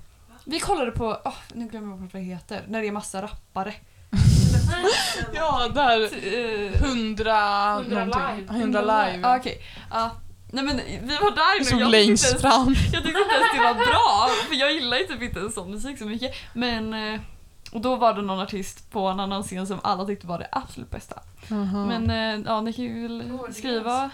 Vi 0.44 0.60
kollade 0.60 0.90
på, 0.90 1.20
åh, 1.24 1.34
nu 1.52 1.66
glömmer 1.68 1.90
jag 1.92 2.00
bort 2.00 2.12
vad 2.12 2.22
det 2.22 2.26
heter, 2.26 2.64
när 2.68 2.80
det 2.80 2.86
är 2.88 2.92
massa 2.92 3.22
rappare. 3.22 3.74
Ja, 5.34 5.68
där. 5.74 6.00
Eh, 6.02 6.80
Hundra... 6.82 7.74
Hundra 7.74 8.04
någonting. 8.04 8.36
live. 8.36 8.52
Hundra 8.60 8.80
live. 8.80 9.18
Ja, 9.22 9.36
Okej. 9.36 9.58
Ja. 9.90 10.10
Nej 10.52 10.64
men 10.64 10.76
vi 10.86 11.16
var 11.20 11.30
där 11.30 11.58
nu. 11.58 11.64
Som 11.64 11.78
jag 11.78 11.88
tyckte 11.92 12.06
längst 12.06 12.24
ens- 12.26 12.42
fram. 12.42 12.66
Jag 12.92 13.02
tyckte 13.04 13.18
inte 13.20 13.34
ens 13.34 13.52
det 13.54 13.60
var 13.60 13.74
bra, 13.74 14.28
för 14.48 14.54
jag 14.54 14.72
gillar 14.72 14.96
ju 14.96 15.04
typ 15.04 15.22
inte 15.22 15.40
en 15.40 15.52
sån 15.52 15.70
musik 15.70 15.98
så 15.98 16.04
mycket. 16.04 16.34
Men, 16.52 16.94
eh, 17.14 17.20
och 17.72 17.80
då 17.80 17.96
var 17.96 18.14
det 18.14 18.22
någon 18.22 18.40
artist 18.40 18.90
på 18.90 19.06
en 19.08 19.20
annan 19.20 19.42
scen 19.42 19.66
som 19.66 19.78
alla 19.82 20.04
tyckte 20.04 20.26
var 20.26 20.38
det 20.38 20.48
absolut 20.52 20.90
bästa. 20.90 21.20
Men 21.88 22.10
eh, 22.10 22.44
ja, 22.46 22.60
ni 22.60 22.72
kan 22.72 22.84
ju 22.84 23.08
väl 23.08 23.38
skriva 23.54 24.10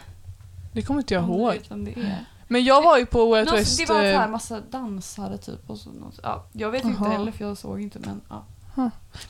det 0.72 0.82
kommer 0.82 1.00
inte 1.00 1.14
jag 1.14 1.22
om 1.24 1.30
ni 1.30 1.36
ihåg. 1.36 1.52
vet 1.52 1.70
vem 1.70 1.84
det 1.84 1.90
är. 1.90 2.24
Men 2.52 2.64
jag 2.64 2.82
var 2.82 2.98
ju 2.98 3.06
på 3.06 3.26
Way 3.30 3.40
Out 3.40 3.48
Någon, 3.48 3.58
West... 3.58 3.78
det 3.78 3.86
var 3.92 4.00
så 4.00 4.06
eh, 4.06 4.18
här 4.18 4.28
massa 4.28 4.60
dansare 4.70 5.38
typ 5.38 5.70
och 5.70 5.78
så, 5.78 5.90
något- 5.90 6.20
ja, 6.22 6.46
Jag 6.52 6.70
vet 6.70 6.84
inte 6.84 7.00
Aha. 7.02 7.12
heller 7.12 7.32
för 7.32 7.44
jag 7.44 7.58
såg 7.58 7.80
inte 7.80 7.98
men 7.98 8.20
ja. 8.28 8.44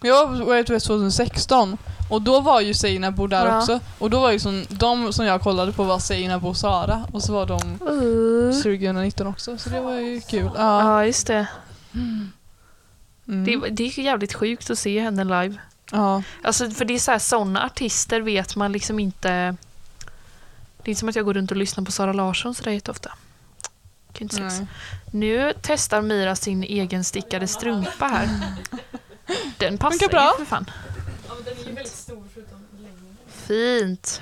Men 0.00 0.10
jag 0.10 0.26
var 0.26 0.38
på 0.38 0.44
Way 0.44 0.58
Out 0.58 0.70
West 0.70 0.86
2016 0.86 1.76
och 2.10 2.22
då 2.22 2.40
var 2.40 2.60
ju 2.60 2.74
Seinabo 2.74 3.26
där 3.26 3.46
Ja. 3.46 3.58
också. 3.58 3.80
Och 3.98 4.10
då 4.10 4.20
var 4.20 4.32
ju 4.32 4.38
som, 4.38 4.64
de 4.68 5.12
som 5.12 5.26
jag 5.26 5.40
kollade 5.42 5.72
på 5.72 5.84
var 5.84 5.98
Seinabo 5.98 6.48
och 6.48 6.56
Sara 6.56 7.04
och 7.12 7.22
så 7.22 7.32
var 7.32 7.46
de 7.46 7.60
Uh. 7.88 8.52
2019 8.52 9.26
också 9.26 9.58
så 9.58 9.70
det 9.70 9.80
var 9.80 9.94
ju 9.94 10.20
kul. 10.20 10.50
Ja. 10.56 10.80
Ja, 10.82 11.06
just 11.06 11.26
det. 11.26 11.46
Mm. 11.94 12.30
det. 13.44 13.68
Det 13.70 13.84
är 13.84 14.00
jävligt 14.00 14.34
sjukt 14.34 14.70
att 14.70 14.78
se 14.78 15.00
henne 15.00 15.24
live. 15.24 15.58
ja. 15.92 16.22
Alltså, 16.44 16.70
för 16.70 16.84
det 16.84 16.94
är 16.94 16.98
så 16.98 17.10
här, 17.10 17.18
såna 17.18 17.64
artister 17.64 18.20
vet 18.20 18.56
man 18.56 18.72
liksom 18.72 18.98
inte... 18.98 19.56
Det 20.82 20.88
är 20.88 20.90
inte 20.90 21.00
som 21.00 21.08
att 21.08 21.16
jag 21.16 21.24
går 21.24 21.34
runt 21.34 21.50
och 21.50 21.56
lyssnar 21.56 21.84
på 21.84 21.92
Sara 21.92 22.12
Larsson 22.12 22.54
sådär 22.54 22.70
jätteofta. 22.72 23.12
Kan 24.12 24.24
inte. 24.24 24.66
Nu 25.10 25.52
testar 25.62 26.02
Mira 26.02 26.36
sin 26.36 26.62
egen 26.62 27.04
stickade 27.04 27.46
strumpa 27.46 28.06
här. 28.06 28.28
Den 29.58 29.78
passar 29.78 30.08
bra. 30.08 30.34
ju 30.38 30.44
för 30.44 30.50
fan. 30.50 30.70
Ja 31.28 31.34
men 31.34 31.44
den 31.44 31.64
är 31.64 31.68
ju 31.68 31.74
väldigt 31.74 31.92
stor 31.92 32.24
förutom 32.34 32.58
längden. 32.78 33.16
Fint. 33.28 34.20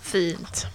Fint. 0.00 0.66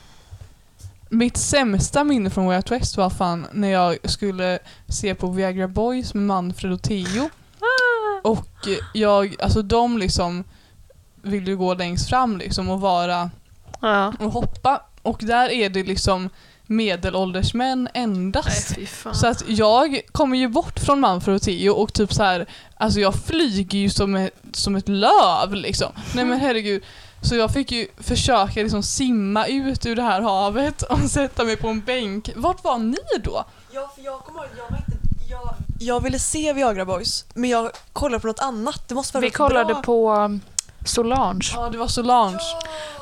Mitt 1.09 1.37
sämsta 1.37 2.03
minne 2.03 2.29
från 2.29 2.45
Way 2.45 2.57
Out 2.57 2.71
West 2.71 2.97
var 2.97 3.09
fan 3.09 3.47
när 3.51 3.67
jag 3.67 4.09
skulle 4.09 4.59
se 4.87 5.15
på 5.15 5.27
Viagra 5.31 5.67
Boys 5.67 6.13
med 6.13 6.23
Manfred 6.23 6.73
och 6.73 6.81
Theo. 6.81 7.29
Och 8.23 8.67
jag, 8.93 9.35
alltså 9.41 9.61
de 9.61 9.97
liksom 9.97 10.43
ville 11.25 11.51
ju 11.51 11.57
gå 11.57 11.73
längst 11.73 12.09
fram 12.09 12.37
liksom 12.37 12.69
och 12.69 12.81
vara 12.81 13.29
Ja. 13.81 14.13
och 14.19 14.31
hoppa. 14.31 14.81
Och 15.01 15.19
där 15.21 15.49
är 15.51 15.69
det 15.69 15.83
liksom 15.83 16.29
medelålders 16.67 17.53
män 17.53 17.83
Nej, 17.93 18.03
endast. 18.03 18.77
fan. 18.87 19.15
Så 19.15 19.27
att 19.27 19.43
jag 19.47 20.01
kommer 20.11 20.37
ju 20.37 20.47
bort 20.47 20.79
från 20.79 20.99
Manfred 20.99 21.35
och 21.35 21.41
Theo 21.41 21.71
och 21.73 21.93
typ 21.93 22.13
så 22.13 22.23
här, 22.23 22.45
alltså 22.77 22.99
jag 22.99 23.15
flyger 23.15 23.79
ju 23.79 23.89
som 23.89 24.15
ett, 24.15 24.33
som 24.51 24.75
ett 24.75 24.89
löv 24.89 25.53
liksom. 25.53 25.91
Nej 26.15 26.25
men 26.25 26.39
herregud. 26.39 26.83
Så 27.21 27.35
jag 27.35 27.51
fick 27.51 27.71
ju 27.71 27.87
försöka 27.97 28.61
liksom 28.63 28.83
simma 28.83 29.45
ut 29.47 29.85
ur 29.85 29.95
det 29.95 30.01
här 30.01 30.21
havet 30.21 30.81
och 30.81 30.99
sätta 31.09 31.43
mig 31.43 31.55
på 31.55 31.67
en 31.67 31.81
bänk. 31.81 32.29
Vart 32.35 32.63
var 32.63 32.77
ni 32.77 32.97
då? 33.23 33.45
Ja, 33.73 33.91
för 33.95 34.03
jag 34.03 34.19
kommer 34.19 34.39
ihåg, 34.39 34.49
jag 34.57 34.71
var 34.71 34.77
inte... 34.77 34.97
Jag, 35.29 35.55
jag 35.79 36.03
ville 36.03 36.19
se 36.19 36.53
Viagra 36.53 36.85
Boys, 36.85 37.25
men 37.33 37.49
jag 37.49 37.71
kollade 37.93 38.19
på 38.21 38.27
något 38.27 38.39
annat. 38.39 38.87
Det 38.87 38.95
måste 38.95 39.17
vara 39.17 39.21
Vi 39.25 39.29
kollade 39.31 39.73
bra. 39.73 39.81
på 39.83 40.39
Solange. 40.85 41.51
Ja 41.53 41.69
det 41.69 41.77
var 41.77 41.87
Solange. 41.87 42.39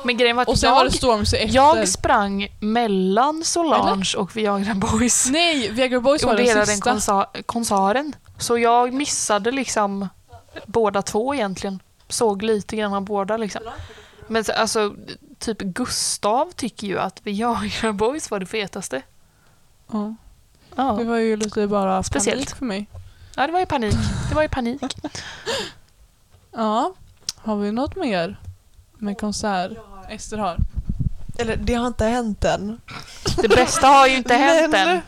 Men 0.04 0.16
grejen 0.16 0.36
var 0.36 0.44
Och 0.48 0.52
att 0.52 0.58
sen 0.60 0.70
var 0.72 0.84
det 0.84 0.90
jag, 0.90 0.94
Stormzy 0.94 1.36
efter. 1.36 1.54
jag 1.56 1.88
sprang 1.88 2.48
mellan 2.60 3.44
Solange 3.44 4.14
och 4.16 4.36
Viagra 4.36 4.74
Boys 4.74 5.28
Nej, 5.30 5.70
Viagra 5.70 6.00
Boys 6.00 6.24
var 6.24 6.34
den 6.36 6.44
hela 6.46 6.58
den 6.60 6.66
sista. 6.66 6.90
konsa- 6.92 7.42
konserten. 7.46 8.16
Så 8.38 8.58
jag 8.58 8.92
missade 8.92 9.50
liksom 9.50 10.08
båda 10.66 11.02
två 11.02 11.34
egentligen. 11.34 11.80
Såg 12.08 12.42
lite 12.42 12.76
grann 12.76 12.94
av 12.94 13.02
båda 13.02 13.36
liksom. 13.36 13.62
Men 14.28 14.44
så- 14.44 14.52
alltså, 14.52 14.94
typ 15.38 15.58
Gustav 15.58 16.50
tycker 16.56 16.86
ju 16.86 16.98
att 16.98 17.20
Viagra 17.22 17.92
Boys 17.92 18.30
var 18.30 18.38
det 18.40 18.46
fetaste. 18.46 19.02
Ja, 19.92 20.14
Ja, 20.76 20.92
det 20.98 21.04
var 21.04 21.16
ju 21.16 21.36
lite 21.36 21.66
bara 21.66 22.02
Speciellt. 22.02 22.38
panik 22.40 22.56
för 22.58 22.64
mig. 22.64 22.86
ja 23.36 23.46
det 23.46 23.52
var 23.52 23.60
ju 23.60 23.66
panik. 23.66 23.94
Det 24.28 24.34
var 24.34 24.42
ju 24.42 24.48
panik. 24.48 24.82
Ja, 26.56 26.94
har 27.44 27.56
vi 27.56 27.72
något 27.72 27.96
mer 27.96 28.40
med 28.98 29.20
konsert? 29.20 29.72
Ester 30.10 30.38
har. 30.38 30.56
Eller 31.38 31.56
det 31.56 31.74
har 31.74 31.86
inte 31.86 32.04
hänt 32.04 32.44
än. 32.44 32.80
Det 33.42 33.48
bästa 33.48 33.86
har 33.86 34.06
ju 34.06 34.16
inte 34.16 34.34
hänt 34.44 34.72
Men 34.72 34.88
än. 34.88 35.00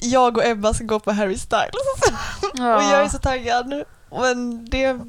Jag 0.00 0.36
och 0.36 0.44
Ebba 0.46 0.74
ska 0.74 0.84
gå 0.84 1.00
på 1.00 1.12
Harry 1.12 1.38
Styles. 1.38 1.70
Och 2.52 2.58
jag 2.60 2.82
är 2.82 3.02
Ja. 3.02 3.08
så 3.08 3.18
taggad 3.18 3.68
nu. 3.68 3.84
Men 4.10 4.64
det 4.64 5.00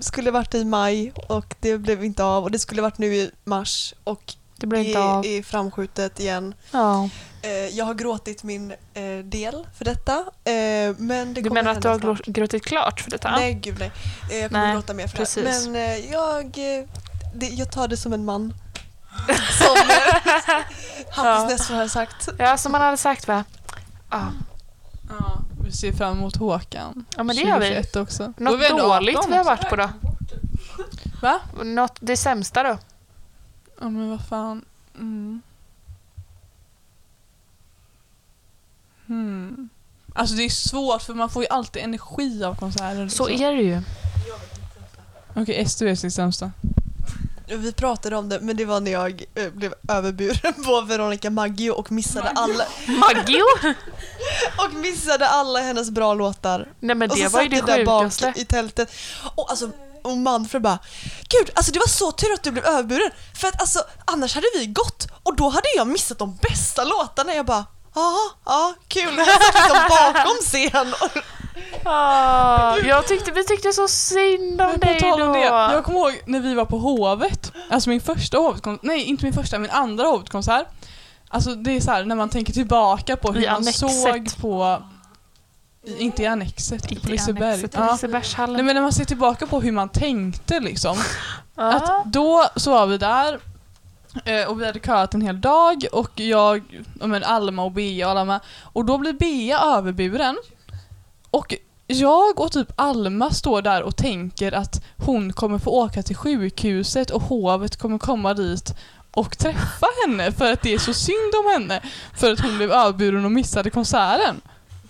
skulle 0.00 0.30
varit 0.30 0.54
i 0.54 0.64
maj 0.64 1.12
och 1.28 1.54
det 1.60 1.78
blev 1.78 2.04
inte 2.04 2.24
av. 2.24 2.44
Och 2.44 2.50
det 2.50 2.58
skulle 2.58 2.82
varit 2.82 2.98
nu 2.98 3.14
i 3.14 3.30
mars 3.44 3.94
och 4.04 4.34
Det 4.56 4.66
blev 4.66 4.82
inte 4.82 4.98
är, 4.98 5.02
av. 5.02 5.26
är 5.26 5.42
framskjutet 5.42 6.20
igen. 6.20 6.54
Ja. 6.70 7.08
Eh, 7.44 7.50
jag 7.68 7.84
har 7.84 7.94
gråtit 7.94 8.42
min 8.42 8.70
eh, 8.94 9.18
del 9.24 9.66
för 9.78 9.84
detta. 9.84 10.12
Eh, 10.44 10.52
men 10.98 11.34
det 11.34 11.40
Du 11.40 11.48
kommer 11.48 11.62
menar 11.62 11.70
att 11.76 11.82
du 11.82 11.88
har 11.88 11.98
snart. 11.98 12.26
gråtit 12.26 12.64
klart 12.64 13.00
för 13.00 13.10
detta? 13.10 13.30
Nej, 13.30 13.54
gud 13.54 13.76
nej. 13.78 13.92
Jag 14.30 14.50
kommer 14.50 14.64
Nej, 14.66 14.74
gråta 14.74 14.94
mer 14.94 15.06
för 15.06 15.16
precis. 15.16 15.64
det. 15.64 15.70
Men 15.70 15.76
eh, 15.76 16.12
jag, 16.12 16.58
jag 17.40 17.72
tar 17.72 17.88
det 17.88 17.96
som 17.96 18.12
en 18.12 18.24
man. 18.24 18.54
Som 19.58 19.76
Hampus 21.24 21.50
Nessvold 21.52 21.80
har 21.80 21.88
sagt. 21.88 22.28
Ja, 22.38 22.56
som 22.56 22.72
man 22.72 22.80
hade 22.80 22.96
sagt 22.96 23.28
va? 23.28 23.44
Ja, 24.10 24.32
Ja, 25.08 25.42
vi 25.64 25.72
ser 25.72 25.92
fram 25.92 26.18
emot 26.18 26.36
Håkan. 26.36 27.04
ja 27.16 27.22
men 27.22 27.36
det 27.36 27.42
gör 27.42 27.58
vi. 27.60 27.66
2021 27.68 27.96
också. 27.96 28.32
Något 28.36 28.60
vi 28.60 28.68
dåligt 28.68 29.16
18 29.18 29.30
vi 29.30 29.36
har 29.36 29.44
varit 29.44 29.68
på 29.70 29.76
då? 29.76 29.90
Va? 31.22 31.40
Något, 31.64 31.96
det 32.00 32.16
sämsta 32.16 32.62
då? 32.62 32.78
Ja 33.80 33.88
men 33.90 34.10
vad 34.10 34.26
fan. 34.28 34.64
Mm. 34.94 35.42
Hmm. 39.14 39.68
Alltså 40.14 40.34
det 40.34 40.44
är 40.44 40.48
svårt 40.48 41.02
för 41.02 41.14
man 41.14 41.30
får 41.30 41.42
ju 41.42 41.48
alltid 41.48 41.82
energi 41.82 42.44
av 42.44 42.54
konserter. 42.54 43.08
Så 43.08 43.28
liksom. 43.28 43.46
är 43.46 43.52
det 43.52 43.62
ju. 43.62 43.82
Okej, 45.36 45.60
Ester 45.60 45.86
är 45.86 45.94
sitt 45.94 46.14
sämsta. 46.14 46.52
Vi 47.46 47.72
pratade 47.72 48.16
om 48.16 48.28
det, 48.28 48.40
men 48.40 48.56
det 48.56 48.64
var 48.64 48.80
när 48.80 48.90
jag 48.90 49.24
eh, 49.34 49.50
blev 49.50 49.74
överburen 49.88 50.64
på 50.64 50.80
Veronica 50.80 51.30
Maggio 51.30 51.70
och 51.70 51.92
missade 51.92 52.28
alla, 52.28 52.64
Maggio? 52.86 53.44
och 54.58 54.74
missade 54.74 55.28
alla 55.28 55.60
hennes 55.60 55.90
bra 55.90 56.14
låtar. 56.14 56.68
Nej 56.80 56.96
men 56.96 57.10
och 57.10 57.16
det 57.16 57.24
så 57.24 57.36
var 57.36 57.42
ju 57.42 57.48
det 57.48 57.60
där 57.60 57.84
bak 57.84 58.36
i 58.36 58.44
tältet. 58.44 58.92
Och 59.34 59.50
alltså, 59.50 59.70
och 60.02 60.16
Manfred 60.16 60.62
bara 60.62 60.78
Gud, 61.28 61.50
alltså 61.54 61.72
det 61.72 61.78
var 61.78 61.88
så 61.88 62.12
tur 62.12 62.32
att 62.32 62.42
du 62.42 62.50
blev 62.50 62.64
överburen. 62.64 63.10
För 63.40 63.48
att 63.48 63.60
alltså, 63.60 63.78
annars 64.04 64.34
hade 64.34 64.46
vi 64.54 64.66
gått 64.66 65.06
och 65.22 65.36
då 65.36 65.48
hade 65.48 65.68
jag 65.76 65.86
missat 65.86 66.18
de 66.18 66.38
bästa 66.42 66.84
låtarna. 66.84 67.34
Jag 67.34 67.46
bara, 67.46 67.64
ja, 67.94 68.16
ja, 68.44 68.74
kul. 68.88 69.14
Jag 69.16 69.26
satt 69.26 69.54
liksom 69.54 69.78
bakom 69.88 70.36
scen. 70.40 70.94
Ah, 71.84 72.76
jag 72.76 73.06
tyckte, 73.08 73.30
vi 73.30 73.44
tyckte 73.44 73.72
så 73.72 73.88
synd 73.88 74.60
om 74.60 74.72
dig 74.80 75.00
tal 75.00 75.22
om 75.22 75.28
då. 75.28 75.32
det, 75.32 75.40
jag 75.44 75.84
kommer 75.84 75.98
ihåg 76.00 76.20
när 76.26 76.40
vi 76.40 76.54
var 76.54 76.64
på 76.64 76.78
Hovet, 76.78 77.52
alltså 77.70 77.90
min 77.90 78.00
första 78.00 78.38
Hovet 78.38 78.62
nej 78.82 79.02
inte 79.04 79.24
min 79.24 79.32
första, 79.34 79.58
min 79.58 79.70
andra 79.70 80.06
Hovet-konsert. 80.06 80.66
Alltså 81.28 81.54
det 81.54 81.70
är 81.76 81.80
så 81.80 81.90
här 81.90 82.04
när 82.04 82.14
man 82.16 82.28
tänker 82.28 82.52
tillbaka 82.52 83.16
på 83.16 83.32
hur 83.32 83.42
I 83.42 83.46
man 83.46 83.54
Annexet. 83.56 84.02
såg 84.02 84.40
på, 84.40 84.82
inte 85.98 86.22
i 86.22 86.26
Annexet, 86.26 86.90
Inte 86.90 87.02
på 87.06 87.12
Liseberg. 87.12 87.44
Annexet, 87.48 87.74
Ja. 87.74 87.92
Lisebergshallen. 87.92 88.54
Nej 88.56 88.62
men 88.64 88.74
när 88.74 88.82
man 88.82 88.92
ser 88.92 89.04
tillbaka 89.04 89.46
på 89.46 89.60
hur 89.60 89.72
man 89.72 89.88
tänkte 89.88 90.60
liksom. 90.60 90.96
Att 91.56 92.04
då 92.04 92.44
så 92.56 92.70
var 92.70 92.86
vi 92.86 92.98
där 92.98 93.40
och 94.48 94.60
vi 94.60 94.66
hade 94.66 94.80
köat 94.80 95.14
en 95.14 95.20
hel 95.20 95.40
dag 95.40 95.84
och 95.92 96.20
jag, 96.20 96.84
ja, 97.00 97.06
men 97.06 97.24
Alma 97.24 97.64
och 97.64 97.72
Bea 97.72 98.06
och 98.06 98.10
alla 98.10 98.24
med. 98.24 98.40
Och 98.62 98.84
då 98.84 98.98
blir 98.98 99.12
Bea 99.12 99.58
överburen. 99.58 100.36
Och 101.30 101.54
jag 101.86 102.40
och 102.40 102.52
typ 102.52 102.72
Alma 102.76 103.30
står 103.30 103.62
där 103.62 103.82
och 103.82 103.96
tänker 103.96 104.52
att 104.52 104.84
hon 104.96 105.32
kommer 105.32 105.58
få 105.58 105.70
åka 105.70 106.02
till 106.02 106.16
sjukhuset 106.16 107.10
och 107.10 107.22
hovet 107.22 107.76
kommer 107.76 107.98
komma 107.98 108.34
dit 108.34 108.74
och 109.10 109.38
träffa 109.38 109.86
henne 110.06 110.32
för 110.32 110.52
att 110.52 110.62
det 110.62 110.74
är 110.74 110.78
så 110.78 110.94
synd 110.94 111.34
om 111.44 111.52
henne 111.52 111.82
för 112.16 112.32
att 112.32 112.40
hon 112.40 112.56
blev 112.56 112.72
överburen 112.72 113.24
och 113.24 113.32
missade 113.32 113.70
konserten. 113.70 114.40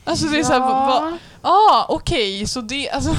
Alltså 0.05 0.27
det 0.27 0.39
är 0.39 0.45
såhär, 0.45 0.61
va, 0.61 1.19
ah 1.43 1.87
okej, 1.89 2.47
så 2.47 2.61
det, 2.61 2.91
alltså. 2.91 3.15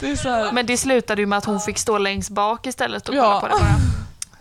Det 0.00 0.10
är 0.10 0.16
såhär. 0.16 0.52
Men 0.52 0.66
det 0.66 0.76
slutade 0.76 1.22
ju 1.22 1.26
med 1.26 1.38
att 1.38 1.44
hon 1.44 1.60
fick 1.60 1.78
stå 1.78 1.98
längst 1.98 2.30
bak 2.30 2.66
istället 2.66 3.08
och 3.08 3.14
Ja. 3.14 3.22
kolla 3.22 3.40
på 3.40 3.46
det 3.58 3.64
bara. 3.64 3.74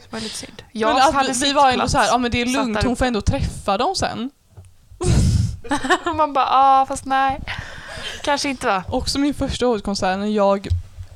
Det 0.02 0.12
var 0.14 0.20
lite 0.20 0.36
synd. 0.38 0.64
Jag 0.72 0.94
men 0.94 1.04
att 1.04 1.14
hade 1.14 1.34
vi 1.34 1.54
var 1.54 1.72
ändå 1.72 1.88
såhär, 1.88 2.08
ja 2.08 2.18
men 2.18 2.32
det 2.32 2.42
är 2.42 2.46
lugnt, 2.46 2.84
hon 2.84 2.96
får 2.96 3.06
ändå 3.06 3.22
träffa 3.22 3.78
dem 3.78 3.96
sen. 3.96 4.30
Man 6.16 6.34
bara, 6.34 6.46
ja 6.46 6.86
fast 6.88 7.06
nej. 7.06 7.40
Kanske 8.24 8.50
inte 8.50 8.68
va? 8.68 8.84
Också 8.90 9.20
min 9.20 9.34
första 9.34 9.66
hovedkonsert 9.66 10.20
när 10.20 10.26
jag 10.28 10.68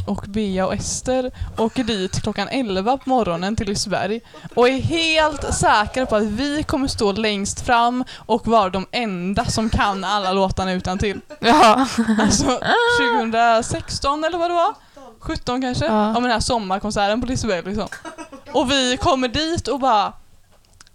och 0.08 0.26
Bea 0.28 0.66
och 0.66 0.74
Ester 0.74 1.32
åker 1.58 1.84
dit 1.84 2.22
klockan 2.22 2.48
11 2.48 2.98
på 2.98 3.10
morgonen 3.10 3.56
till 3.56 3.68
Liseberg 3.68 4.22
och 4.56 4.70
är 4.70 4.80
helt 4.82 5.54
säkra 5.54 6.06
på 6.06 6.16
att 6.16 6.24
vi 6.24 6.64
kommer 6.64 6.88
stå 6.88 7.12
längst 7.12 7.62
fram 7.62 8.04
och 8.18 8.48
vara 8.48 8.70
de 8.70 8.86
enda 8.92 9.46
som 9.46 9.70
kan 9.70 10.04
alla 10.04 10.34
låtarna 10.34 10.72
utan 10.72 10.98
till. 10.98 11.22
Ja. 11.40 11.88
Alltså 12.22 12.60
2016 13.16 14.24
eller 14.24 14.38
vad 14.38 14.50
det 14.50 14.56
var? 14.56 14.74
17 15.20 15.62
kanske? 15.62 15.86
Ja. 15.86 15.92
Ja 15.92 16.14
men 16.14 16.24
den 16.24 16.32
här 16.32 16.40
sommarkonserten 16.40 17.22
på 17.22 17.28
Liseberg 17.28 17.62
liksom. 17.66 17.88
Och 18.52 18.72
vi 18.72 18.98
kommer 18.98 19.28
dit 19.28 19.68
och 19.68 19.80
bara 19.80 20.14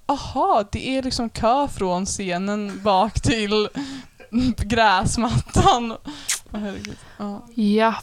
Aha, 0.09 0.65
det 0.73 0.89
är 0.89 1.03
liksom 1.03 1.29
kö 1.31 1.69
från 1.69 2.07
scenen 2.07 2.81
bak 2.83 3.21
till 3.21 3.69
gräsmattan. 4.57 5.93
Åh, 6.53 6.61
herregud. 6.61 6.97
Ja, 7.19 7.47
ja, 7.55 7.95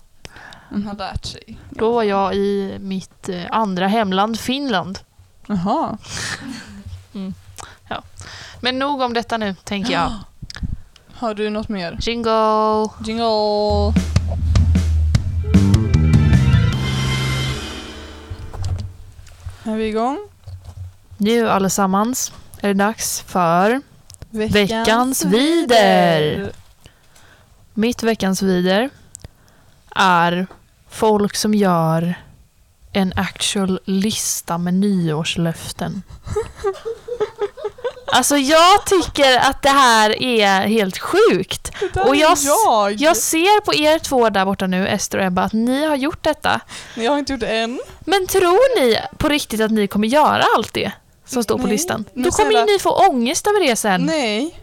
man 0.73 0.87
har 0.87 0.95
lärt 0.95 1.25
sig. 1.25 1.57
då 1.69 1.91
var 1.93 2.03
jag 2.03 2.35
i 2.35 2.77
mitt 2.79 3.29
eh, 3.29 3.43
andra 3.49 3.87
hemland 3.87 4.39
Finland. 4.39 4.99
Jaha. 5.47 5.97
Men 8.63 8.79
nog 8.79 9.01
om 9.01 9.13
detta 9.13 9.37
nu, 9.37 9.55
tänker 9.63 9.93
jag. 9.93 10.11
Har 11.13 11.33
du 11.33 11.49
något 11.49 11.69
mer? 11.69 11.97
Jingle! 12.01 12.89
Jingle! 13.05 13.93
Är 19.63 19.75
vi 19.75 19.87
igång? 19.87 20.19
Nu 21.17 21.49
allesammans 21.49 22.33
är 22.61 22.67
det 22.67 22.73
dags 22.73 23.21
för 23.21 23.81
Veckans 24.29 25.25
vider. 25.25 26.51
mitt 27.73 28.03
veckans 28.03 28.41
vider 28.41 28.89
är 29.95 30.47
folk 30.93 31.35
som 31.35 31.53
gör 31.53 32.15
en 32.93 33.13
actual 33.15 33.79
lista 33.85 34.57
med 34.57 34.73
nyårslöften. 34.73 36.03
Alltså 38.15 38.37
jag 38.37 38.85
tycker 38.85 39.37
att 39.39 39.61
det 39.61 39.69
här 39.69 40.23
är 40.23 40.67
helt 40.67 40.97
sjukt. 40.97 41.71
Och 42.05 42.15
jag- 42.15 42.37
jag! 42.41 42.93
Jag 42.93 43.17
ser 43.17 43.61
på 43.61 43.73
er 43.73 43.99
två 43.99 44.29
där 44.29 44.45
borta 44.45 44.67
nu, 44.67 44.87
Ester 44.87 45.17
och 45.17 45.23
Ebba, 45.25 45.41
att 45.43 45.53
ni 45.53 45.85
har 45.85 45.95
gjort 45.95 46.23
detta. 46.23 46.59
Jag 46.95 47.11
har 47.11 47.19
inte 47.19 47.33
gjort 47.33 47.39
det 47.39 47.47
än. 47.57 47.81
Men 47.99 48.27
tror 48.27 48.79
ni 48.81 48.97
på 49.17 49.29
riktigt 49.29 49.61
att 49.61 49.71
ni 49.71 49.87
kommer 49.87 50.07
göra 50.07 50.43
allt 50.57 50.73
det 50.73 50.91
som 51.25 51.43
står 51.43 51.57
på 51.57 51.63
Nej, 51.63 51.71
listan? 51.71 52.05
men 52.13 52.23
Då 52.23 52.31
kommer 52.31 52.51
ju 52.51 52.65
ni 52.65 52.79
få 52.79 53.07
ångest 53.09 53.47
över 53.47 53.59
det 53.67 53.75
sen. 53.75 54.01
Nej. 54.05 54.59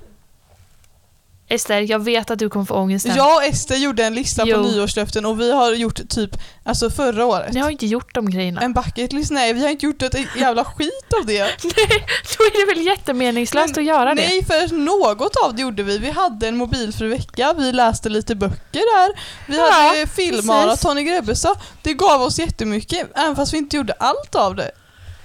Ester, 1.50 1.80
jag 1.80 1.98
vet 1.98 2.30
att 2.30 2.38
du 2.38 2.48
kommer 2.50 2.66
få 2.66 2.74
ångest 2.74 3.06
sen. 3.06 3.16
Jag 3.16 3.36
och 3.36 3.44
Ester 3.44 3.76
gjorde 3.76 4.04
en 4.04 4.14
lista 4.14 4.42
Jo. 4.46 4.56
på 4.56 4.62
nyårslöften 4.62 5.26
och 5.26 5.40
vi 5.40 5.52
har 5.52 5.72
gjort 5.72 6.08
typ, 6.08 6.30
alltså 6.64 6.90
förra 6.90 7.26
året. 7.26 7.52
Ni 7.52 7.60
har 7.60 7.70
inte 7.70 7.86
gjort 7.86 8.14
de 8.14 8.30
grejerna. 8.30 8.60
En 8.60 8.72
bucket 8.72 9.12
list? 9.12 9.30
Nej, 9.30 9.52
vi 9.52 9.62
har 9.62 9.68
inte 9.68 9.86
gjort 9.86 10.02
ett 10.02 10.14
jävla 10.36 10.64
skit 10.64 11.12
av 11.20 11.26
det. 11.26 11.38
Nej, 11.64 12.04
då 12.38 12.44
är 12.44 12.66
det 12.66 12.74
väl 12.74 12.86
jättemeningslöst 12.86 13.78
att 13.78 13.84
göra 13.84 14.14
det. 14.14 14.22
Nej, 14.22 14.44
för 14.44 14.74
något 14.76 15.36
av 15.36 15.54
det 15.54 15.62
gjorde 15.62 15.82
vi. 15.82 15.98
Vi 15.98 16.10
hade 16.10 16.48
en 16.48 16.56
mobilfri 16.56 17.08
vecka, 17.08 17.52
vi 17.58 17.72
läste 17.72 18.08
lite 18.08 18.34
böcker 18.34 18.96
där, 18.98 19.20
vi 19.46 19.56
Ja, 19.56 19.70
hade 19.72 20.06
filmmaraton 20.06 20.98
i 20.98 21.02
Grebbestad. 21.02 21.56
Det 21.82 21.94
gav 21.94 22.22
oss 22.22 22.38
jättemycket, 22.38 23.08
även 23.14 23.36
fast 23.36 23.52
vi 23.52 23.58
inte 23.58 23.76
gjorde 23.76 23.92
allt 23.92 24.34
av 24.34 24.54
det. 24.54 24.70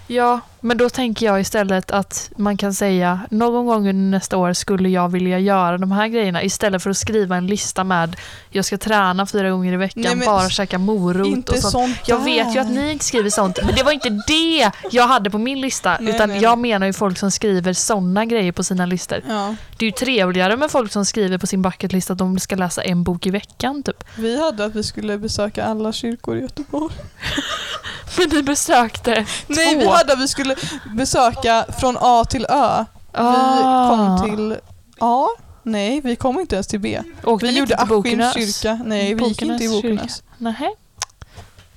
Ja, 0.07 0.39
men 0.65 0.77
då 0.77 0.89
tänker 0.89 1.25
jag 1.25 1.41
istället 1.41 1.91
att 1.91 2.31
man 2.37 2.57
kan 2.57 2.73
säga 2.73 3.19
någon 3.31 3.65
gång 3.65 3.89
under 3.89 4.17
nästa 4.17 4.37
år 4.37 4.53
skulle 4.53 4.89
jag 4.89 5.09
vilja 5.09 5.39
göra 5.39 5.77
de 5.77 5.91
här 5.91 6.07
grejerna 6.07 6.43
istället 6.43 6.83
för 6.83 6.89
att 6.89 6.97
skriva 6.97 7.35
en 7.35 7.47
lista 7.47 7.83
med 7.83 8.15
jag 8.49 8.65
ska 8.65 8.77
träna 8.77 9.25
fyra 9.25 9.49
gånger 9.49 9.73
i 9.73 9.77
veckan, 9.77 10.17
Nej, 10.17 10.25
bara 10.27 10.49
käka 10.49 10.77
morot 10.77 11.27
inte 11.27 11.51
och 11.51 11.57
sånt. 11.57 11.71
sånt 11.71 11.97
Jag 12.07 12.23
vet 12.23 12.55
ju 12.55 12.59
att 12.59 12.69
ni 12.69 12.91
inte 12.91 13.05
skriver 13.05 13.29
sånt, 13.29 13.59
men 13.65 13.75
det 13.75 13.83
var 13.83 13.91
inte 13.91 14.09
det 14.27 14.71
jag 14.91 15.07
hade 15.07 15.29
på 15.29 15.37
min 15.37 15.61
lista. 15.61 15.97
Nej, 15.99 16.15
utan 16.15 16.29
nej, 16.29 16.41
jag 16.41 16.57
nej. 16.59 16.71
menar 16.71 16.87
ju 16.87 16.93
folk 16.93 17.17
som 17.17 17.31
skriver 17.31 17.73
såna 17.73 18.25
grejer 18.25 18.51
på 18.51 18.63
sina 18.63 18.85
listor. 18.85 19.21
Ja, 19.27 19.55
Det 19.77 19.85
är 19.85 19.87
ju 19.87 19.91
trevligare 19.91 20.57
med 20.57 20.71
folk 20.71 20.91
som 20.91 21.05
skriver 21.05 21.37
på 21.37 21.47
sin 21.47 21.61
bucketlist 21.61 22.11
att 22.11 22.17
de 22.17 22.39
ska 22.39 22.55
läsa 22.55 22.81
en 22.83 23.03
bok 23.03 23.25
i 23.25 23.29
veckan 23.29 23.83
typ. 23.83 24.03
vi 24.17 24.41
hade 24.41 24.65
att 24.65 24.75
vi 24.75 24.83
skulle 24.83 25.17
besöka 25.17 25.65
alla 25.65 25.93
kyrkor 25.93 26.37
i 26.37 26.41
Göteborg. 26.41 26.93
Men 28.17 28.29
ni 28.29 28.43
besökte 28.43 29.25
Nej, 29.47 29.73
två. 29.73 29.79
vi 29.79 29.87
hade 29.87 30.13
att 30.13 30.19
vi 30.19 30.27
skulle 30.27 30.54
besöka 30.95 31.65
från 31.79 31.97
A 31.99 32.25
till 32.29 32.45
Ö. 32.49 32.85
Vi 33.11 33.19
Ah. 33.21 33.89
kom 33.89 34.29
till 34.29 34.57
A. 34.99 35.27
Nej, 35.63 36.01
vi 36.01 36.15
kom 36.15 36.39
inte 36.39 36.55
ens 36.55 36.67
till 36.67 36.79
B. 36.79 37.01
Åkte 37.23 37.45
Vi 37.47 37.57
gjorde? 37.57 37.75
Askims 37.75 38.33
kyrka. 38.33 38.79
Nej, 38.85 39.13
vi 39.13 39.27
gick 39.27 39.41
inte 39.41 39.63
i. 39.63 39.69
Bokenäs. 39.69 40.23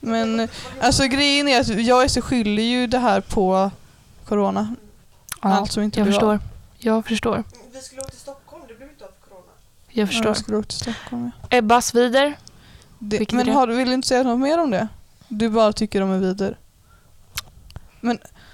Men 0.00 0.48
alltså 0.80 1.04
grejen 1.06 1.48
är 1.48 1.60
att 1.60 1.68
jag 1.68 2.10
så 2.10 2.22
skyller 2.22 2.62
ju 2.62 2.86
det 2.86 2.98
här 2.98 3.20
på 3.20 3.70
Corona. 4.28 4.74
Ja, 5.42 5.48
Allt 5.48 5.72
som 5.72 5.82
inte 5.82 6.00
jag 6.00 6.06
blev 6.06 6.16
av. 6.16 6.20
förstår. 6.20 6.40
Jag 6.78 7.06
förstår. 7.06 7.44
Vi 7.72 7.80
skulle 7.80 8.00
åka 8.02 8.10
till 8.10 8.20
Stockholm, 8.20 8.62
det 8.68 8.74
blev 8.74 8.88
inte 8.88 9.04
av 9.04 9.10
corona. 9.28 9.42
Jag 9.88 10.02
Ja, 10.02 10.06
förstår. 10.06 10.26
Jag 10.26 10.36
skulle 10.36 10.56
åka 10.56 10.66
till 10.68 10.78
Stockholm. 10.78 11.30
ja. 11.50 11.56
Ebbas 11.58 11.94
vider. 11.94 12.36
Det, 12.98 13.32
men 13.32 13.48
har, 13.48 13.66
du- 13.66 13.74
vill 13.76 13.88
du 13.88 13.94
inte 13.94 14.08
säga 14.08 14.22
något 14.22 14.38
mer 14.40 14.58
om 14.58 14.70
det? 14.70 14.88
Du 15.28 15.48
bara 15.48 15.72
tycker 15.72 16.00
de 16.00 16.10
är 16.10 16.18
vidare. 16.18 16.54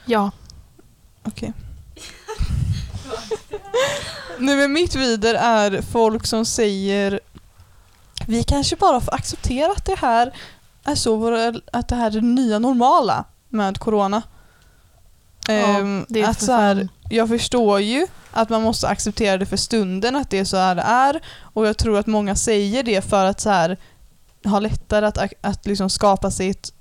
Ja. 0.07 0.31
Okej. 1.23 1.53
Nu 4.39 4.57
men 4.57 4.73
mitt 4.73 4.95
vider 4.95 5.35
är 5.35 5.83
folk 5.83 6.27
som 6.27 6.45
säger 6.45 7.21
vi 8.27 8.43
kanske 8.45 8.77
bara 8.77 9.01
får 9.01 9.15
acceptera 9.15 9.73
att 9.73 9.85
det 9.85 9.99
här 9.99 10.33
är 10.85 10.95
så, 10.95 11.17
våra- 11.17 11.55
att 11.73 11.89
det 11.89 11.97
här 11.97 12.07
är 12.07 12.11
det 12.11 12.21
nya 12.21 12.59
normala 12.59 13.25
med 13.49 13.79
corona. 13.79 14.23
Ehm, 15.49 16.07
det 16.09 16.23
är 16.23 16.29
att 16.29 16.39
för 16.39 16.47
så 16.47 16.53
här, 16.53 16.75
fan- 16.77 16.89
jag 17.11 17.29
förstår 17.29 17.81
ju 17.81 18.07
att 18.31 18.49
man 18.49 18.63
måste 18.63 18.89
acceptera 18.89 19.37
det 19.39 19.47
för 19.47 19.57
stunden, 19.57 20.17
att 20.17 20.31
det 20.31 20.39
är 20.39 20.45
så 20.45 20.57
här 20.57 20.75
det 20.75 20.83
är. 20.83 21.21
Och 21.41 21.67
jag 21.67 21.77
tror 21.79 21.99
att 21.99 22.07
många 22.07 22.37
säger 22.37 22.83
det 22.83 23.03
för 23.05 23.25
att 23.25 23.41
så 23.41 23.51
här, 23.51 23.77
ha 24.45 24.59
lättare 24.61 25.07
att, 25.07 25.19
att 25.41 25.67
liksom 25.67 25.91
skapa 25.91 26.31
sig 26.31 26.51
ett 26.51 26.73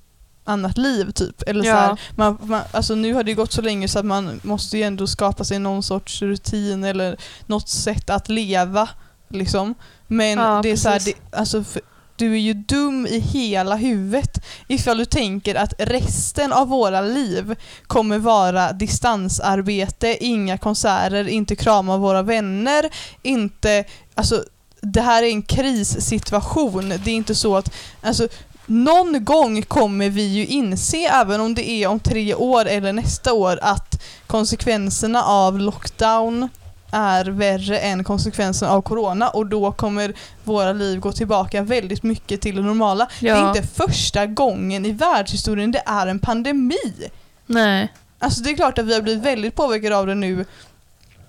annat 0.43 0.77
liv 0.77 1.11
typ. 1.11 1.41
Eller 1.47 1.63
så 1.63 1.67
Ja. 1.69 1.75
här, 1.75 1.99
man, 2.15 2.37
man, 2.41 2.61
alltså 2.71 2.95
nu 2.95 3.13
har 3.13 3.23
det 3.23 3.33
gått 3.33 3.51
så 3.51 3.61
länge 3.61 3.87
så 3.87 3.99
att 3.99 4.05
man 4.05 4.39
måste 4.43 4.77
ju 4.77 4.83
ändå 4.83 5.07
skapa 5.07 5.43
sig 5.43 5.59
någon 5.59 5.83
sorts 5.83 6.21
rutin 6.21 6.83
eller 6.83 7.17
något 7.45 7.69
sätt 7.69 8.09
att 8.09 8.29
leva. 8.29 8.89
Liksom. 9.29 9.75
Men 10.07 10.39
Ja, 10.39 10.59
det 10.63 10.71
är 10.71 10.75
så 10.75 10.89
här, 10.89 11.01
det, 11.05 11.13
alltså, 11.37 11.63
för, 11.63 11.81
du 12.15 12.33
är 12.33 12.39
ju 12.39 12.53
dum 12.53 13.07
i 13.07 13.19
hela 13.19 13.75
huvudet 13.75 14.45
ifall 14.67 14.97
du 14.97 15.05
tänker 15.05 15.55
att 15.55 15.73
resten 15.79 16.53
av 16.53 16.67
våra 16.67 17.01
liv 17.01 17.55
kommer 17.87 18.17
vara 18.19 18.73
distansarbete, 18.73 20.17
inga 20.25 20.57
konserter, 20.57 21.27
inte 21.27 21.55
krama 21.55 21.97
våra 21.97 22.21
vänner, 22.21 22.89
inte... 23.21 23.83
Alltså, 24.15 24.43
det 24.81 25.01
här 25.01 25.23
är 25.23 25.27
en 25.27 25.41
krissituation. 25.41 26.89
Det 26.89 27.11
är 27.11 27.15
inte 27.15 27.35
så 27.35 27.57
att... 27.57 27.73
Alltså, 28.01 28.27
någon 28.65 29.25
gång 29.25 29.61
kommer 29.61 30.09
vi 30.09 30.23
ju 30.23 30.45
inse, 30.45 30.97
även 30.97 31.41
om 31.41 31.55
det 31.55 31.69
är 31.69 31.87
om 31.87 31.99
tre 31.99 32.35
år 32.35 32.65
eller 32.65 32.93
nästa 32.93 33.33
år, 33.33 33.59
att 33.61 34.03
konsekvenserna 34.27 35.23
av 35.23 35.59
lockdown 35.59 36.49
är 36.91 37.25
värre 37.25 37.79
än 37.79 38.03
konsekvenserna 38.03 38.71
av 38.71 38.81
corona 38.81 39.29
och 39.29 39.45
då 39.45 39.71
kommer 39.71 40.13
våra 40.43 40.73
liv 40.73 40.99
gå 40.99 41.11
tillbaka 41.11 41.61
väldigt 41.61 42.03
mycket 42.03 42.41
till 42.41 42.55
det 42.55 42.61
normala. 42.61 43.07
Det 43.19 43.29
är 43.29 43.35
Ja. 43.35 43.47
inte 43.47 43.67
första 43.67 44.25
gången 44.25 44.85
i 44.85 44.91
världshistorien 44.91 45.71
det 45.71 45.83
är 45.85 46.07
en 46.07 46.19
pandemi. 46.19 47.09
Nej. 47.45 47.93
Alltså 48.19 48.41
det 48.43 48.49
är 48.49 48.55
klart 48.55 48.77
att 48.79 48.85
vi 48.85 48.93
har 48.93 49.01
blivit 49.01 49.23
väldigt 49.23 49.55
påverkade 49.55 49.97
av 49.97 50.07
det 50.07 50.15
nu. 50.15 50.45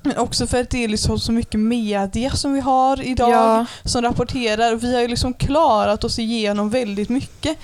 Men 0.04 0.18
också 0.18 0.46
för 0.46 0.60
att 0.60 0.70
det 0.70 0.84
är 0.84 0.88
liksom 0.88 1.18
så 1.18 1.32
mycket 1.32 1.60
media 1.60 2.30
som 2.30 2.52
vi 2.52 2.60
har 2.60 3.02
idag 3.02 3.30
Ja. 3.30 3.66
som 3.84 4.02
rapporterar. 4.02 4.74
Vi 4.74 4.94
har 4.94 5.00
ju 5.02 5.08
liksom 5.08 5.34
klarat 5.34 6.04
oss 6.04 6.18
igenom 6.18 6.70
väldigt 6.70 7.08
mycket. 7.08 7.58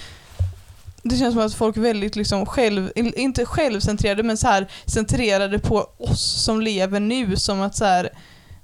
Det 1.03 1.17
känns 1.17 1.35
som 1.35 1.43
att 1.47 1.55
folk 1.55 1.77
är 1.77 1.81
väldigt 1.81 2.17
liksom 2.17 2.47
själv, 2.47 2.91
inte 2.95 3.47
självcentrerade 3.47 4.23
men 4.23 4.37
så 4.37 4.47
här 4.47 4.69
centrerade 4.87 5.59
på 5.59 5.87
oss 5.99 6.43
som 6.45 6.61
lever 6.61 7.01
nu 7.01 7.37
som 7.37 7.61
att 7.61 7.77
så 7.77 7.85
här, 7.85 8.11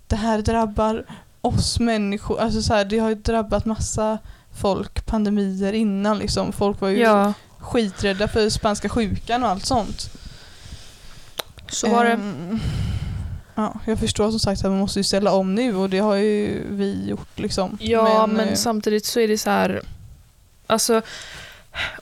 det 0.06 0.16
här 0.16 0.38
drabbar 0.42 1.04
oss 1.40 1.80
människor. 1.80 2.40
Alltså 2.40 2.62
så 2.62 2.74
här, 2.74 2.84
det 2.84 2.98
har 2.98 3.08
ju 3.08 3.14
drabbat 3.14 3.64
massa 3.64 4.18
folk, 4.60 5.06
pandemier 5.06 5.72
innan 5.72 6.18
liksom. 6.18 6.52
Folk 6.52 6.80
var 6.80 6.88
ju 6.88 6.98
ja. 6.98 7.32
skiträdda 7.58 8.28
för 8.28 8.50
spanska 8.50 8.88
sjukan 8.88 9.42
och 9.42 9.48
allt 9.48 9.66
sånt. 9.66 10.10
Så 11.68 11.90
var 11.90 12.04
det. 12.04 12.12
Ehm, 12.12 12.60
Ja, 13.58 13.74
jag 13.86 13.98
förstår 13.98 14.30
som 14.30 14.40
sagt 14.40 14.64
att 14.64 14.70
man 14.70 14.80
måste 14.80 14.98
ju 14.98 15.04
ställa 15.04 15.32
om 15.32 15.54
nu 15.54 15.76
och 15.76 15.90
det 15.90 15.98
har 15.98 16.14
ju 16.14 16.62
vi 16.70 17.08
gjort 17.08 17.38
liksom. 17.38 17.78
Ja, 17.80 18.26
men, 18.26 18.48
eh, 18.48 18.54
samtidigt 18.54 19.04
så 19.06 19.20
är 19.20 19.28
det 19.28 19.38
så 19.38 19.50
här... 19.50 19.82
Alltså, 20.66 21.02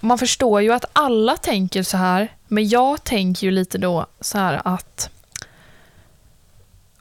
man 0.00 0.18
förstår 0.18 0.62
ju 0.62 0.72
att 0.72 0.84
alla 0.92 1.36
tänker 1.36 1.82
så 1.82 1.96
här, 1.96 2.28
men 2.48 2.68
jag 2.68 3.04
tänker 3.04 3.46
ju 3.46 3.50
lite 3.50 3.78
då 3.78 4.06
så 4.20 4.38
här 4.38 4.60
att 4.64 5.10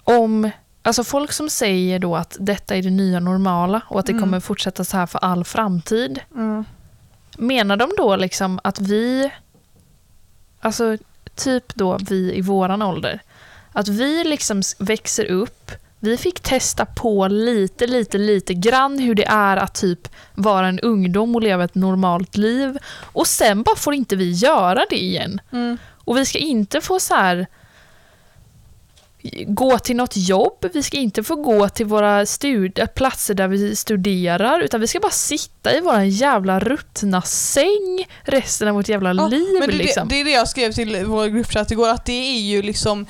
om... 0.03 0.49
Alltså 0.85 1.03
folk 1.03 1.31
som 1.31 1.49
säger 1.49 1.99
då 1.99 2.15
att 2.15 2.37
detta 2.39 2.75
är 2.75 2.81
det 2.81 2.89
nya 2.89 3.19
normala 3.19 3.81
och 3.87 3.99
att 3.99 4.05
det 4.05 4.11
Mm. 4.11 4.23
kommer 4.23 4.39
fortsätta 4.39 4.83
så 4.83 4.97
här 4.97 5.05
för 5.05 5.19
all 5.19 5.43
framtid. 5.43 6.19
mm. 6.35 6.65
Menar 7.37 7.77
de 7.77 7.89
då 7.97 8.15
liksom 8.15 8.59
att 8.63 8.79
vi, 8.79 9.31
alltså 10.59 10.97
typ 11.35 11.75
då 11.75 11.97
vi 12.09 12.35
i 12.37 12.41
våran 12.41 12.81
ålder, 12.81 13.19
att 13.73 13.87
vi 13.87 14.23
liksom 14.23 14.61
växer 14.79 15.25
upp, 15.25 15.71
vi 15.99 16.17
fick 16.17 16.39
testa 16.39 16.85
på 16.85 17.27
lite, 17.27 17.87
lite, 17.87 18.17
lite 18.17 18.53
grann 18.53 18.99
hur 18.99 19.15
det 19.15 19.25
är 19.25 19.57
att 19.57 19.73
typ 19.75 20.07
vara 20.33 20.67
en 20.67 20.79
ungdom 20.79 21.35
och 21.35 21.41
leva 21.41 21.63
ett 21.63 21.75
normalt 21.75 22.37
liv 22.37 22.77
och 23.01 23.27
sen 23.27 23.63
bara 23.63 23.75
får 23.75 23.93
inte 23.93 24.15
vi 24.15 24.31
göra 24.31 24.85
det 24.89 25.03
igen. 25.03 25.41
Mm. 25.51 25.77
Och 26.05 26.17
vi 26.17 26.25
ska 26.25 26.39
inte 26.39 26.81
få 26.81 26.99
så 26.99 27.15
här 27.15 27.47
gå 29.47 29.79
till 29.79 29.95
något 29.95 30.17
jobb, 30.17 30.65
vi 30.73 30.83
ska 30.83 30.97
inte 30.97 31.23
få 31.23 31.35
gå 31.35 31.69
till 31.69 31.85
våra 31.85 32.25
stud- 32.25 32.87
platser 32.95 33.33
där 33.33 33.47
vi 33.47 33.75
studerar, 33.75 34.59
utan 34.59 34.81
vi 34.81 34.87
ska 34.87 34.99
bara 34.99 35.11
sitta 35.11 35.73
i 35.73 35.81
vår 35.81 35.99
jävla 35.99 36.59
ruttna 36.59 37.21
säng 37.21 38.07
resten 38.23 38.67
av 38.67 38.73
vårt 38.75 38.89
jävla 38.89 39.13
Ja, 39.13 39.27
liv. 39.27 39.55
Men 39.59 39.69
det, 39.69 39.75
liksom. 39.75 40.07
det, 40.07 40.15
det 40.15 40.21
är 40.21 40.25
det 40.25 40.31
jag 40.31 40.47
skrev 40.47 40.71
till 40.71 41.05
vår 41.05 41.27
gruppchatt 41.27 41.71
igår, 41.71 41.89
att 41.89 42.05
det 42.05 42.37
är 42.37 42.41
ju 42.41 42.61
liksom 42.61 43.05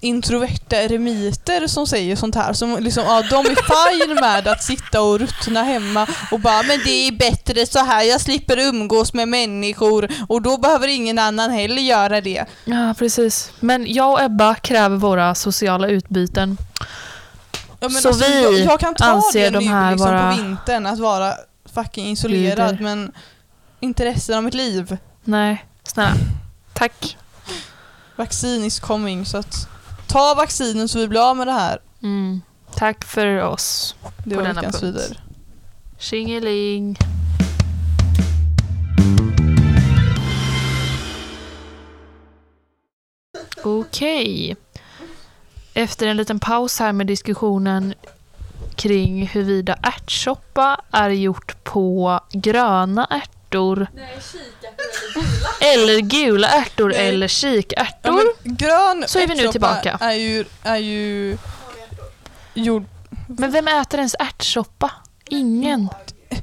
introverta 0.00 0.76
eremiter 0.76 1.66
som 1.66 1.86
säger 1.86 2.16
sånt 2.16 2.34
här. 2.34 2.52
Som 2.52 2.76
liksom, 2.80 3.04
ja, 3.04 3.22
de 3.30 3.46
är 3.46 3.56
fine 4.04 4.14
med 4.14 4.48
att 4.48 4.62
sitta 4.62 5.02
och 5.02 5.18
ruttna 5.18 5.62
hemma 5.62 6.06
och 6.32 6.40
bara 6.40 6.62
men 6.62 6.80
det 6.84 6.90
är 7.08 7.12
bättre 7.12 7.66
så 7.66 7.78
här, 7.78 8.02
jag 8.02 8.20
slipper 8.20 8.58
umgås 8.58 9.12
med 9.12 9.28
människor 9.28 10.08
och 10.28 10.42
då 10.42 10.56
behöver 10.56 10.88
ingen 10.88 11.18
annan 11.18 11.50
heller 11.50 11.82
göra 11.82 12.20
det. 12.20 12.44
Ja, 12.64 12.94
precis. 12.98 13.50
Men 13.60 13.92
jag 13.92 14.12
och 14.12 14.22
Ebba 14.22 14.54
kräver 14.54 14.96
våra 14.96 15.34
sociala 15.34 15.88
utbyten. 15.88 16.58
Ja, 17.80 17.90
Så 17.90 18.12
vi 18.12 18.42
jag, 18.42 18.58
jag 18.58 18.80
kan 18.80 18.94
ta 18.94 19.04
anser 19.04 19.50
det 19.50 19.58
de 19.58 19.64
nu 19.64 19.70
här 19.70 19.90
liksom, 19.90 20.10
vara 20.10 20.30
på 20.36 20.42
vintern, 20.42 20.86
att 20.86 20.98
vara 20.98 21.34
fucking 21.74 22.10
isolerad 22.10 22.70
Guder. 22.70 22.84
men 22.84 23.12
inte 23.80 24.04
resten 24.04 24.36
av 24.36 24.44
mitt 24.44 24.54
liv. 24.54 24.96
Nej, 25.24 25.64
snälla. 25.84 26.12
Tack. 26.74 27.16
Vaccin 28.16 28.64
is 28.64 28.80
coming 28.80 29.26
så 29.26 29.38
att 29.38 29.68
ta 30.08 30.34
vaccinen 30.34 30.88
så 30.88 30.98
vi 30.98 31.08
blir 31.08 31.30
av 31.30 31.36
med 31.36 31.46
det 31.46 31.52
här. 31.52 31.78
Mm. 32.02 32.40
Tack 32.74 33.04
för 33.04 33.42
oss. 33.42 33.94
Det 34.24 34.34
På 34.34 34.40
denna 34.40 34.62
punkt. 34.62 34.82
vidare. 34.82 35.16
Tjingeling. 35.98 36.98
Okej. 43.64 44.56
Efter 45.74 46.06
en 46.06 46.16
liten 46.16 46.40
paus 46.40 46.78
här 46.78 46.92
med 46.92 47.06
diskussionen 47.06 47.94
kring 48.74 49.26
huruvida 49.26 49.74
ärtsoppa 49.82 50.80
är 50.90 51.10
gjort 51.10 51.64
på 51.64 52.20
gröna 52.32 53.04
ärtor 53.10 53.37
Nej, 53.50 54.18
kika 54.32 54.68
eller 55.60 56.00
gula 56.00 56.48
ärtor 56.48 56.88
Nej. 56.88 57.08
eller 57.08 57.24
Ja, 57.24 57.28
kikärtor. 57.28 58.12
men 58.44 58.54
grön 58.56 59.04
Så 59.08 59.18
är 59.18 59.26
vi 59.26 59.34
nu 59.34 59.48
tillbaka. 59.48 59.98
Är 60.00 60.12
ju, 60.12 60.44
är 60.62 60.76
ju 60.76 61.38
gjord... 62.54 62.84
Men 63.28 63.50
vem 63.50 63.68
äter 63.68 63.98
ens 63.98 64.14
ärtsoppa? 64.18 64.90
Ingen. 65.28 65.88
Jag 66.28 66.38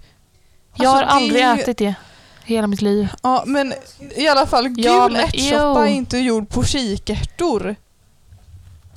Alltså, 0.73 0.87
har 0.87 1.01
det 1.01 1.07
aldrig 1.07 1.41
ju- 1.43 1.61
ätit 1.61 1.77
det 1.77 1.83
i 1.85 2.53
hela 2.53 2.67
mitt 2.67 2.81
liv. 2.81 3.07
Ja 3.23 3.43
men 3.47 3.73
i 4.15 4.27
alla 4.27 4.47
fall 4.47 4.67
gul 4.67 4.85
Ja, 4.85 5.07
men 5.07 5.21
ärtsoppa 5.21 5.87
är 5.87 5.91
inte 5.91 6.17
gjord 6.17 6.49
på 6.49 6.63
kikärtor. 6.63 7.75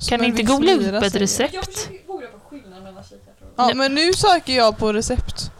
Kan 0.09 0.19
ni 0.19 0.27
inte 0.27 0.43
googla 0.43 0.71
upp 0.73 1.03
ett 1.03 1.15
recept? 1.15 1.53
Jag 1.53 1.65
försöker 1.65 2.07
googla 2.07 2.27
på 2.27 2.39
skillnaden 2.49 2.83
mellan 2.83 3.03
kikärtor 3.03 3.45
och... 3.47 3.53
Ja 3.55 3.65
Nej. 3.65 3.75
men 3.75 3.95
nu 3.95 4.13
söker 4.13 4.53
jag 4.53 4.77
på 4.77 4.93
recept. 4.93 5.51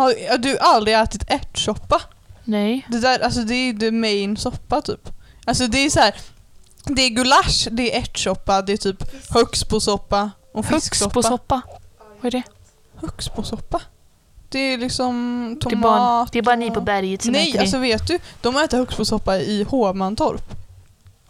Har 0.00 0.30
har 0.30 0.38
du 0.38 0.58
aldrig 0.58 0.96
ätit 0.96 1.22
ärtsoppa? 1.26 2.00
Nej. 2.44 2.86
Det 2.88 3.00
där, 3.00 3.20
alltså 3.20 3.40
det 3.40 3.54
är 3.54 3.72
the 3.74 3.90
main 3.90 4.36
soppa 4.36 4.80
typ. 4.82 5.08
Alltså 5.46 5.66
det 5.66 5.78
är 5.78 5.90
så 5.90 6.00
här. 6.00 6.14
Det 6.84 7.02
är 7.02 7.08
gulasch, 7.08 7.68
det 7.70 7.94
är 7.94 8.00
ärtsoppa, 8.00 8.62
det 8.62 8.72
är 8.72 8.76
typ 8.76 9.02
högsbosoppa 9.34 10.30
och 10.54 10.66
fisksoppa. 10.66 11.14
Högsbosoppa. 11.14 11.62
Vad 12.20 12.26
är 12.26 12.30
det? 12.30 12.42
Högsbosoppa? 12.96 13.80
Det 14.48 14.58
är 14.58 14.78
liksom 14.78 15.46
Det 15.60 15.66
är 15.66 15.70
tomat 15.70 15.82
bara, 15.82 16.28
det 16.32 16.38
är 16.38 16.42
bara 16.42 16.56
ni 16.56 16.70
på 16.70 16.80
berget 16.80 17.22
som 17.22 17.32
Nej, 17.32 17.50
äter 17.50 17.60
alltså 17.60 17.76
det. 17.76 17.82
vet 17.82 18.06
du? 18.06 18.18
De 18.40 18.56
äter 18.56 18.78
högsbosoppa 18.78 19.38
i 19.38 19.64
Hovmantorp. 19.64 20.54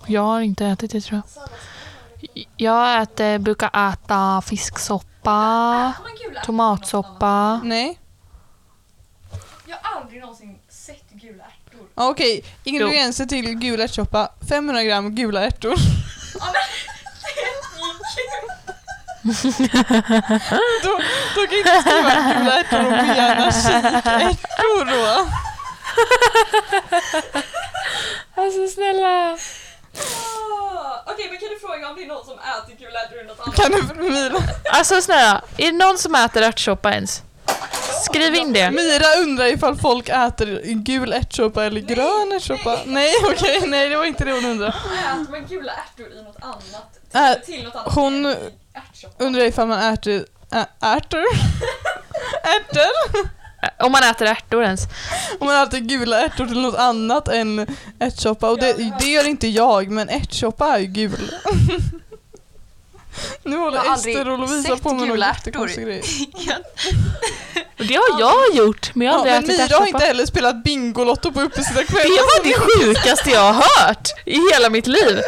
Jag 0.07 0.23
har 0.23 0.41
inte 0.41 0.67
ätit 0.67 0.91
det 0.91 1.01
tror 1.01 1.21
jag. 1.23 2.45
Jag 2.57 3.03
äter, 3.03 3.39
brukar 3.39 3.93
äta 3.93 4.43
fisksoppa, 4.47 5.93
tomatsoppa. 6.45 7.61
Nej. 7.65 8.00
Jag 9.71 9.77
har 9.83 10.01
aldrig 10.01 10.21
någonsin 10.21 10.59
sett 10.69 11.11
gula 11.11 11.45
ärtor. 11.45 11.87
Ja, 11.95 12.09
Okej, 12.09 12.45
ingredienser 12.65 13.27
till 13.27 13.55
gul 13.55 13.81
ärtsoppa. 13.81 14.29
500 14.49 14.83
gram 14.83 15.15
gula 15.15 15.47
ärtor. 15.47 15.75
Ja, 16.39 16.47
men, 16.53 16.61
då, 20.83 21.01
då 21.35 21.47
kan 21.47 21.59
jag 21.59 21.77
inte 21.77 21.81
skriva 21.81 22.35
gula 22.39 22.61
ärtor 22.61 22.85
och 22.85 22.91
begärna 22.91 23.53
kikärtor 23.53 24.85
då. 24.85 25.27
Alltså 28.43 28.67
snälla. 28.75 29.33
Ah, 29.33 31.03
Okej, 31.07 31.29
men 31.31 31.39
kan 31.41 31.49
du 31.49 31.59
fråga 31.61 31.89
om 31.89 31.97
det 31.97 32.03
är 32.03 32.07
någon 32.07 32.25
som 32.27 32.39
äter 32.39 32.77
gula 32.79 33.01
ärtor 33.01 33.19
eller 33.19 33.29
något 33.29 33.41
annat? 33.41 33.57
Kan 33.57 33.73
du 33.73 34.11
Mira? 34.11 34.43
Alltså 34.73 35.03
snälla, 35.03 35.43
är 35.57 35.67
det 35.67 35.73
någon 35.73 35.99
som 35.99 36.15
äter 36.15 36.43
ärtsoppa 36.43 36.93
ens? 36.93 37.23
Skriv 38.01 38.35
in 38.35 38.53
det. 38.53 38.71
Mira 38.71 39.23
undrar 39.23 39.47
ifall 39.47 39.77
folk 39.77 40.09
äter 40.09 40.61
gul 40.75 41.13
ärtsoppa 41.13 41.65
eller 41.65 41.81
grön 41.81 42.33
ärtsoppa. 42.33 42.79
Nej 42.87 43.13
okej, 43.25 43.61
nej 43.67 43.89
det 43.89 43.97
var 43.97 44.05
inte 44.05 44.25
det 44.25 44.33
hon 44.33 44.45
undrade. 44.45 44.75
Äter 45.23 45.31
man 45.31 45.47
gula 45.49 45.73
ärtor 45.73 46.13
i 46.13 46.23
något 46.23 46.37
annat? 46.41 46.99
Ä- 47.13 47.41
till 47.47 47.65
något 47.65 47.75
annat 47.75 47.95
hon? 47.95 48.35
Undrar 49.19 49.45
ifall 49.45 49.67
man 49.69 49.93
äter 49.95 50.25
ä, 50.53 50.67
ärtor? 50.81 51.25
Ärtor? 52.43 53.21
Om 53.85 53.93
man 53.93 54.03
äter 54.03 54.27
ärtor 54.27 54.63
ens. 54.65 54.81
Om 55.39 55.47
man 55.47 55.63
äter 55.67 55.79
gula 55.79 56.25
ärtor 56.25 56.47
till 56.47 56.61
något 56.63 56.79
annat 56.79 57.29
än 57.29 57.77
ärtsoppa. 57.99 58.51
Och 58.51 58.59
det, 58.59 58.93
det 59.01 59.07
gör 59.07 59.27
inte 59.27 59.49
jag, 59.49 59.91
men 59.91 60.09
ärtsoppa 60.09 60.75
är 60.75 60.79
ju 60.79 60.87
gul. 60.87 61.33
Nu 63.43 63.57
håller 63.57 63.95
Ester 63.95 64.29
och 64.29 64.39
Lovisa 64.39 64.77
på 64.77 64.89
med 64.89 64.99
någon 64.99 65.09
gula 65.09 65.27
jättekonstig 65.27 65.85
grej. 65.85 66.03
Och 67.79 67.85
det 67.89 67.95
har 67.95 68.21
jag 68.21 68.55
gjort, 68.55 68.95
men 68.95 69.07
jag 69.07 69.15
har 69.15 69.27
Ja, 69.27 69.37
aldrig 69.37 69.57
men 69.59 69.61
ätit 69.61 69.71
Mira 69.71 69.79
har 69.79 69.83
ärtsoppa. 69.87 69.87
inte 69.99 70.07
heller 70.07 70.27
spelat 70.27 70.65
Bingolotto 70.65 71.33
på 71.33 71.41
uppesittarkvällen. 71.41 72.09
Det 72.17 72.21
var 72.23 72.45
det 72.45 72.55
sjukaste 72.85 73.31
jag 73.31 73.53
har 73.53 73.53
hört 73.87 74.09
i 74.27 74.41
hela 74.53 74.71
mitt 74.71 74.87
liv. 74.87 75.21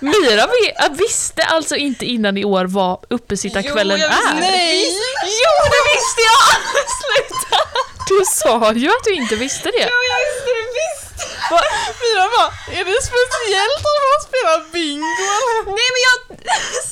Myra 0.00 0.46
vi- 0.46 0.96
visste 0.98 1.42
alltså 1.44 1.76
inte 1.76 2.04
innan 2.04 2.36
i 2.38 2.44
år 2.44 2.64
vad 2.64 3.04
uppesittarkvällen 3.10 3.98
Jo, 4.00 4.06
jag 4.06 4.10
visste- 4.10 4.30
är. 4.36 4.40
Nej! 4.40 4.84
Jo, 5.22 5.70
det 5.74 5.82
visste 5.94 6.20
jag! 6.30 6.56
Sluta! 7.00 7.58
Du 8.08 8.24
sa 8.24 8.72
ju 8.72 8.88
att 8.88 9.04
du 9.04 9.12
inte 9.14 9.36
visste 9.36 9.70
det. 9.70 9.78
jag 9.80 9.86
visste 9.86 10.50
det 10.56 10.66
visst! 10.78 11.05
Mira 12.02 12.24
bara, 12.36 12.48
är 12.78 12.84
det 12.88 13.00
speciellt 13.10 13.82
om 13.90 13.96
man 14.12 14.20
spelar 14.28 14.58
bingo 14.74 15.24
eller? 15.36 15.58
Nej 15.78 15.88
men 15.94 16.02
jag... 16.08 16.18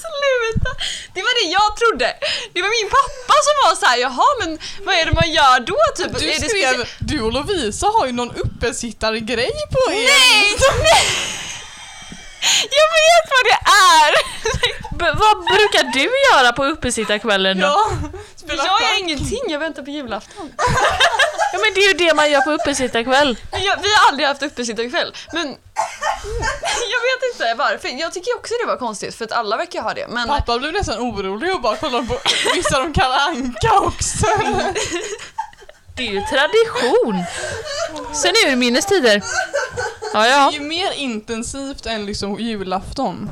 Sluta! 0.04 0.70
Det 1.14 1.22
var 1.26 1.32
det 1.40 1.46
jag 1.58 1.68
trodde. 1.80 2.08
Det 2.54 2.60
var 2.64 2.70
min 2.78 2.90
pappa 2.96 3.34
som 3.46 3.54
var 3.64 3.74
så 3.80 3.86
här, 3.86 3.96
jaha 4.06 4.28
men 4.40 4.50
vad 4.86 4.94
är 4.94 5.04
det 5.06 5.12
man 5.12 5.30
gör 5.38 5.60
då? 5.60 5.78
Typ, 5.96 6.18
Du 6.18 6.30
är 6.30 6.40
det 6.40 6.48
skrev, 6.48 6.74
specie- 6.74 6.86
du 6.98 7.20
och 7.22 7.32
Lovisa 7.32 7.86
har 7.86 8.06
ju 8.06 8.12
någon 8.12 8.34
uppesittargrej 8.44 9.52
på 9.74 9.92
er. 9.92 9.96
Nej! 9.96 10.56
nej! 10.82 11.06
Jag 12.78 12.88
vet 13.00 13.26
vad 13.34 13.44
det 13.50 13.58
är! 13.92 14.10
Vad 15.12 15.44
brukar 15.44 15.92
du 15.92 16.10
göra 16.32 16.52
på 16.52 16.64
uppesittarkvällen 16.64 17.60
då? 17.60 17.66
Ja, 17.66 17.90
spela 18.36 18.64
Jag 18.64 18.82
gör 18.82 18.98
ingenting, 18.98 19.40
jag 19.48 19.58
väntar 19.58 19.82
på 19.82 19.90
julafton. 19.90 20.52
Ja 21.52 21.60
men 21.60 21.74
det 21.74 21.80
är 21.80 21.88
ju 21.88 21.94
det 22.08 22.14
man 22.14 22.30
gör 22.30 22.40
på 22.40 22.50
uppesittarkväll. 22.50 23.38
Men 23.52 23.62
jag, 23.62 23.76
vi 23.82 23.88
har 23.94 24.08
aldrig 24.08 24.28
haft 24.28 24.42
uppesittarkväll, 24.42 25.14
men 25.32 25.46
jag 26.92 27.00
vet 27.08 27.32
inte 27.32 27.54
varför. 27.58 27.88
Jag 27.88 28.12
tycker 28.12 28.36
också 28.36 28.54
det 28.62 28.66
var 28.66 28.76
konstigt 28.76 29.14
för 29.14 29.24
att 29.24 29.32
alla 29.32 29.56
verkar 29.56 29.82
ha 29.82 29.94
det. 29.94 30.08
Men 30.08 30.28
Pappa 30.28 30.58
blev 30.58 30.72
nästan 30.72 30.98
orolig 30.98 31.54
och 31.54 31.60
bara 31.60 31.76
kollade 31.76 32.06
på 32.06 32.18
vissa 32.54 32.80
de 32.80 32.92
kallar 32.92 33.18
anka 33.28 33.72
också. 33.72 34.26
Det 35.96 36.02
är 36.08 36.12
ju 36.12 36.20
tradition. 36.20 37.24
Sen 38.12 38.30
är 38.30 38.50
det 38.50 38.56
minnestider. 38.56 39.22
Ja, 40.12 40.26
ja. 40.26 40.50
Det 40.50 40.56
är 40.56 40.60
ju 40.60 40.66
mer 40.66 40.92
intensivt 40.92 41.86
än 41.86 42.06
liksom 42.06 42.40
julafton. 42.40 43.30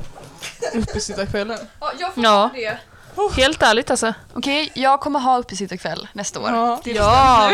Uppesittarkvällen. 0.75 1.59
Ja, 1.81 1.93
jag 1.99 2.15
får 2.15 2.25
Ja. 2.25 2.51
det. 2.55 2.79
Helt 3.37 3.63
ärligt 3.63 3.91
alltså. 3.91 4.15
Okej, 4.33 4.71
jag 4.75 5.01
kommer 5.01 5.19
ha 5.21 5.39
uppesittarkväll 5.39 6.09
nästa 6.13 6.41
år. 6.41 6.51
Ja. 6.51 6.81
Det 6.85 6.91
är 6.91 6.95
Ja, 6.95 7.53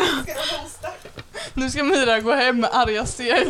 Nu 1.54 1.70
ska 1.70 1.82
Myra 1.84 2.20
gå 2.20 2.34
hem 2.34 2.60
med 2.60 2.70
arga 2.72 3.06
steg. 3.06 3.48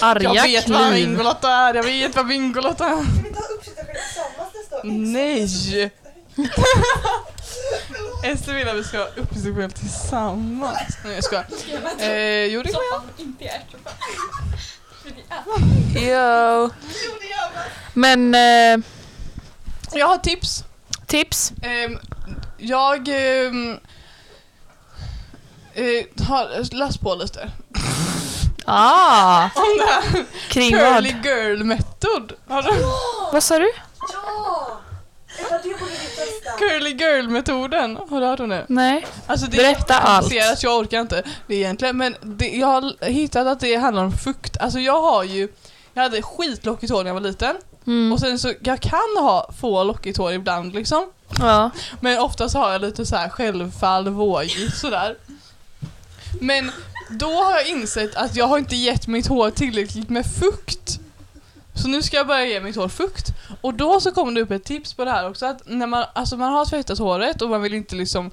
arga 0.00 0.34
Jag 0.34 0.42
vet 0.42 0.68
vad 0.68 0.88
kliv. 0.92 1.08
Bingolotto 1.08 1.46
är, 1.46 1.74
jag 1.74 1.82
vet 1.82 2.16
vad 2.16 2.26
Bingolotto 2.26 2.84
är. 2.84 2.88
Ska 2.88 3.22
vi 3.22 3.34
ta 3.34 3.40
uppsittarkväll 3.40 3.96
tillsammans 3.96 4.54
nästa 4.54 4.76
år? 4.76 4.82
Nej! 4.84 5.90
Ester 8.32 8.54
vill 8.54 8.68
att 8.68 8.76
vi 8.76 8.84
ska 8.84 8.98
ha 8.98 9.06
uppesittarkväll 9.16 9.72
tillsammans. 9.72 10.98
Nej 11.04 11.14
jag 11.14 11.24
skojar. 11.24 11.46
Eh, 11.98 12.44
jo 12.44 12.62
det 12.62 12.72
kan 12.72 12.80
jag. 12.92 13.02
Inte 13.26 13.44
i. 13.44 13.50
Jo. 15.94 16.70
Men 17.94 18.34
eh, 18.34 18.84
Jag 19.92 20.06
har 20.08 20.16
tips. 20.18 20.64
tips? 21.06 21.52
Ehm, 21.62 21.98
jag 22.58 23.08
ehm, 23.08 23.78
eh, 25.74 26.24
har 26.28 26.74
läst 26.74 27.00
på 27.00 27.14
lite 27.14 27.50
Ah, 28.70 29.44
om 29.54 29.78
det 29.78 29.84
här 29.86 30.24
kring 30.48 30.70
curly 30.70 31.12
vad? 31.12 31.24
girl 31.26 31.64
method. 31.64 32.32
Har 32.48 32.62
du? 32.62 32.70
Vad 33.32 33.42
sa 33.42 33.58
du? 33.58 33.72
Ja! 34.12 34.80
Curly 36.58 36.90
girl 36.90 37.28
metoden. 37.28 37.98
Har 38.10 38.20
du 38.20 38.26
hört 38.26 38.40
om 38.40 38.48
det? 38.48 38.64
Nej. 38.68 39.06
Alltså 39.26 39.46
det 39.46 39.56
Berätta 39.56 39.94
är 39.94 40.00
allt. 40.00 40.20
komplicerat, 40.22 40.62
jag 40.62 40.78
orkar 40.78 41.00
inte 41.00 41.22
det 41.46 41.54
egentligen. 41.54 41.96
Men 41.96 42.16
det, 42.22 42.48
jag 42.48 42.66
har 42.66 43.04
hittat 43.06 43.46
att 43.46 43.60
det 43.60 43.76
handlar 43.76 44.04
om 44.04 44.12
fukt. 44.12 44.56
Alltså 44.60 44.78
jag 44.78 45.02
har 45.02 45.24
ju, 45.24 45.48
jag 45.94 46.02
hade 46.02 46.22
skitlockigt 46.22 46.92
hår 46.92 47.02
när 47.04 47.08
jag 47.10 47.14
var 47.14 47.20
liten. 47.20 47.56
Mm. 47.86 48.12
Och 48.12 48.20
sen 48.20 48.38
så, 48.38 48.52
jag 48.60 48.80
kan 48.80 49.16
ha 49.18 49.50
få 49.60 49.84
lockigt 49.84 50.18
hår 50.18 50.32
ibland 50.32 50.74
liksom. 50.74 51.06
Ja. 51.38 51.70
Men 52.00 52.18
oftast 52.18 52.54
har 52.54 52.72
jag 52.72 52.80
lite 52.80 53.06
så 53.06 53.16
här 53.16 53.28
självfall, 53.28 54.08
vågigt 54.08 54.76
sådär. 54.76 55.16
Men 56.40 56.70
då 57.10 57.30
har 57.30 57.52
jag 57.52 57.68
insett 57.68 58.14
att 58.14 58.36
jag 58.36 58.46
har 58.46 58.58
inte 58.58 58.76
gett 58.76 59.06
mitt 59.06 59.26
hår 59.26 59.50
tillräckligt 59.50 60.08
med 60.08 60.26
fukt. 60.26 60.98
Så 61.82 61.88
nu 61.88 62.02
ska 62.02 62.16
jag 62.16 62.26
börja 62.26 62.46
ge 62.46 62.60
mitt 62.60 62.76
hår 62.76 62.88
fukt. 62.88 63.26
Och 63.60 63.74
då 63.74 64.00
så 64.00 64.12
kommer 64.12 64.32
det 64.32 64.40
upp 64.40 64.50
ett 64.50 64.64
tips 64.64 64.94
på 64.94 65.04
det 65.04 65.10
här 65.10 65.30
också 65.30 65.46
att 65.46 65.62
när 65.66 65.86
man, 65.86 66.04
alltså 66.12 66.36
man 66.36 66.52
har 66.52 66.64
tvättat 66.64 66.98
håret 66.98 67.42
och 67.42 67.50
man 67.50 67.62
vill 67.62 67.74
inte 67.74 67.96
liksom 67.96 68.30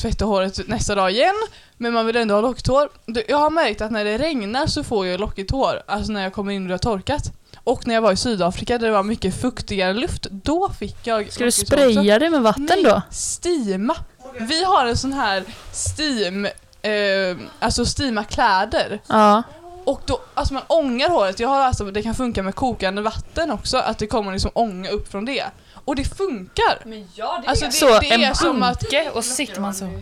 tvätta 0.00 0.24
håret 0.24 0.68
nästa 0.68 0.94
dag 0.94 1.10
igen 1.10 1.34
men 1.76 1.92
man 1.92 2.06
vill 2.06 2.16
ändå 2.16 2.34
ha 2.34 2.40
lockigt 2.40 2.66
hår. 2.66 2.88
Jag 3.28 3.38
har 3.38 3.50
märkt 3.50 3.80
att 3.80 3.90
när 3.90 4.04
det 4.04 4.18
regnar 4.18 4.66
så 4.66 4.84
får 4.84 5.06
jag 5.06 5.20
lockigt 5.20 5.50
hår, 5.50 5.82
alltså 5.86 6.12
när 6.12 6.22
jag 6.22 6.32
kommer 6.32 6.52
in 6.52 6.62
och 6.62 6.68
det 6.68 6.74
har 6.74 6.78
torkat. 6.78 7.32
Och 7.64 7.86
när 7.86 7.94
jag 7.94 8.02
var 8.02 8.12
i 8.12 8.16
Sydafrika 8.16 8.78
där 8.78 8.86
det 8.86 8.92
var 8.92 9.02
mycket 9.02 9.40
fuktigare 9.40 9.92
luft, 9.92 10.26
då 10.30 10.68
fick 10.78 11.06
jag 11.06 11.32
Ska 11.32 11.44
du 11.44 11.52
spraya 11.52 12.18
det 12.18 12.30
med 12.30 12.42
vatten 12.42 12.66
Nej, 12.68 12.82
då? 12.82 13.02
Steama. 13.10 13.96
Vi 14.40 14.64
har 14.64 14.86
en 14.86 14.96
sån 14.96 15.12
här 15.12 15.44
steam, 15.72 16.44
eh, 16.82 17.36
alltså 17.60 17.86
steama 17.86 18.24
kläder. 18.24 19.00
Ja. 19.06 19.42
Och 19.84 20.00
då, 20.06 20.20
alltså 20.34 20.54
man 20.54 20.62
ångar 20.66 21.08
håret. 21.08 21.40
Jag 21.40 21.48
har 21.48 21.60
alltså, 21.60 21.84
det 21.84 22.02
kan 22.02 22.14
funka 22.14 22.42
med 22.42 22.54
kokande 22.54 23.02
vatten 23.02 23.50
också, 23.50 23.76
att 23.76 23.98
det 23.98 24.06
kommer 24.06 24.32
liksom 24.32 24.50
ånga 24.54 24.90
upp 24.90 25.10
från 25.10 25.24
det. 25.24 25.44
Och 25.84 25.96
det 25.96 26.04
funkar. 26.04 26.78
Men 26.84 27.08
ja, 27.14 27.38
det 27.42 27.48
Alltså 27.48 27.64
det, 27.64 27.72
Så, 27.72 27.98
det 27.98 28.10
är 28.12 28.18
en 28.18 28.34
som 28.34 28.62
att, 28.62 28.84
och 29.12 29.24
sitter 29.24 29.60
man 29.60 29.74
så. 29.74 30.00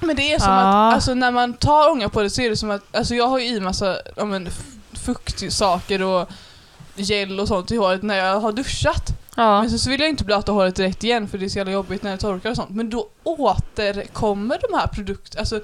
men 0.00 0.16
det 0.16 0.32
är 0.32 0.38
som 0.38 0.48
Ah. 0.50 0.88
att, 0.88 0.94
alltså 0.94 1.14
när 1.14 1.30
man 1.30 1.52
tar 1.54 1.90
ånga 1.90 2.08
på 2.08 2.22
det 2.22 2.30
så 2.30 2.42
är 2.42 2.50
det 2.50 2.56
som 2.56 2.70
att, 2.70 2.96
alltså 2.96 3.14
jag 3.14 3.26
har 3.28 3.38
ju 3.38 3.46
i 3.46 3.60
massa, 3.60 3.98
ja 4.16 4.24
men 4.24 4.48
fuktsaker 4.92 6.02
och 6.02 6.28
gel 6.96 7.40
och 7.40 7.48
sånt 7.48 7.70
i 7.70 7.76
håret 7.76 8.02
när 8.02 8.16
jag 8.16 8.40
har 8.40 8.52
duschat. 8.52 9.08
Ja. 9.36 9.60
Men 9.60 9.70
sen 9.70 9.78
så 9.78 9.90
vill 9.90 10.00
jag 10.00 10.08
inte 10.08 10.24
blöta 10.24 10.52
håret 10.52 10.76
direkt 10.76 11.04
igen 11.04 11.28
för 11.28 11.38
det 11.38 11.44
är 11.44 11.48
så 11.48 11.58
jävla 11.58 11.72
jobbigt 11.72 12.02
när 12.02 12.10
det 12.10 12.18
torkar 12.18 12.50
och 12.50 12.56
sånt. 12.56 12.70
Men 12.70 12.90
då 12.90 13.08
återkommer 13.22 14.58
de 14.70 14.78
här 14.78 14.86
produkterna, 14.86 15.40
alltså 15.40 15.60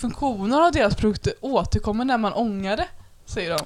funktionen 0.00 0.60
av 0.62 0.72
deras 0.72 0.94
produkter 0.96 1.32
återkommer 1.40 2.04
när 2.04 2.18
man 2.18 2.32
ångar 2.32 2.76
det, 2.76 2.86
säger 3.26 3.50
de. 3.50 3.58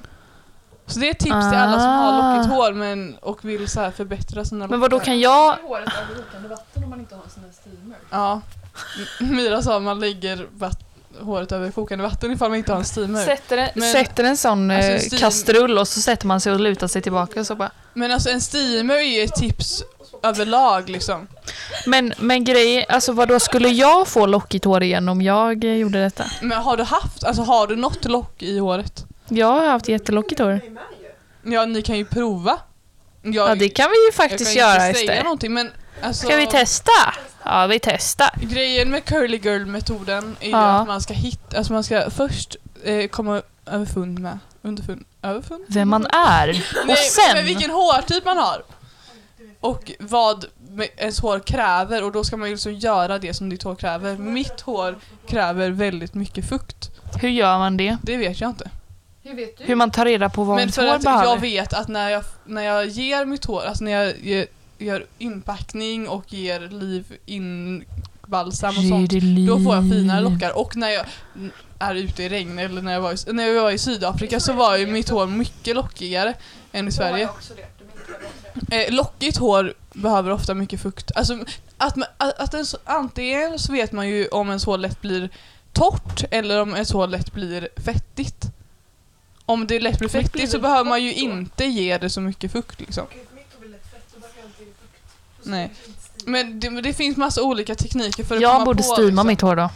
Så 0.85 0.99
det 0.99 1.07
är 1.07 1.11
ett 1.11 1.19
tips 1.19 1.49
till 1.49 1.57
alla 1.59 1.79
som 1.79 1.89
har 1.89 2.11
Ah. 2.13 2.35
lockigt 2.35 2.53
hår 2.55 2.73
men, 2.73 3.15
och 3.21 3.45
vill 3.45 3.67
så 3.67 3.79
här 3.79 3.91
förbättra 3.91 4.45
sina 4.45 4.67
Men 4.67 4.79
vad 4.79 4.89
då 4.89 4.95
lockar. 4.95 5.05
kan 5.05 5.19
jag... 5.19 5.53
Håret 5.55 5.87
över 5.87 6.23
kokande 6.23 6.47
vatten 6.49 6.83
om 6.83 6.89
man 6.89 6.99
inte 6.99 7.15
har 7.15 7.23
sån 7.33 7.43
här 7.43 7.51
steamer. 7.61 7.97
Ja. 8.09 8.41
M- 9.21 9.35
Myra 9.35 9.61
sa 9.61 9.75
att 9.77 9.81
man 9.83 9.99
lägger 9.99 10.47
vatt- 10.53 10.79
håret 11.21 11.51
över 11.51 11.71
kokande 11.71 12.03
vatten 12.03 12.31
ifall 12.31 12.49
man 12.49 12.57
inte 12.57 12.71
har 12.71 12.79
en 12.79 12.85
steamer. 12.85 13.25
Sätter 13.25 13.57
en, 13.57 13.69
Men- 13.75 13.91
sätter 13.91 14.23
en 14.23 14.37
sån 14.37 14.71
Alltså, 14.71 14.91
eh, 14.91 14.99
steam- 14.99 15.19
kastrull 15.19 15.77
och 15.77 15.87
så 15.87 16.01
sätter 16.01 16.27
man 16.27 16.41
sig 16.41 16.53
och 16.53 16.59
lutar 16.59 16.87
sig 16.87 17.01
tillbaka 17.01 17.39
och 17.39 17.47
så 17.47 17.55
bara. 17.55 17.71
Men 17.93 18.11
alltså 18.11 18.29
en 18.29 18.41
steamer 18.41 18.95
är 18.95 19.17
ju 19.17 19.21
ett 19.23 19.35
tips 19.35 19.83
överlag 20.23 20.89
liksom. 20.89 21.27
Men, 21.85 22.13
men 22.17 22.43
grejen, 22.43 22.85
alltså 22.89 23.11
vad 23.11 23.27
då 23.27 23.39
skulle 23.39 23.69
jag 23.69 24.07
få 24.07 24.25
lockigt 24.25 24.65
hår 24.65 24.83
igen 24.83 25.09
om 25.09 25.21
jag 25.21 25.63
eh, 25.63 25.73
gjorde 25.73 26.01
detta? 26.03 26.25
Men 26.41 26.57
har 26.57 26.77
du 26.77 26.83
haft, 26.83 27.23
alltså 27.23 27.41
har 27.43 27.67
du 27.67 27.75
något 27.75 28.05
lock 28.05 28.41
i 28.43 28.57
håret? 28.59 29.05
Jag 29.29 29.47
har 29.47 29.67
haft 29.67 29.87
jättelockigt 29.87 30.39
hår. 30.41 30.61
Ja, 31.43 31.65
ni 31.65 31.81
kan 31.81 31.97
ju 31.97 32.05
prova. 32.05 32.57
Jag, 33.21 33.49
Ja 33.49 33.55
det 33.55 33.69
kan 33.69 33.89
vi 33.89 33.95
ju 33.97 34.05
jag 34.05 34.13
faktiskt 34.13 34.45
kan 34.53 34.59
göra 34.59 34.87
inte 34.87 34.99
säga 34.99 35.11
Ester. 35.11 35.23
någonting 35.23 35.53
men 35.53 35.71
alltså, 36.01 36.25
Ska 36.27 36.35
vi 36.35 36.47
testa? 36.47 36.91
Ja 37.45 37.67
vi 37.67 37.79
testar. 37.79 38.29
Grejen 38.41 38.91
med 38.91 39.05
curly 39.05 39.37
girl 39.37 39.65
metoden 39.65 40.35
är 40.39 40.45
ju 40.45 40.51
Ja. 40.51 40.79
att 40.79 40.87
man 40.87 41.01
ska 41.01 41.13
hitta, 41.13 41.57
alltså 41.57 41.73
man 41.73 41.83
ska 41.83 42.09
först 42.09 42.55
eh, 42.83 43.07
komma 43.07 43.41
överfund 43.65 44.19
med, 44.19 44.39
underfund, 44.61 45.05
överfund? 45.21 45.65
Vem 45.67 45.89
man 45.89 46.05
är. 46.05 46.47
Nej, 46.85 46.93
Och 46.93 46.97
sen... 46.97 47.45
vilken 47.45 47.69
hårtyp 47.71 48.25
man 48.25 48.37
har. 48.37 48.61
Och 49.63 49.91
vad 49.99 50.45
ens 50.97 51.19
hår 51.19 51.39
kräver 51.39 52.03
och 52.03 52.11
då 52.11 52.23
ska 52.23 52.37
man 52.37 52.49
ju 52.49 52.55
liksom 52.55 52.73
göra 52.73 53.19
det 53.19 53.33
som 53.33 53.49
ditt 53.49 53.63
hår 53.63 53.75
kräver. 53.75 54.17
Mitt 54.17 54.61
hår 54.61 54.95
kräver 55.27 55.69
väldigt 55.69 56.13
mycket 56.13 56.49
fukt. 56.49 56.91
Hur 57.21 57.29
gör 57.29 57.57
man 57.57 57.77
det? 57.77 57.97
Det 58.01 58.17
vet 58.17 58.41
jag 58.41 58.49
inte. 58.49 58.69
Hur 59.23 59.35
vet 59.35 59.57
du? 59.57 59.63
Hur 59.63 59.75
man 59.75 59.91
tar 59.91 60.05
reda 60.05 60.29
på 60.29 60.43
vad 60.43 60.55
Men 60.55 60.59
ens 60.59 60.75
för 60.75 60.87
hår 60.87 60.95
att 60.95 61.03
behöver? 61.03 61.25
jag 61.25 61.41
vet 61.41 61.73
att 61.73 61.87
när 61.87 62.09
jag, 62.09 62.23
när 62.45 62.61
jag 62.61 62.87
ger 62.87 63.25
mitt 63.25 63.45
hår, 63.45 63.61
alltså 63.61 63.83
när 63.83 63.91
jag 63.91 64.19
ger, 64.19 64.47
gör 64.77 65.05
inpackning 65.17 66.07
och 66.07 66.33
ger 66.33 66.59
liv 66.59 67.05
in 67.25 67.85
balsam 68.27 68.77
och 68.77 68.83
sånt. 68.83 69.11
Då 69.47 69.59
får 69.59 69.75
jag 69.75 69.89
finare 69.89 70.21
lockar 70.21 70.57
och 70.57 70.75
när 70.75 70.89
jag 70.89 71.05
är 71.79 71.95
ute 71.95 72.23
i 72.23 72.29
regn 72.29 72.59
eller 72.59 72.81
när 72.81 72.93
jag 72.93 73.01
var 73.01 73.29
i, 73.29 73.33
när 73.33 73.47
jag 73.47 73.63
var 73.63 73.71
i 73.71 73.77
Sydafrika 73.77 74.39
så 74.39 74.53
var 74.53 74.77
ju 74.77 74.87
mitt 74.87 75.09
hår 75.09 75.27
mycket 75.27 75.75
lockigare 75.75 76.33
än 76.71 76.87
i 76.87 76.91
Sverige. 76.91 77.29
Eh, 78.71 78.93
lockigt 78.93 79.37
hår 79.37 79.73
behöver 79.93 80.31
ofta 80.31 80.53
mycket 80.53 80.81
fukt. 80.81 81.11
Alltså, 81.15 81.37
att, 81.77 81.95
man, 81.95 82.07
att, 82.17 82.39
att 82.39 82.53
ens, 82.53 82.75
antingen 82.85 83.59
så 83.59 83.71
vet 83.71 83.91
man 83.91 84.07
ju 84.09 84.27
om 84.27 84.47
ens 84.47 84.65
hår 84.65 84.77
lätt 84.77 85.01
blir 85.01 85.29
torrt 85.73 86.23
eller 86.31 86.61
om 86.61 86.73
ens 86.73 86.91
hår 86.91 87.07
lätt 87.07 87.33
blir 87.33 87.69
fettigt. 87.85 88.45
Om 89.45 89.67
det 89.67 89.79
lätt 89.79 89.99
blir 89.99 90.09
blir 90.09 90.21
fettigt 90.23 90.51
så 90.51 90.57
det 90.57 90.61
behöver 90.61 90.89
man 90.89 91.03
ju 91.03 91.13
inte 91.13 91.65
ge 91.65 91.97
det 91.97 92.09
så 92.09 92.21
mycket 92.21 92.51
fukt 92.51 92.79
liksom. 92.79 93.05
Nej. 95.43 95.71
Men 96.25 96.59
det, 96.59 96.69
men 96.69 96.83
det 96.83 96.93
finns 96.93 97.17
massa 97.17 97.41
olika 97.41 97.75
tekniker 97.75 98.23
för 98.23 98.35
att 98.35 98.41
Jag 98.41 98.51
komma 98.53 98.65
borde 98.65 98.83
på 98.83 98.83
steama 98.83 99.05
liksom. 99.23 99.27
mitt 99.27 99.41
hår 99.41 99.55
då. 99.55 99.69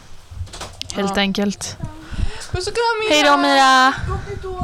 Helt 0.96 1.16
Ja. 1.16 1.22
enkelt. 1.22 1.78
Puss 2.52 2.68
och 2.68 2.74
kram 2.74 3.10
Mira! 3.10 3.16
Hej 3.16 4.38
då 4.44 4.58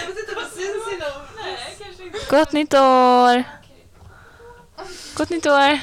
Jag 0.00 0.06
vet 0.08 0.18
inte 0.18 0.34
vad 0.34 0.44
syns 0.44 0.94
inom... 0.94 2.18
Gott 2.30 2.52
nytt 2.52 2.74
år! 2.74 3.44
Gott 5.16 5.30
nytt 5.30 5.46
år! 5.46 5.80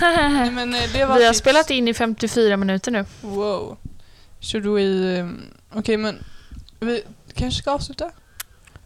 Nej, 0.00 0.50
men 0.50 0.74
eh, 0.74 0.82
det 0.92 1.04
var 1.04 1.18
Vi 1.18 1.24
har 1.24 1.32
tips. 1.32 1.38
spelat 1.38 1.70
in 1.70 1.88
i 1.88 1.94
54 1.94 2.56
minuter 2.56 2.90
nu. 2.90 3.04
Wow. 3.20 3.76
Should 4.40 4.66
we... 4.66 4.82
um, 5.20 5.42
Okej 5.74 5.96
men 5.96 6.24
vi 6.80 7.02
kanske 7.34 7.62
ska 7.62 7.70
avsluta? 7.70 8.10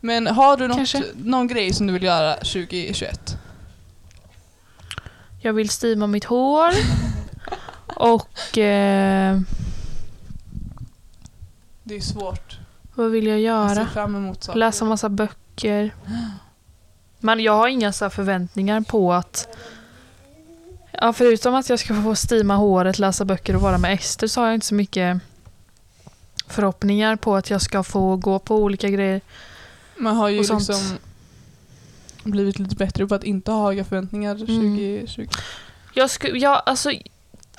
Men 0.01 0.27
har 0.27 0.57
du 0.57 0.69
något, 0.69 0.77
Kanske. 0.77 1.03
någon 1.15 1.47
grej 1.49 1.73
som 1.73 1.87
du 1.87 1.93
vill 1.93 2.03
göra 2.03 2.35
2021? 2.35 3.37
Jag 5.41 5.53
vill 5.53 5.69
steama 5.69 6.07
mitt 6.07 6.25
hår. 6.25 6.71
Och... 7.87 8.59
Eh, 8.59 9.41
Det 11.85 11.95
är 11.97 12.01
svårt. 12.01 12.52
Vad 13.03 13.11
vill 13.11 13.27
jag 13.27 13.41
Jag 13.41 13.45
göra? 13.45 13.87
saker. 14.41 14.59
Läsa 14.59 14.85
massa 14.85 15.09
böcker. 15.09 15.95
Men 17.21 17.41
jag 17.41 17.53
har 17.57 17.69
inga 17.69 17.93
så 17.93 18.05
här 18.05 18.11
förväntningar 18.11 18.81
på 18.81 19.13
att... 19.13 19.57
Ja, 20.93 21.13
förutom 21.13 21.55
att 21.55 21.69
jag 21.69 21.79
ska 21.79 22.03
få 22.03 22.15
steama 22.15 22.57
håret, 22.57 22.99
läsa 22.99 23.25
böcker 23.25 23.57
och 23.57 23.63
vara 23.63 23.79
med 23.79 23.93
Ester 23.95 24.27
så 24.27 24.41
har 24.41 24.47
jag 24.47 24.55
inte 24.55 24.67
så 24.67 24.75
mycket 24.75 25.21
förhoppningar 26.47 27.17
på 27.17 27.37
att 27.37 27.51
jag 27.51 27.63
ska 27.63 27.83
få 27.83 28.17
gå 28.17 28.39
på 28.39 28.57
olika 28.57 28.89
grejer. 28.89 29.21
Man 29.97 30.17
har 30.17 30.29
ju 30.29 30.39
liksom 30.39 30.99
blivit 32.25 32.59
lite 32.59 32.77
bättre 32.77 33.07
på 33.07 33.15
att 33.15 33.25
inte 33.25 33.51
ha 33.51 33.67
höga 33.67 33.85
förväntningar 33.85 34.35
Mm. 34.35 35.01
2020. 35.07 35.29
Jag, 35.95 36.11
sku, 36.11 36.29
jag, 36.37 36.63
alltså, 36.67 36.91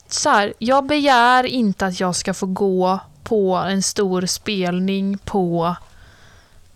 så 0.08 0.30
här, 0.30 0.54
jag 0.60 0.86
begär 0.86 1.44
inte 1.44 1.86
att 1.86 2.00
jag 2.00 2.16
ska 2.16 2.34
få 2.34 2.46
gå 2.46 3.00
på 3.24 3.56
en 3.56 3.84
stor 3.84 4.26
spelning 4.26 5.18
på 5.18 5.76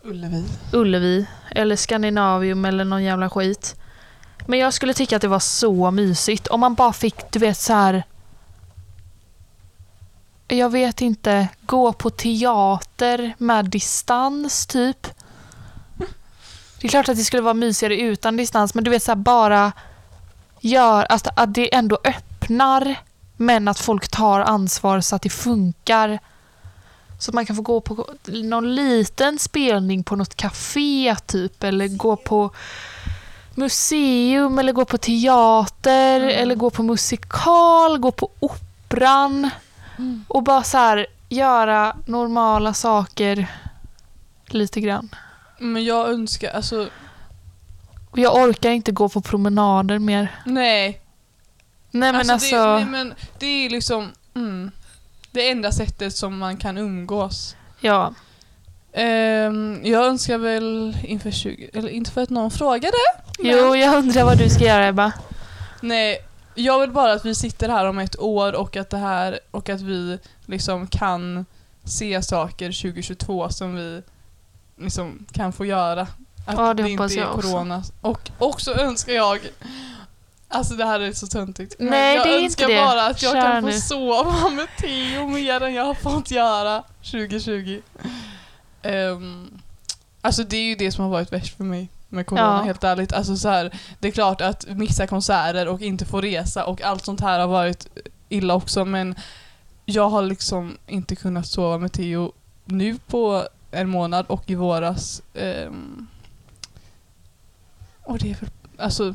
Ullevi. 0.03 0.45
Ullevi 0.73 1.25
eller 1.51 1.75
Scandinavium 1.75 2.65
eller 2.65 2.85
någon 2.85 3.03
jävla 3.03 3.29
skit. 3.29 3.75
Men 4.45 4.59
jag 4.59 4.73
skulle 4.73 4.93
tycka 4.93 5.15
att 5.15 5.21
det 5.21 5.27
var 5.27 5.39
så 5.39 5.91
mysigt 5.91 6.47
om 6.47 6.59
man 6.59 6.75
bara 6.75 6.93
fick, 6.93 7.31
du 7.31 7.39
vet 7.39 7.57
så 7.57 7.73
här. 7.73 8.03
Jag 10.47 10.69
vet 10.69 11.01
inte, 11.01 11.47
gå 11.61 11.93
på 11.93 12.09
teater 12.09 13.33
med 13.37 13.65
distans 13.65 14.67
typ. 14.67 15.07
Det 16.81 16.87
är 16.87 16.89
klart 16.89 17.09
att 17.09 17.17
det 17.17 17.23
skulle 17.23 17.41
vara 17.41 17.53
mysigare 17.53 17.97
utan 17.97 18.37
distans 18.37 18.73
men 18.73 18.83
du 18.83 18.91
vet 18.91 19.03
så 19.03 19.11
här 19.11 19.15
bara 19.15 19.71
gör 20.59 21.03
alltså, 21.03 21.29
att 21.35 21.53
det 21.53 21.75
ändå 21.75 21.99
öppnar 22.03 22.95
men 23.37 23.67
att 23.67 23.79
folk 23.79 24.07
tar 24.07 24.39
ansvar 24.39 25.01
så 25.01 25.15
att 25.15 25.21
det 25.21 25.29
funkar. 25.29 26.19
Så 27.19 27.31
att 27.31 27.35
man 27.35 27.45
kan 27.45 27.55
få 27.55 27.61
gå 27.61 27.81
på 27.81 28.05
någon 28.25 28.75
liten 28.75 29.39
spelning 29.39 30.03
på 30.03 30.15
något 30.15 30.35
café 30.35 31.15
typ 31.25 31.63
eller 31.63 31.87
gå 31.87 32.15
på 32.15 32.51
museum 33.55 34.59
eller 34.59 34.73
gå 34.73 34.85
på 34.85 34.97
teater 34.97 36.19
Mm. 36.21 36.29
eller 36.41 36.55
gå 36.55 36.69
på 36.69 36.83
musikal, 36.83 37.97
gå 37.99 38.11
på 38.11 38.29
operan 38.39 39.49
Mm. 39.97 40.25
och 40.27 40.43
bara 40.43 40.63
så 40.63 40.77
här 40.77 41.07
göra 41.29 41.97
normala 42.05 42.73
saker 42.73 43.47
lite 44.47 44.81
grann. 44.81 45.15
Men 45.59 45.85
jag 45.85 46.09
önskar, 46.09 46.49
alltså 46.51 46.89
jag 48.15 48.35
orkar 48.35 48.69
inte 48.71 48.91
gå 48.91 49.09
på 49.09 49.21
promenader 49.21 49.99
mer. 49.99 50.35
nej. 50.45 51.01
Nej 51.91 52.11
men 52.11 52.29
alltså, 52.29 52.55
det, 52.55 52.73
nej, 52.75 52.85
men 52.85 53.13
det 53.39 53.45
är 53.45 53.69
liksom 53.69 54.09
mm, 54.35 54.71
det 55.37 55.49
enda 55.49 55.71
sättet 55.71 56.15
som 56.15 56.37
man 56.37 56.57
kan 56.57 56.77
umgås. 56.77 57.55
ja. 57.81 58.13
Ehm, 58.93 59.81
jag 59.83 60.05
önskar 60.05 60.37
väl 60.37 60.97
inför 61.03 61.31
20, 61.31 61.69
eller 61.73 61.89
inte 61.89 62.11
för 62.11 62.21
att 62.21 62.29
någon 62.29 62.51
frågade. 62.51 62.97
Men, 63.39 63.51
Jo, 63.51 63.75
jag 63.75 63.95
undrar 63.95 64.23
vad 64.23 64.37
du 64.37 64.49
ska 64.49 64.63
göra 64.63 64.87
Ebba. 64.87 65.11
Nej, 65.81 66.17
jag 66.55 66.79
vill 66.79 66.91
bara 66.91 67.13
att 67.13 67.25
vi 67.25 67.35
sitter 67.35 67.69
här 67.69 67.85
om 67.85 67.99
ett 67.99 68.19
år 68.19 68.53
och 68.55 68.75
att 68.77 68.89
det 68.89 68.97
här 68.97 69.39
och 69.51 69.69
att 69.69 69.81
vi 69.81 70.19
liksom 70.45 70.87
kan 70.87 71.45
se 71.83 72.21
saker 72.21 72.81
2022 72.81 73.49
som 73.49 73.75
vi 73.75 74.01
liksom 74.77 75.25
kan 75.31 75.53
få 75.53 75.65
göra. 75.65 76.01
Att 76.47 76.57
Ja, 76.57 76.73
det 76.73 76.83
det 76.83 76.89
inte 76.89 77.03
är 77.03 77.17
jag 77.17 77.35
också. 77.35 77.51
corona. 77.51 77.83
Och 78.01 78.29
också 78.37 78.73
önskar 78.73 79.13
jag 79.13 79.39
Alltså 80.49 80.73
det 80.75 80.85
här 80.85 80.99
är 80.99 81.13
så 81.13 81.27
töntigt. 81.27 81.75
Nej, 81.79 82.15
jag 82.15 82.25
det 82.27 82.35
är 82.35 82.43
önskar 82.43 82.63
inte 82.65 82.75
det. 82.75 82.85
bara 82.85 83.05
att 83.07 83.21
jag 83.21 83.33
Kör 83.33 83.41
kan 83.41 83.61
få 83.61 83.67
nu. 83.67 83.73
sova 83.79 84.49
med 84.55 84.67
Theo 84.79 85.27
mer 85.27 85.61
än 85.63 85.73
jag 85.73 85.85
har 85.85 85.93
fått 85.93 86.31
göra 86.31 86.83
2020. 87.11 87.81
Ehm, 88.81 89.59
alltså 90.21 90.43
det 90.43 90.57
är 90.57 90.63
ju 90.63 90.75
det 90.75 90.91
som 90.91 91.03
har 91.03 91.11
varit 91.11 91.33
värst 91.33 91.57
för 91.57 91.63
mig 91.63 91.89
med 92.09 92.27
corona, 92.27 92.57
Ja. 92.59 92.63
helt 92.63 92.83
ärligt. 92.83 93.13
Alltså 93.13 93.37
så 93.37 93.49
här, 93.49 93.79
det 93.99 94.07
är 94.07 94.11
klart 94.11 94.41
att 94.41 94.65
missa 94.67 95.07
konserter 95.07 95.67
och 95.67 95.81
inte 95.81 96.05
få 96.05 96.21
resa 96.21 96.65
och 96.65 96.81
allt 96.81 97.05
sånt 97.05 97.21
här 97.21 97.39
har 97.39 97.47
varit 97.47 97.87
illa 98.29 98.53
också 98.55 98.85
men 98.85 99.15
jag 99.85 100.09
har 100.09 100.21
liksom 100.21 100.77
inte 100.87 101.15
kunnat 101.15 101.47
sova 101.47 101.77
med 101.77 101.91
Theo 101.93 102.31
nu 102.65 102.97
på 103.07 103.47
en 103.71 103.89
månad 103.89 104.25
och 104.29 104.49
i 104.49 104.55
våras. 104.55 105.21
ehm, 105.33 106.07
och 108.03 108.17
det 108.19 108.31
är 108.31 108.35
väl, 108.35 108.49
alltså 108.77 109.13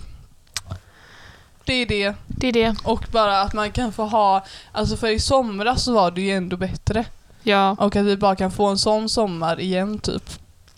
det 1.64 1.72
är 1.72 1.86
det. 1.86 2.14
Det 2.26 2.48
är 2.48 2.52
det. 2.52 2.76
Och 2.84 3.04
bara 3.12 3.40
att 3.40 3.52
man 3.52 3.70
kan 3.72 3.92
få 3.92 4.04
ha, 4.04 4.44
alltså 4.72 4.96
för 4.96 5.06
i 5.08 5.20
somras 5.20 5.84
så 5.84 5.92
var 5.92 6.10
det 6.10 6.20
ju 6.20 6.30
ändå 6.30 6.56
bättre. 6.56 7.04
Ja. 7.42 7.76
Och 7.78 7.96
att 7.96 8.04
vi 8.04 8.16
bara 8.16 8.36
kan 8.36 8.50
få 8.50 8.66
en 8.66 8.78
sån 8.78 9.08
sommar 9.08 9.60
igen 9.60 9.98
typ. 9.98 10.30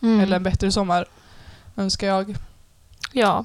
Mm. 0.03 0.21
Eller 0.21 0.37
en 0.37 0.43
bättre 0.43 0.73
sommar. 0.73 1.07
Önskar 1.77 2.07
jag. 2.07 2.37
Ja. 3.13 3.45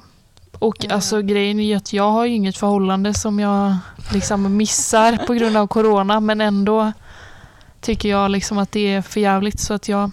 Och 0.58 0.84
Mm. 0.84 0.94
alltså 0.94 1.22
grejen 1.22 1.60
är 1.60 1.64
ju 1.64 1.74
att 1.74 1.92
jag 1.92 2.10
har 2.10 2.24
ju 2.26 2.34
inget 2.34 2.56
förhållande 2.56 3.14
som 3.14 3.40
jag 3.40 3.76
liksom 4.12 4.56
missar 4.56 5.26
på 5.26 5.34
grund 5.34 5.56
av 5.56 5.66
corona 5.66 6.20
men 6.20 6.40
ändå 6.40 6.92
tycker 7.80 8.08
jag 8.08 8.30
liksom 8.30 8.58
att 8.58 8.72
det 8.72 8.94
är 8.94 9.02
för 9.02 9.20
jävligt 9.20 9.60
så 9.60 9.74
att 9.74 9.88
jag 9.88 10.10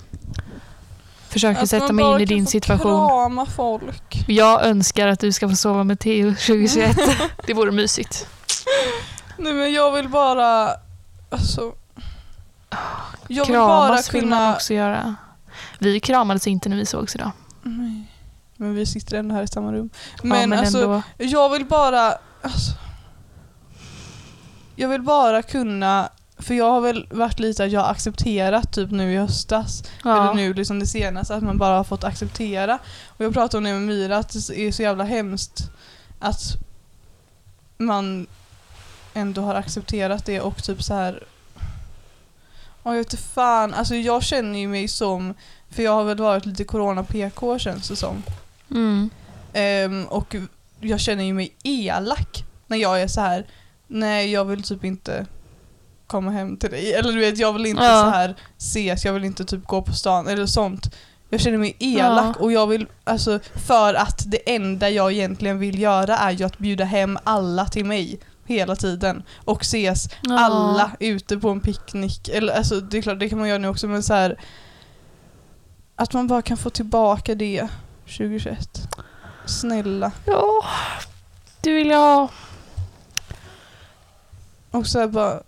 försöker 1.38 1.64
Att 1.64 1.70
sätta 1.70 1.94
mig 1.94 2.06
in 2.06 2.22
i 2.22 2.26
din 2.26 2.46
få 2.46 2.52
situation. 2.52 3.08
krama 3.10 3.46
folk. 3.46 4.24
Jag 4.28 4.66
önskar 4.66 5.08
att 5.08 5.20
du 5.20 5.32
ska 5.32 5.50
få 5.50 5.56
sova 5.56 5.84
med 5.84 6.00
Theo 6.00 6.30
2021. 6.48 6.98
Det 7.48 7.54
vore 7.54 7.72
mysigt. 7.72 8.28
Nej 9.38 9.54
men 9.54 9.74
jag 9.74 9.92
vill 9.92 10.10
bara, 10.10 10.70
alltså. 11.30 11.74
Jag 13.28 13.46
vill 13.46 13.56
Kramas 13.56 14.12
bara 14.12 14.20
vill 14.20 14.30
man 14.30 14.40
kunna... 14.40 14.54
också 14.56 14.74
göra. 14.74 15.16
Vi 15.80 16.00
kramades 16.00 16.48
inte 16.48 16.70
när 16.70 16.78
vi 16.78 16.86
sågs 16.86 17.16
idag. 17.16 17.32
Nej. 17.64 18.12
Men 18.58 18.76
vi 18.76 18.86
sitter 18.86 19.18
ändå 19.18 19.36
här 19.36 19.44
i 19.44 19.48
samma 19.48 19.72
rum. 19.74 19.90
Men, 20.22 20.30
Men, 20.30 20.42
ja, 20.42 20.48
men 20.48 20.60
alltså, 20.60 20.84
ändå. 20.84 21.02
jag 21.18 21.50
vill 21.50 21.66
bara... 21.66 22.14
Alltså, 22.42 22.72
jag 24.76 24.90
vill 24.90 25.02
bara 25.02 25.42
kunna... 25.42 26.10
För 26.40 26.54
jag 26.54 26.72
har 26.72 26.82
väl 26.82 27.08
varit 27.12 27.40
lite 27.40 27.64
att 27.64 27.72
jag 27.72 27.82
har 27.82 27.92
accepterat 27.92 28.74
typ 28.74 28.92
nu 28.92 29.14
i 29.14 29.18
höstas 29.18 29.84
eller 30.04 30.16
Ja. 30.16 30.34
nu 30.34 30.54
liksom 30.54 30.80
det 30.80 30.88
senaste, 30.88 31.36
att 31.36 31.44
man 31.44 31.58
bara 31.58 31.78
har 31.78 31.84
fått 31.84 32.04
acceptera. 32.04 32.80
Och 33.08 33.26
jag 33.26 33.34
pratade 33.34 33.58
om 33.58 33.64
det 33.64 33.74
med 33.74 33.82
Mira, 33.82 34.18
att 34.18 34.30
det 34.48 34.60
är 34.68 34.72
så 34.72 34.82
jävla 34.82 35.04
hemskt 35.04 35.70
att 36.20 36.42
man 37.78 38.28
ändå 39.14 39.42
har 39.42 39.56
accepterat 39.56 40.26
det 40.26 40.42
och 40.42 40.64
typ 40.64 40.84
så 40.84 40.94
här. 40.94 41.24
Ja, 42.84 42.92
jag 42.92 42.98
vet 42.98 43.14
inte 43.14 43.24
fan, 43.24 43.74
alltså 43.74 43.96
jag 43.96 44.24
känner 44.24 44.60
ju 44.60 44.68
mig 44.68 44.88
som, 44.88 45.34
för 45.70 45.84
jag 45.84 45.92
har 45.92 46.04
väl 46.04 46.18
varit 46.18 46.46
lite 46.46 46.64
corona-PK 46.64 47.60
känns 47.60 47.88
det 47.90 47.96
som. 47.96 48.24
Mm. 48.72 49.10
Ehm, 49.54 50.06
och 50.06 50.36
jag 50.80 51.00
känner 51.00 51.24
ju 51.24 51.34
mig 51.34 51.56
elak 51.64 52.44
när 52.68 52.78
jag 52.78 53.02
är 53.02 53.08
så 53.08 53.22
här. 53.22 53.46
nej 53.88 54.32
jag 54.32 54.46
vill 54.46 54.64
typ 54.64 54.84
inte 54.84 55.26
komma 56.08 56.32
hem 56.32 56.58
till 56.58 56.70
dig. 56.70 56.94
Eller 56.94 57.12
du 57.14 57.20
vet, 57.20 57.38
jag 57.38 57.54
vill 57.54 57.66
inte 57.66 57.84
Ja. 57.84 58.02
så 58.04 58.10
här 58.10 58.36
ses, 58.58 59.06
jag 59.06 59.14
vill 59.14 59.24
inte 59.26 59.46
typ 59.46 59.66
gå 59.66 59.82
på 59.82 59.94
stan 59.94 60.28
eller 60.28 60.46
sånt. 60.46 60.96
Jag 61.30 61.40
känner 61.42 61.58
mig 61.58 61.76
elak 61.80 62.36
Ja. 62.40 62.44
och 62.44 62.52
jag 62.52 62.68
vill, 62.68 62.88
alltså 63.04 63.40
för 63.68 63.94
att 63.94 64.24
det 64.32 64.56
enda 64.56 64.90
jag 64.90 65.12
egentligen 65.12 65.60
vill 65.60 65.80
göra 65.80 66.18
är 66.18 66.32
ju 66.32 66.46
att 66.46 66.58
bjuda 66.58 66.84
hem 66.86 67.20
alla 67.24 67.66
till 67.66 67.86
mig 67.86 68.20
hela 68.46 68.76
tiden 68.76 69.24
och 69.46 69.62
ses 69.62 70.10
Ja. 70.22 70.40
alla 70.40 70.92
ute 71.00 71.38
på 71.38 71.50
en 71.50 71.62
picknick. 71.62 72.30
Eller, 72.30 72.54
alltså, 72.54 72.80
det 72.82 72.98
är 72.98 73.02
klart, 73.02 73.20
det 73.20 73.30
kan 73.30 73.40
man 73.40 73.48
göra 73.50 73.58
nu 73.58 73.68
också 73.68 73.88
men 73.88 74.04
så 74.04 74.14
här 74.14 74.40
att 75.96 76.14
man 76.14 76.28
bara 76.28 76.42
kan 76.42 76.58
få 76.58 76.70
tillbaka 76.70 77.36
det 77.36 77.68
2021. 78.06 78.82
Snälla. 79.46 80.12
Ja. 80.26 80.66
Du 81.62 81.74
vill 81.74 81.88
jag 81.90 81.98
ha. 81.98 82.30
Och 84.72 84.88
så 84.88 85.00
här 85.00 85.08
bara 85.08 85.42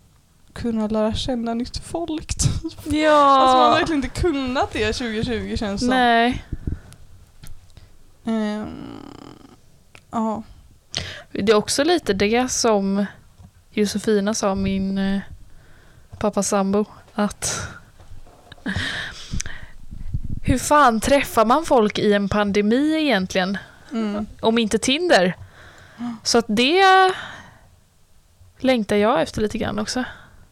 kunna 0.61 0.87
lära 0.87 1.13
känna 1.13 1.53
nytt 1.53 1.77
folk. 1.77 2.35
typ. 2.35 2.73
Ja. 2.93 3.11
Alltså 3.11 3.57
man 3.57 3.71
har 3.71 3.79
verkligen 3.79 4.03
inte 4.03 4.21
kunnat 4.21 4.73
det 4.73 4.93
2020 4.93 5.55
känns 5.57 5.79
som. 5.81 5.89
Nej. 5.89 6.43
Ehm, 8.25 8.99
Ja. 10.11 10.43
Det 11.31 11.51
är 11.51 11.55
också 11.55 11.83
lite 11.83 12.13
det 12.13 12.51
som 12.51 13.05
Josefina 13.71 14.33
sa, 14.33 14.55
min 14.55 14.97
eh, 14.97 15.19
pappa 16.19 16.43
sambo, 16.43 16.85
att 17.13 17.67
hur 20.43 20.57
fan 20.57 20.99
träffar 20.99 21.45
man 21.45 21.65
folk 21.65 21.99
i 21.99 22.13
en 22.13 22.29
pandemi 22.29 22.93
egentligen? 23.01 23.57
Mm. 23.91 24.25
Om 24.41 24.57
inte 24.57 24.77
Tinder. 24.77 25.35
Så 26.23 26.37
att 26.37 26.45
det 26.47 27.13
längtar 28.59 28.95
jag 28.95 29.21
efter 29.21 29.41
lite 29.41 29.57
grann 29.57 29.79
också. 29.79 30.03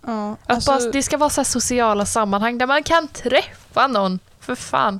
Ja. 0.07 0.31
Att 0.31 0.37
Alltså, 0.55 0.71
bara, 0.71 0.91
det 0.91 1.03
ska 1.03 1.17
vara 1.17 1.29
så 1.29 1.43
sociala 1.43 2.05
sammanhang 2.05 2.57
där 2.57 2.67
man 2.67 2.83
kan 2.83 3.07
träffa 3.07 3.87
någon. 3.87 4.19
För 4.39 4.55
fan. 4.55 4.99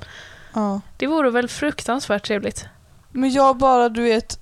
ja. 0.54 0.82
Det 0.98 1.08
vore 1.08 1.30
väl 1.30 1.48
fruktansvärt 1.48 2.26
trevligt. 2.28 2.66
Men 3.12 3.32
jag 3.32 3.58
bara, 3.58 3.90
du 3.90 4.02
vet, 4.04 4.40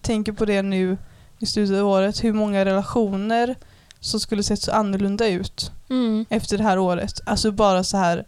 tänker 0.00 0.32
på 0.32 0.44
det 0.44 0.62
nu 0.62 0.98
i 1.38 1.46
slutet 1.46 1.76
av 1.80 1.86
året, 1.88 2.24
hur 2.24 2.32
många 2.32 2.64
relationer 2.64 3.54
som 4.00 4.20
skulle 4.20 4.42
sett 4.42 4.62
så 4.62 4.72
annorlunda 4.72 5.26
ut 5.28 5.70
Mm. 5.90 6.26
efter 6.28 6.58
det 6.58 6.64
här 6.64 6.78
året. 6.78 7.20
Alltså 7.26 7.50
bara 7.52 7.84
så 7.84 7.96
här 7.96 8.24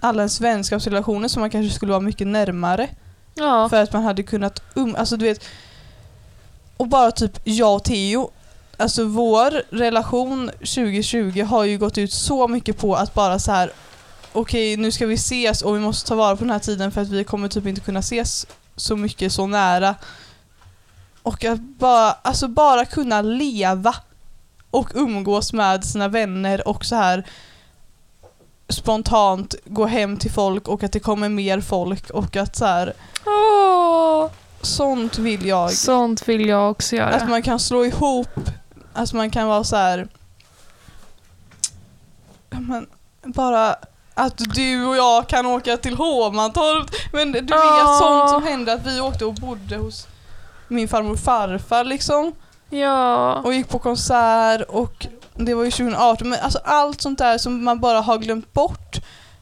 alla 0.00 0.22
ens 0.22 0.40
vänskapsrelationer 0.40 1.28
som 1.28 1.40
man 1.40 1.50
kanske 1.50 1.74
skulle 1.74 1.92
vara 1.92 2.00
mycket 2.00 2.26
närmare 2.26 2.88
Ja. 3.34 3.68
för 3.68 3.82
att 3.82 3.92
man 3.92 4.02
hade 4.04 4.22
kunnat 4.22 4.62
um, 4.74 4.96
alltså 4.98 5.16
du 5.16 5.24
vet 5.24 5.44
och 6.76 6.88
bara 6.88 7.10
typ 7.10 7.40
jag 7.44 7.74
och 7.74 7.84
Theo 7.84 8.30
alltså 8.76 9.04
vår 9.04 9.62
relation 9.76 10.50
2020 10.58 11.42
har 11.42 11.64
ju 11.64 11.78
gått 11.78 11.98
ut 11.98 12.12
så 12.12 12.48
mycket 12.48 12.78
på 12.78 12.94
att 12.96 13.14
bara 13.14 13.38
så 13.38 13.52
här 13.52 13.70
okej 14.32 14.76
nu 14.76 14.92
ska 14.92 15.06
vi 15.06 15.14
ses 15.14 15.62
och 15.62 15.76
vi 15.76 15.80
måste 15.80 16.08
ta 16.08 16.14
vara 16.14 16.36
på 16.36 16.44
den 16.44 16.50
här 16.50 16.58
tiden 16.58 16.92
för 16.92 17.00
att 17.00 17.08
vi 17.08 17.24
kommer 17.24 17.48
typ 17.48 17.66
inte 17.66 17.80
kunna 17.80 18.00
ses 18.00 18.46
så 18.76 18.96
mycket 18.96 19.32
så 19.32 19.46
nära 19.46 19.94
och 21.22 21.44
att 21.44 21.60
bara, 21.60 22.12
alltså 22.12 22.48
bara 22.48 22.84
kunna 22.84 23.22
leva 23.22 23.94
och 24.70 24.90
umgås 24.94 25.52
med 25.52 25.84
sina 25.84 26.08
vänner 26.08 26.68
och 26.68 26.84
så 26.84 26.96
här 26.96 27.26
spontant 28.68 29.54
gå 29.64 29.86
hem 29.86 30.16
till 30.16 30.30
folk 30.30 30.68
och 30.68 30.82
att 30.82 30.92
det 30.92 31.00
kommer 31.00 31.28
mer 31.28 31.60
folk 31.60 32.10
och 32.10 32.36
att 32.36 32.56
så 32.56 32.64
här, 32.64 32.92
Åh, 33.26 34.30
sånt 34.60 35.18
vill 35.18 35.46
jag. 35.46 35.72
sånt 35.72 36.28
vill 36.28 36.46
jag 36.48 36.70
också 36.70 36.96
göra. 36.96 37.14
Att 37.14 37.28
man 37.28 37.42
kan 37.42 37.60
slå 37.60 37.84
ihop, 37.84 38.40
att 38.96 39.12
man 39.12 39.30
kan 39.30 39.48
vara 39.48 39.64
så 39.64 39.76
här. 39.76 40.08
Men 42.50 42.86
bara 43.24 43.76
att 44.14 44.38
du 44.54 44.86
och 44.86 44.96
jag 44.96 45.28
kan 45.28 45.46
åka 45.46 45.76
till 45.76 45.96
Hovmantorp. 45.96 46.90
Men 47.12 47.32
du 47.32 47.40
vet 47.40 47.50
Ja. 47.50 47.98
sånt 48.00 48.30
som 48.30 48.42
hände 48.42 48.72
att 48.72 48.86
vi 48.86 49.00
åkte 49.00 49.24
och 49.24 49.34
bodde 49.34 49.76
hos 49.76 50.06
min 50.68 50.88
farmor 50.88 51.12
och 51.12 51.18
farfar 51.18 51.84
liksom. 51.84 52.32
ja. 52.70 53.34
Och 53.34 53.54
gick 53.54 53.68
på 53.68 53.78
konsert 53.78 54.62
och 54.68 55.06
det 55.34 55.54
var 55.54 55.64
ju 55.64 55.70
2018. 55.70 56.28
Men 56.28 56.38
alltså 56.42 56.58
allt 56.64 57.00
sånt 57.00 57.18
där 57.18 57.38
som 57.38 57.64
man 57.64 57.80
bara 57.80 58.00
har 58.00 58.18
glömt 58.18 58.52
bort 58.52 58.96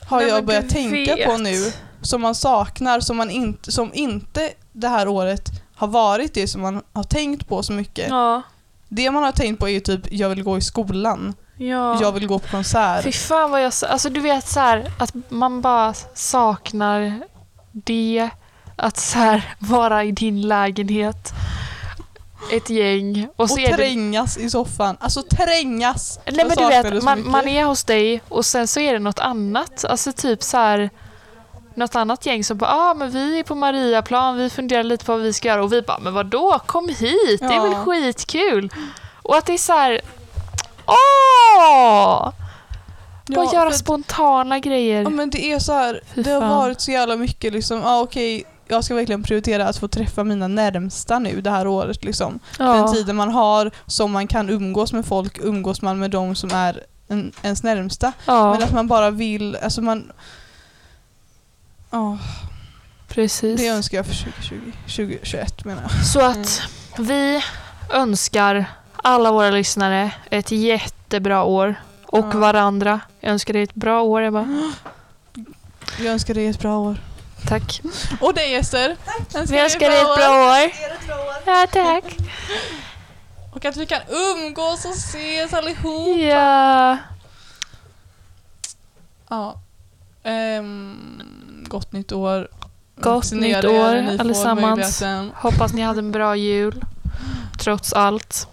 har 0.08 0.20
Nej, 0.20 0.28
jag 0.28 0.44
börjat 0.44 0.68
tänka 0.68 1.14
vet. 1.16 1.26
på 1.28 1.36
nu. 1.36 1.72
Som 2.02 2.20
man 2.22 2.34
saknar, 2.34 3.00
som, 3.00 3.16
man 3.16 3.30
inte, 3.30 3.72
som 3.72 3.90
inte 3.94 4.52
det 4.72 4.88
här 4.88 5.08
året 5.08 5.42
har 5.76 5.86
varit 5.88 6.34
det 6.34 6.48
som 6.48 6.60
man 6.62 6.82
har 6.92 7.02
tänkt 7.04 7.48
på 7.48 7.62
så 7.62 7.72
mycket. 7.72 8.08
Ja. 8.08 8.42
Det 8.94 9.10
man 9.10 9.22
har 9.22 9.32
tänkt 9.32 9.58
på 9.58 9.68
är 9.68 9.72
ju 9.72 9.80
typ, 9.80 10.12
jag 10.12 10.28
vill 10.28 10.42
gå 10.42 10.58
i 10.58 10.60
skolan, 10.60 11.34
ja. 11.56 12.00
jag 12.00 12.12
vill 12.12 12.26
gå 12.26 12.38
på 12.38 12.48
konsert. 12.48 13.04
Fy 13.04 13.12
fan 13.12 13.50
vad 13.50 13.62
jag... 13.64 13.72
Alltså 13.88 14.10
du 14.10 14.20
vet 14.20 14.48
så 14.48 14.60
här 14.60 14.92
att 14.98 15.14
man 15.28 15.60
bara 15.60 15.94
saknar 16.14 17.22
det. 17.72 18.30
Att 18.76 18.96
så 18.96 19.18
här 19.18 19.54
vara 19.58 20.04
i 20.04 20.12
din 20.12 20.48
lägenhet. 20.48 21.32
Ett 22.52 22.70
gäng. 22.70 23.28
Och 23.36 23.50
Och 23.50 23.58
är 23.58 23.70
det... 23.70 23.76
trängas 23.76 24.36
i 24.36 24.50
soffan. 24.50 24.96
Alltså 25.00 25.22
trängas! 25.22 26.20
Nej 26.26 26.34
Jag 26.36 26.48
men 26.48 26.56
du 26.56 26.66
vet, 26.66 27.02
man, 27.02 27.30
man 27.30 27.48
är 27.48 27.64
hos 27.64 27.84
dig 27.84 28.22
och 28.28 28.46
sen 28.46 28.68
så 28.68 28.80
är 28.80 28.92
det 28.92 28.98
något 28.98 29.18
annat. 29.18 29.84
Alltså 29.84 30.12
typ 30.12 30.42
så 30.42 30.56
här 30.56 30.90
något 31.76 31.94
annat 31.94 32.26
gäng 32.26 32.44
som 32.44 32.58
bara 32.58 32.70
ah, 32.70 32.94
men 32.94 33.10
vi 33.10 33.38
är 33.38 33.42
på 33.42 33.54
Mariaplan, 33.54 34.36
vi 34.36 34.50
funderar 34.50 34.82
lite 34.82 35.04
på 35.04 35.12
vad 35.12 35.20
vi 35.20 35.32
ska 35.32 35.48
göra 35.48 35.64
och 35.64 35.72
vi 35.72 35.82
bara 35.82 35.98
men 35.98 36.14
vadå, 36.14 36.58
kom 36.66 36.88
hit, 36.88 37.40
det 37.40 37.44
är 37.54 37.60
väl 37.62 37.72
Ja. 37.72 37.84
skitkul. 37.84 38.72
Och 39.22 39.36
att 39.36 39.46
det 39.46 39.52
är 39.54 39.58
så 39.58 39.72
här 39.72 40.00
åh! 40.86 42.32
Bara 43.28 43.52
göra 43.54 43.70
för- 43.70 43.78
spontana 43.78 44.58
grejer. 44.58 45.02
Ja 45.02 45.10
men 45.10 45.30
det 45.30 45.52
är 45.52 45.58
så 45.58 45.72
här, 45.72 46.00
det 46.14 46.30
har 46.30 46.40
varit 46.40 46.80
så 46.80 46.90
jävla 46.90 47.16
mycket 47.16 47.52
liksom, 47.52 47.80
ja 47.80 48.00
okej, 48.00 48.44
jag 48.68 48.84
ska 48.84 48.94
verkligen 48.94 49.22
prioritera 49.22 49.66
att 49.68 49.76
få 49.76 49.88
träffa 49.88 50.24
mina 50.24 50.48
närmsta 50.48 51.18
nu 51.18 51.40
det 51.40 51.50
här 51.50 51.66
året 51.66 52.04
liksom. 52.04 52.38
Den 52.58 52.66
ja. 52.66 52.88
tiden 52.92 53.16
man 53.16 53.30
har 53.30 53.70
som 53.86 54.12
man 54.12 54.26
kan 54.26 54.50
umgås 54.50 54.92
med 54.92 55.06
folk, 55.06 55.38
umgås 55.42 55.82
man 55.82 55.98
med 55.98 56.10
de 56.10 56.34
som 56.34 56.50
är 56.54 56.82
en, 57.08 57.32
ens 57.42 57.62
närmsta. 57.62 58.12
ja, 58.26 58.52
Men 58.52 58.62
att 58.62 58.72
man 58.72 58.86
bara 58.88 59.10
vill, 59.10 59.56
alltså 59.56 59.82
man... 59.82 60.12
Ja, 61.94 62.18
precis. 63.08 63.60
det 63.60 63.68
önskar 63.68 63.98
jag 63.98 64.06
för 64.06 64.14
2020, 64.14 64.72
2021 64.86 65.64
menar 65.64 65.82
jag. 65.82 66.06
Så 66.06 66.20
att 66.20 66.62
vi 66.98 67.42
önskar 67.90 68.64
alla 68.96 69.32
våra 69.32 69.50
lyssnare 69.50 70.10
ett 70.30 70.50
jättebra 70.50 71.42
år. 71.42 71.74
Och 72.06 72.26
Ja. 72.32 72.38
varandra. 72.38 73.00
Jag 73.20 73.32
önskar 73.32 73.52
dig 73.52 73.62
ett 73.62 73.74
bra 73.74 74.02
år 74.02 74.22
Ebba. 74.22 74.46
Jag 75.98 76.06
önskar 76.06 76.34
dig 76.34 76.46
ett 76.46 76.58
bra 76.58 76.78
år. 76.78 76.96
Tack. 77.48 77.80
Och 78.20 78.34
dig 78.34 78.54
Ester! 78.54 78.96
Vi 79.48 79.58
önskar 79.60 79.90
dig 79.90 80.00
ett 80.00 80.16
bra 80.16 80.62
år. 80.64 80.70
Ja, 81.46 81.66
tack. 81.72 82.16
Och 83.54 83.64
att 83.64 83.76
vi 83.76 83.86
kan 83.86 84.00
umgås 84.08 84.84
och 84.84 84.90
ses 84.94 85.52
allihop. 85.52 86.18
Ja. 86.18 86.98
Ja. 89.28 89.60
Ehm, 90.22 91.22
gott 91.74 91.92
nytt 91.92 92.12
år. 92.12 92.48
Gott 92.96 93.32
nytt 93.32 93.64
år, 93.64 93.94
allesammans. 94.18 95.02
Hoppas 95.34 95.72
ni 95.72 95.82
hade 95.82 95.98
en 95.98 96.12
bra 96.12 96.36
jul. 96.36 96.84
Trots 97.58 97.92
allt. 97.92 98.48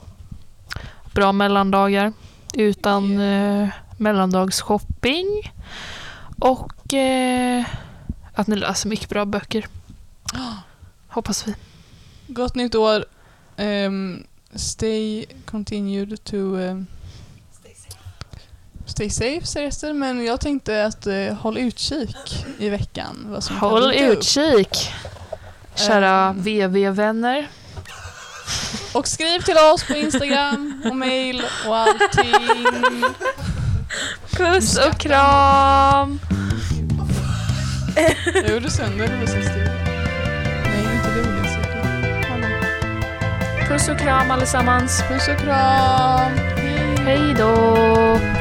Bra 1.14 1.32
mellandagar. 1.32 2.14
Utan 2.54 3.20
eh, 3.20 3.70
mellandagsshopping. 3.98 5.54
Och 6.40 6.94
eh, 6.94 7.66
att 8.34 8.48
ni 8.48 8.56
läser 8.56 8.90
mycket 8.90 9.10
bra 9.10 9.26
böcker. 9.26 9.68
Hoppas 11.08 11.48
vi. 11.48 11.56
Gott 12.28 12.56
nytt 12.56 12.76
år. 12.76 13.06
Ehm, 13.58 14.24
stay 14.56 15.26
continued 15.46 16.24
to 16.24 16.38
um, 16.38 16.88
Stay 18.92 19.10
safe 19.10 19.46
säger 19.46 19.68
Ester, 19.68 19.94
men 19.94 20.26
jag 20.26 20.42
tänkte 20.42 20.86
att 20.86 21.08
uh, 21.08 21.34
håll 21.34 21.58
utkik 21.58 22.46
i 22.60 22.70
veckan. 22.70 23.26
Vad 23.30 23.44
som 23.44 23.60
kan 23.60 23.70
Håll 23.70 23.90
dyka 23.92 24.08
upp. 24.08 24.18
utkik. 24.18 24.92
Kära 25.76 26.28
Ehm. 26.30 26.42
VV-vänner. 26.42 27.48
Och 28.94 29.08
skriv 29.08 29.40
till 29.42 29.58
oss 29.58 29.84
på 29.88 29.94
Instagram 29.94 30.82
och 30.90 30.96
mail 30.96 31.44
och 31.68 31.78
allting. 31.78 33.04
Puss 34.32 34.78
och 34.78 34.98
kram. 35.00 36.20
Jag 38.36 38.50
gjorde 38.50 38.70
sönder 38.72 39.08
Lucia-studion. 39.22 39.76
Nej, 40.66 40.84
inte 40.96 41.10
det 41.10 41.50
säga. 41.50 41.68
Puss 43.70 43.90
och 43.90 44.00
kram 44.00 44.32
allesammans. 44.32 45.04
Puss 45.10 45.28
och 45.28 45.38
kram. 45.38 46.32
Hej. 46.56 46.98
Hej 47.06 47.34
då. 47.38 48.41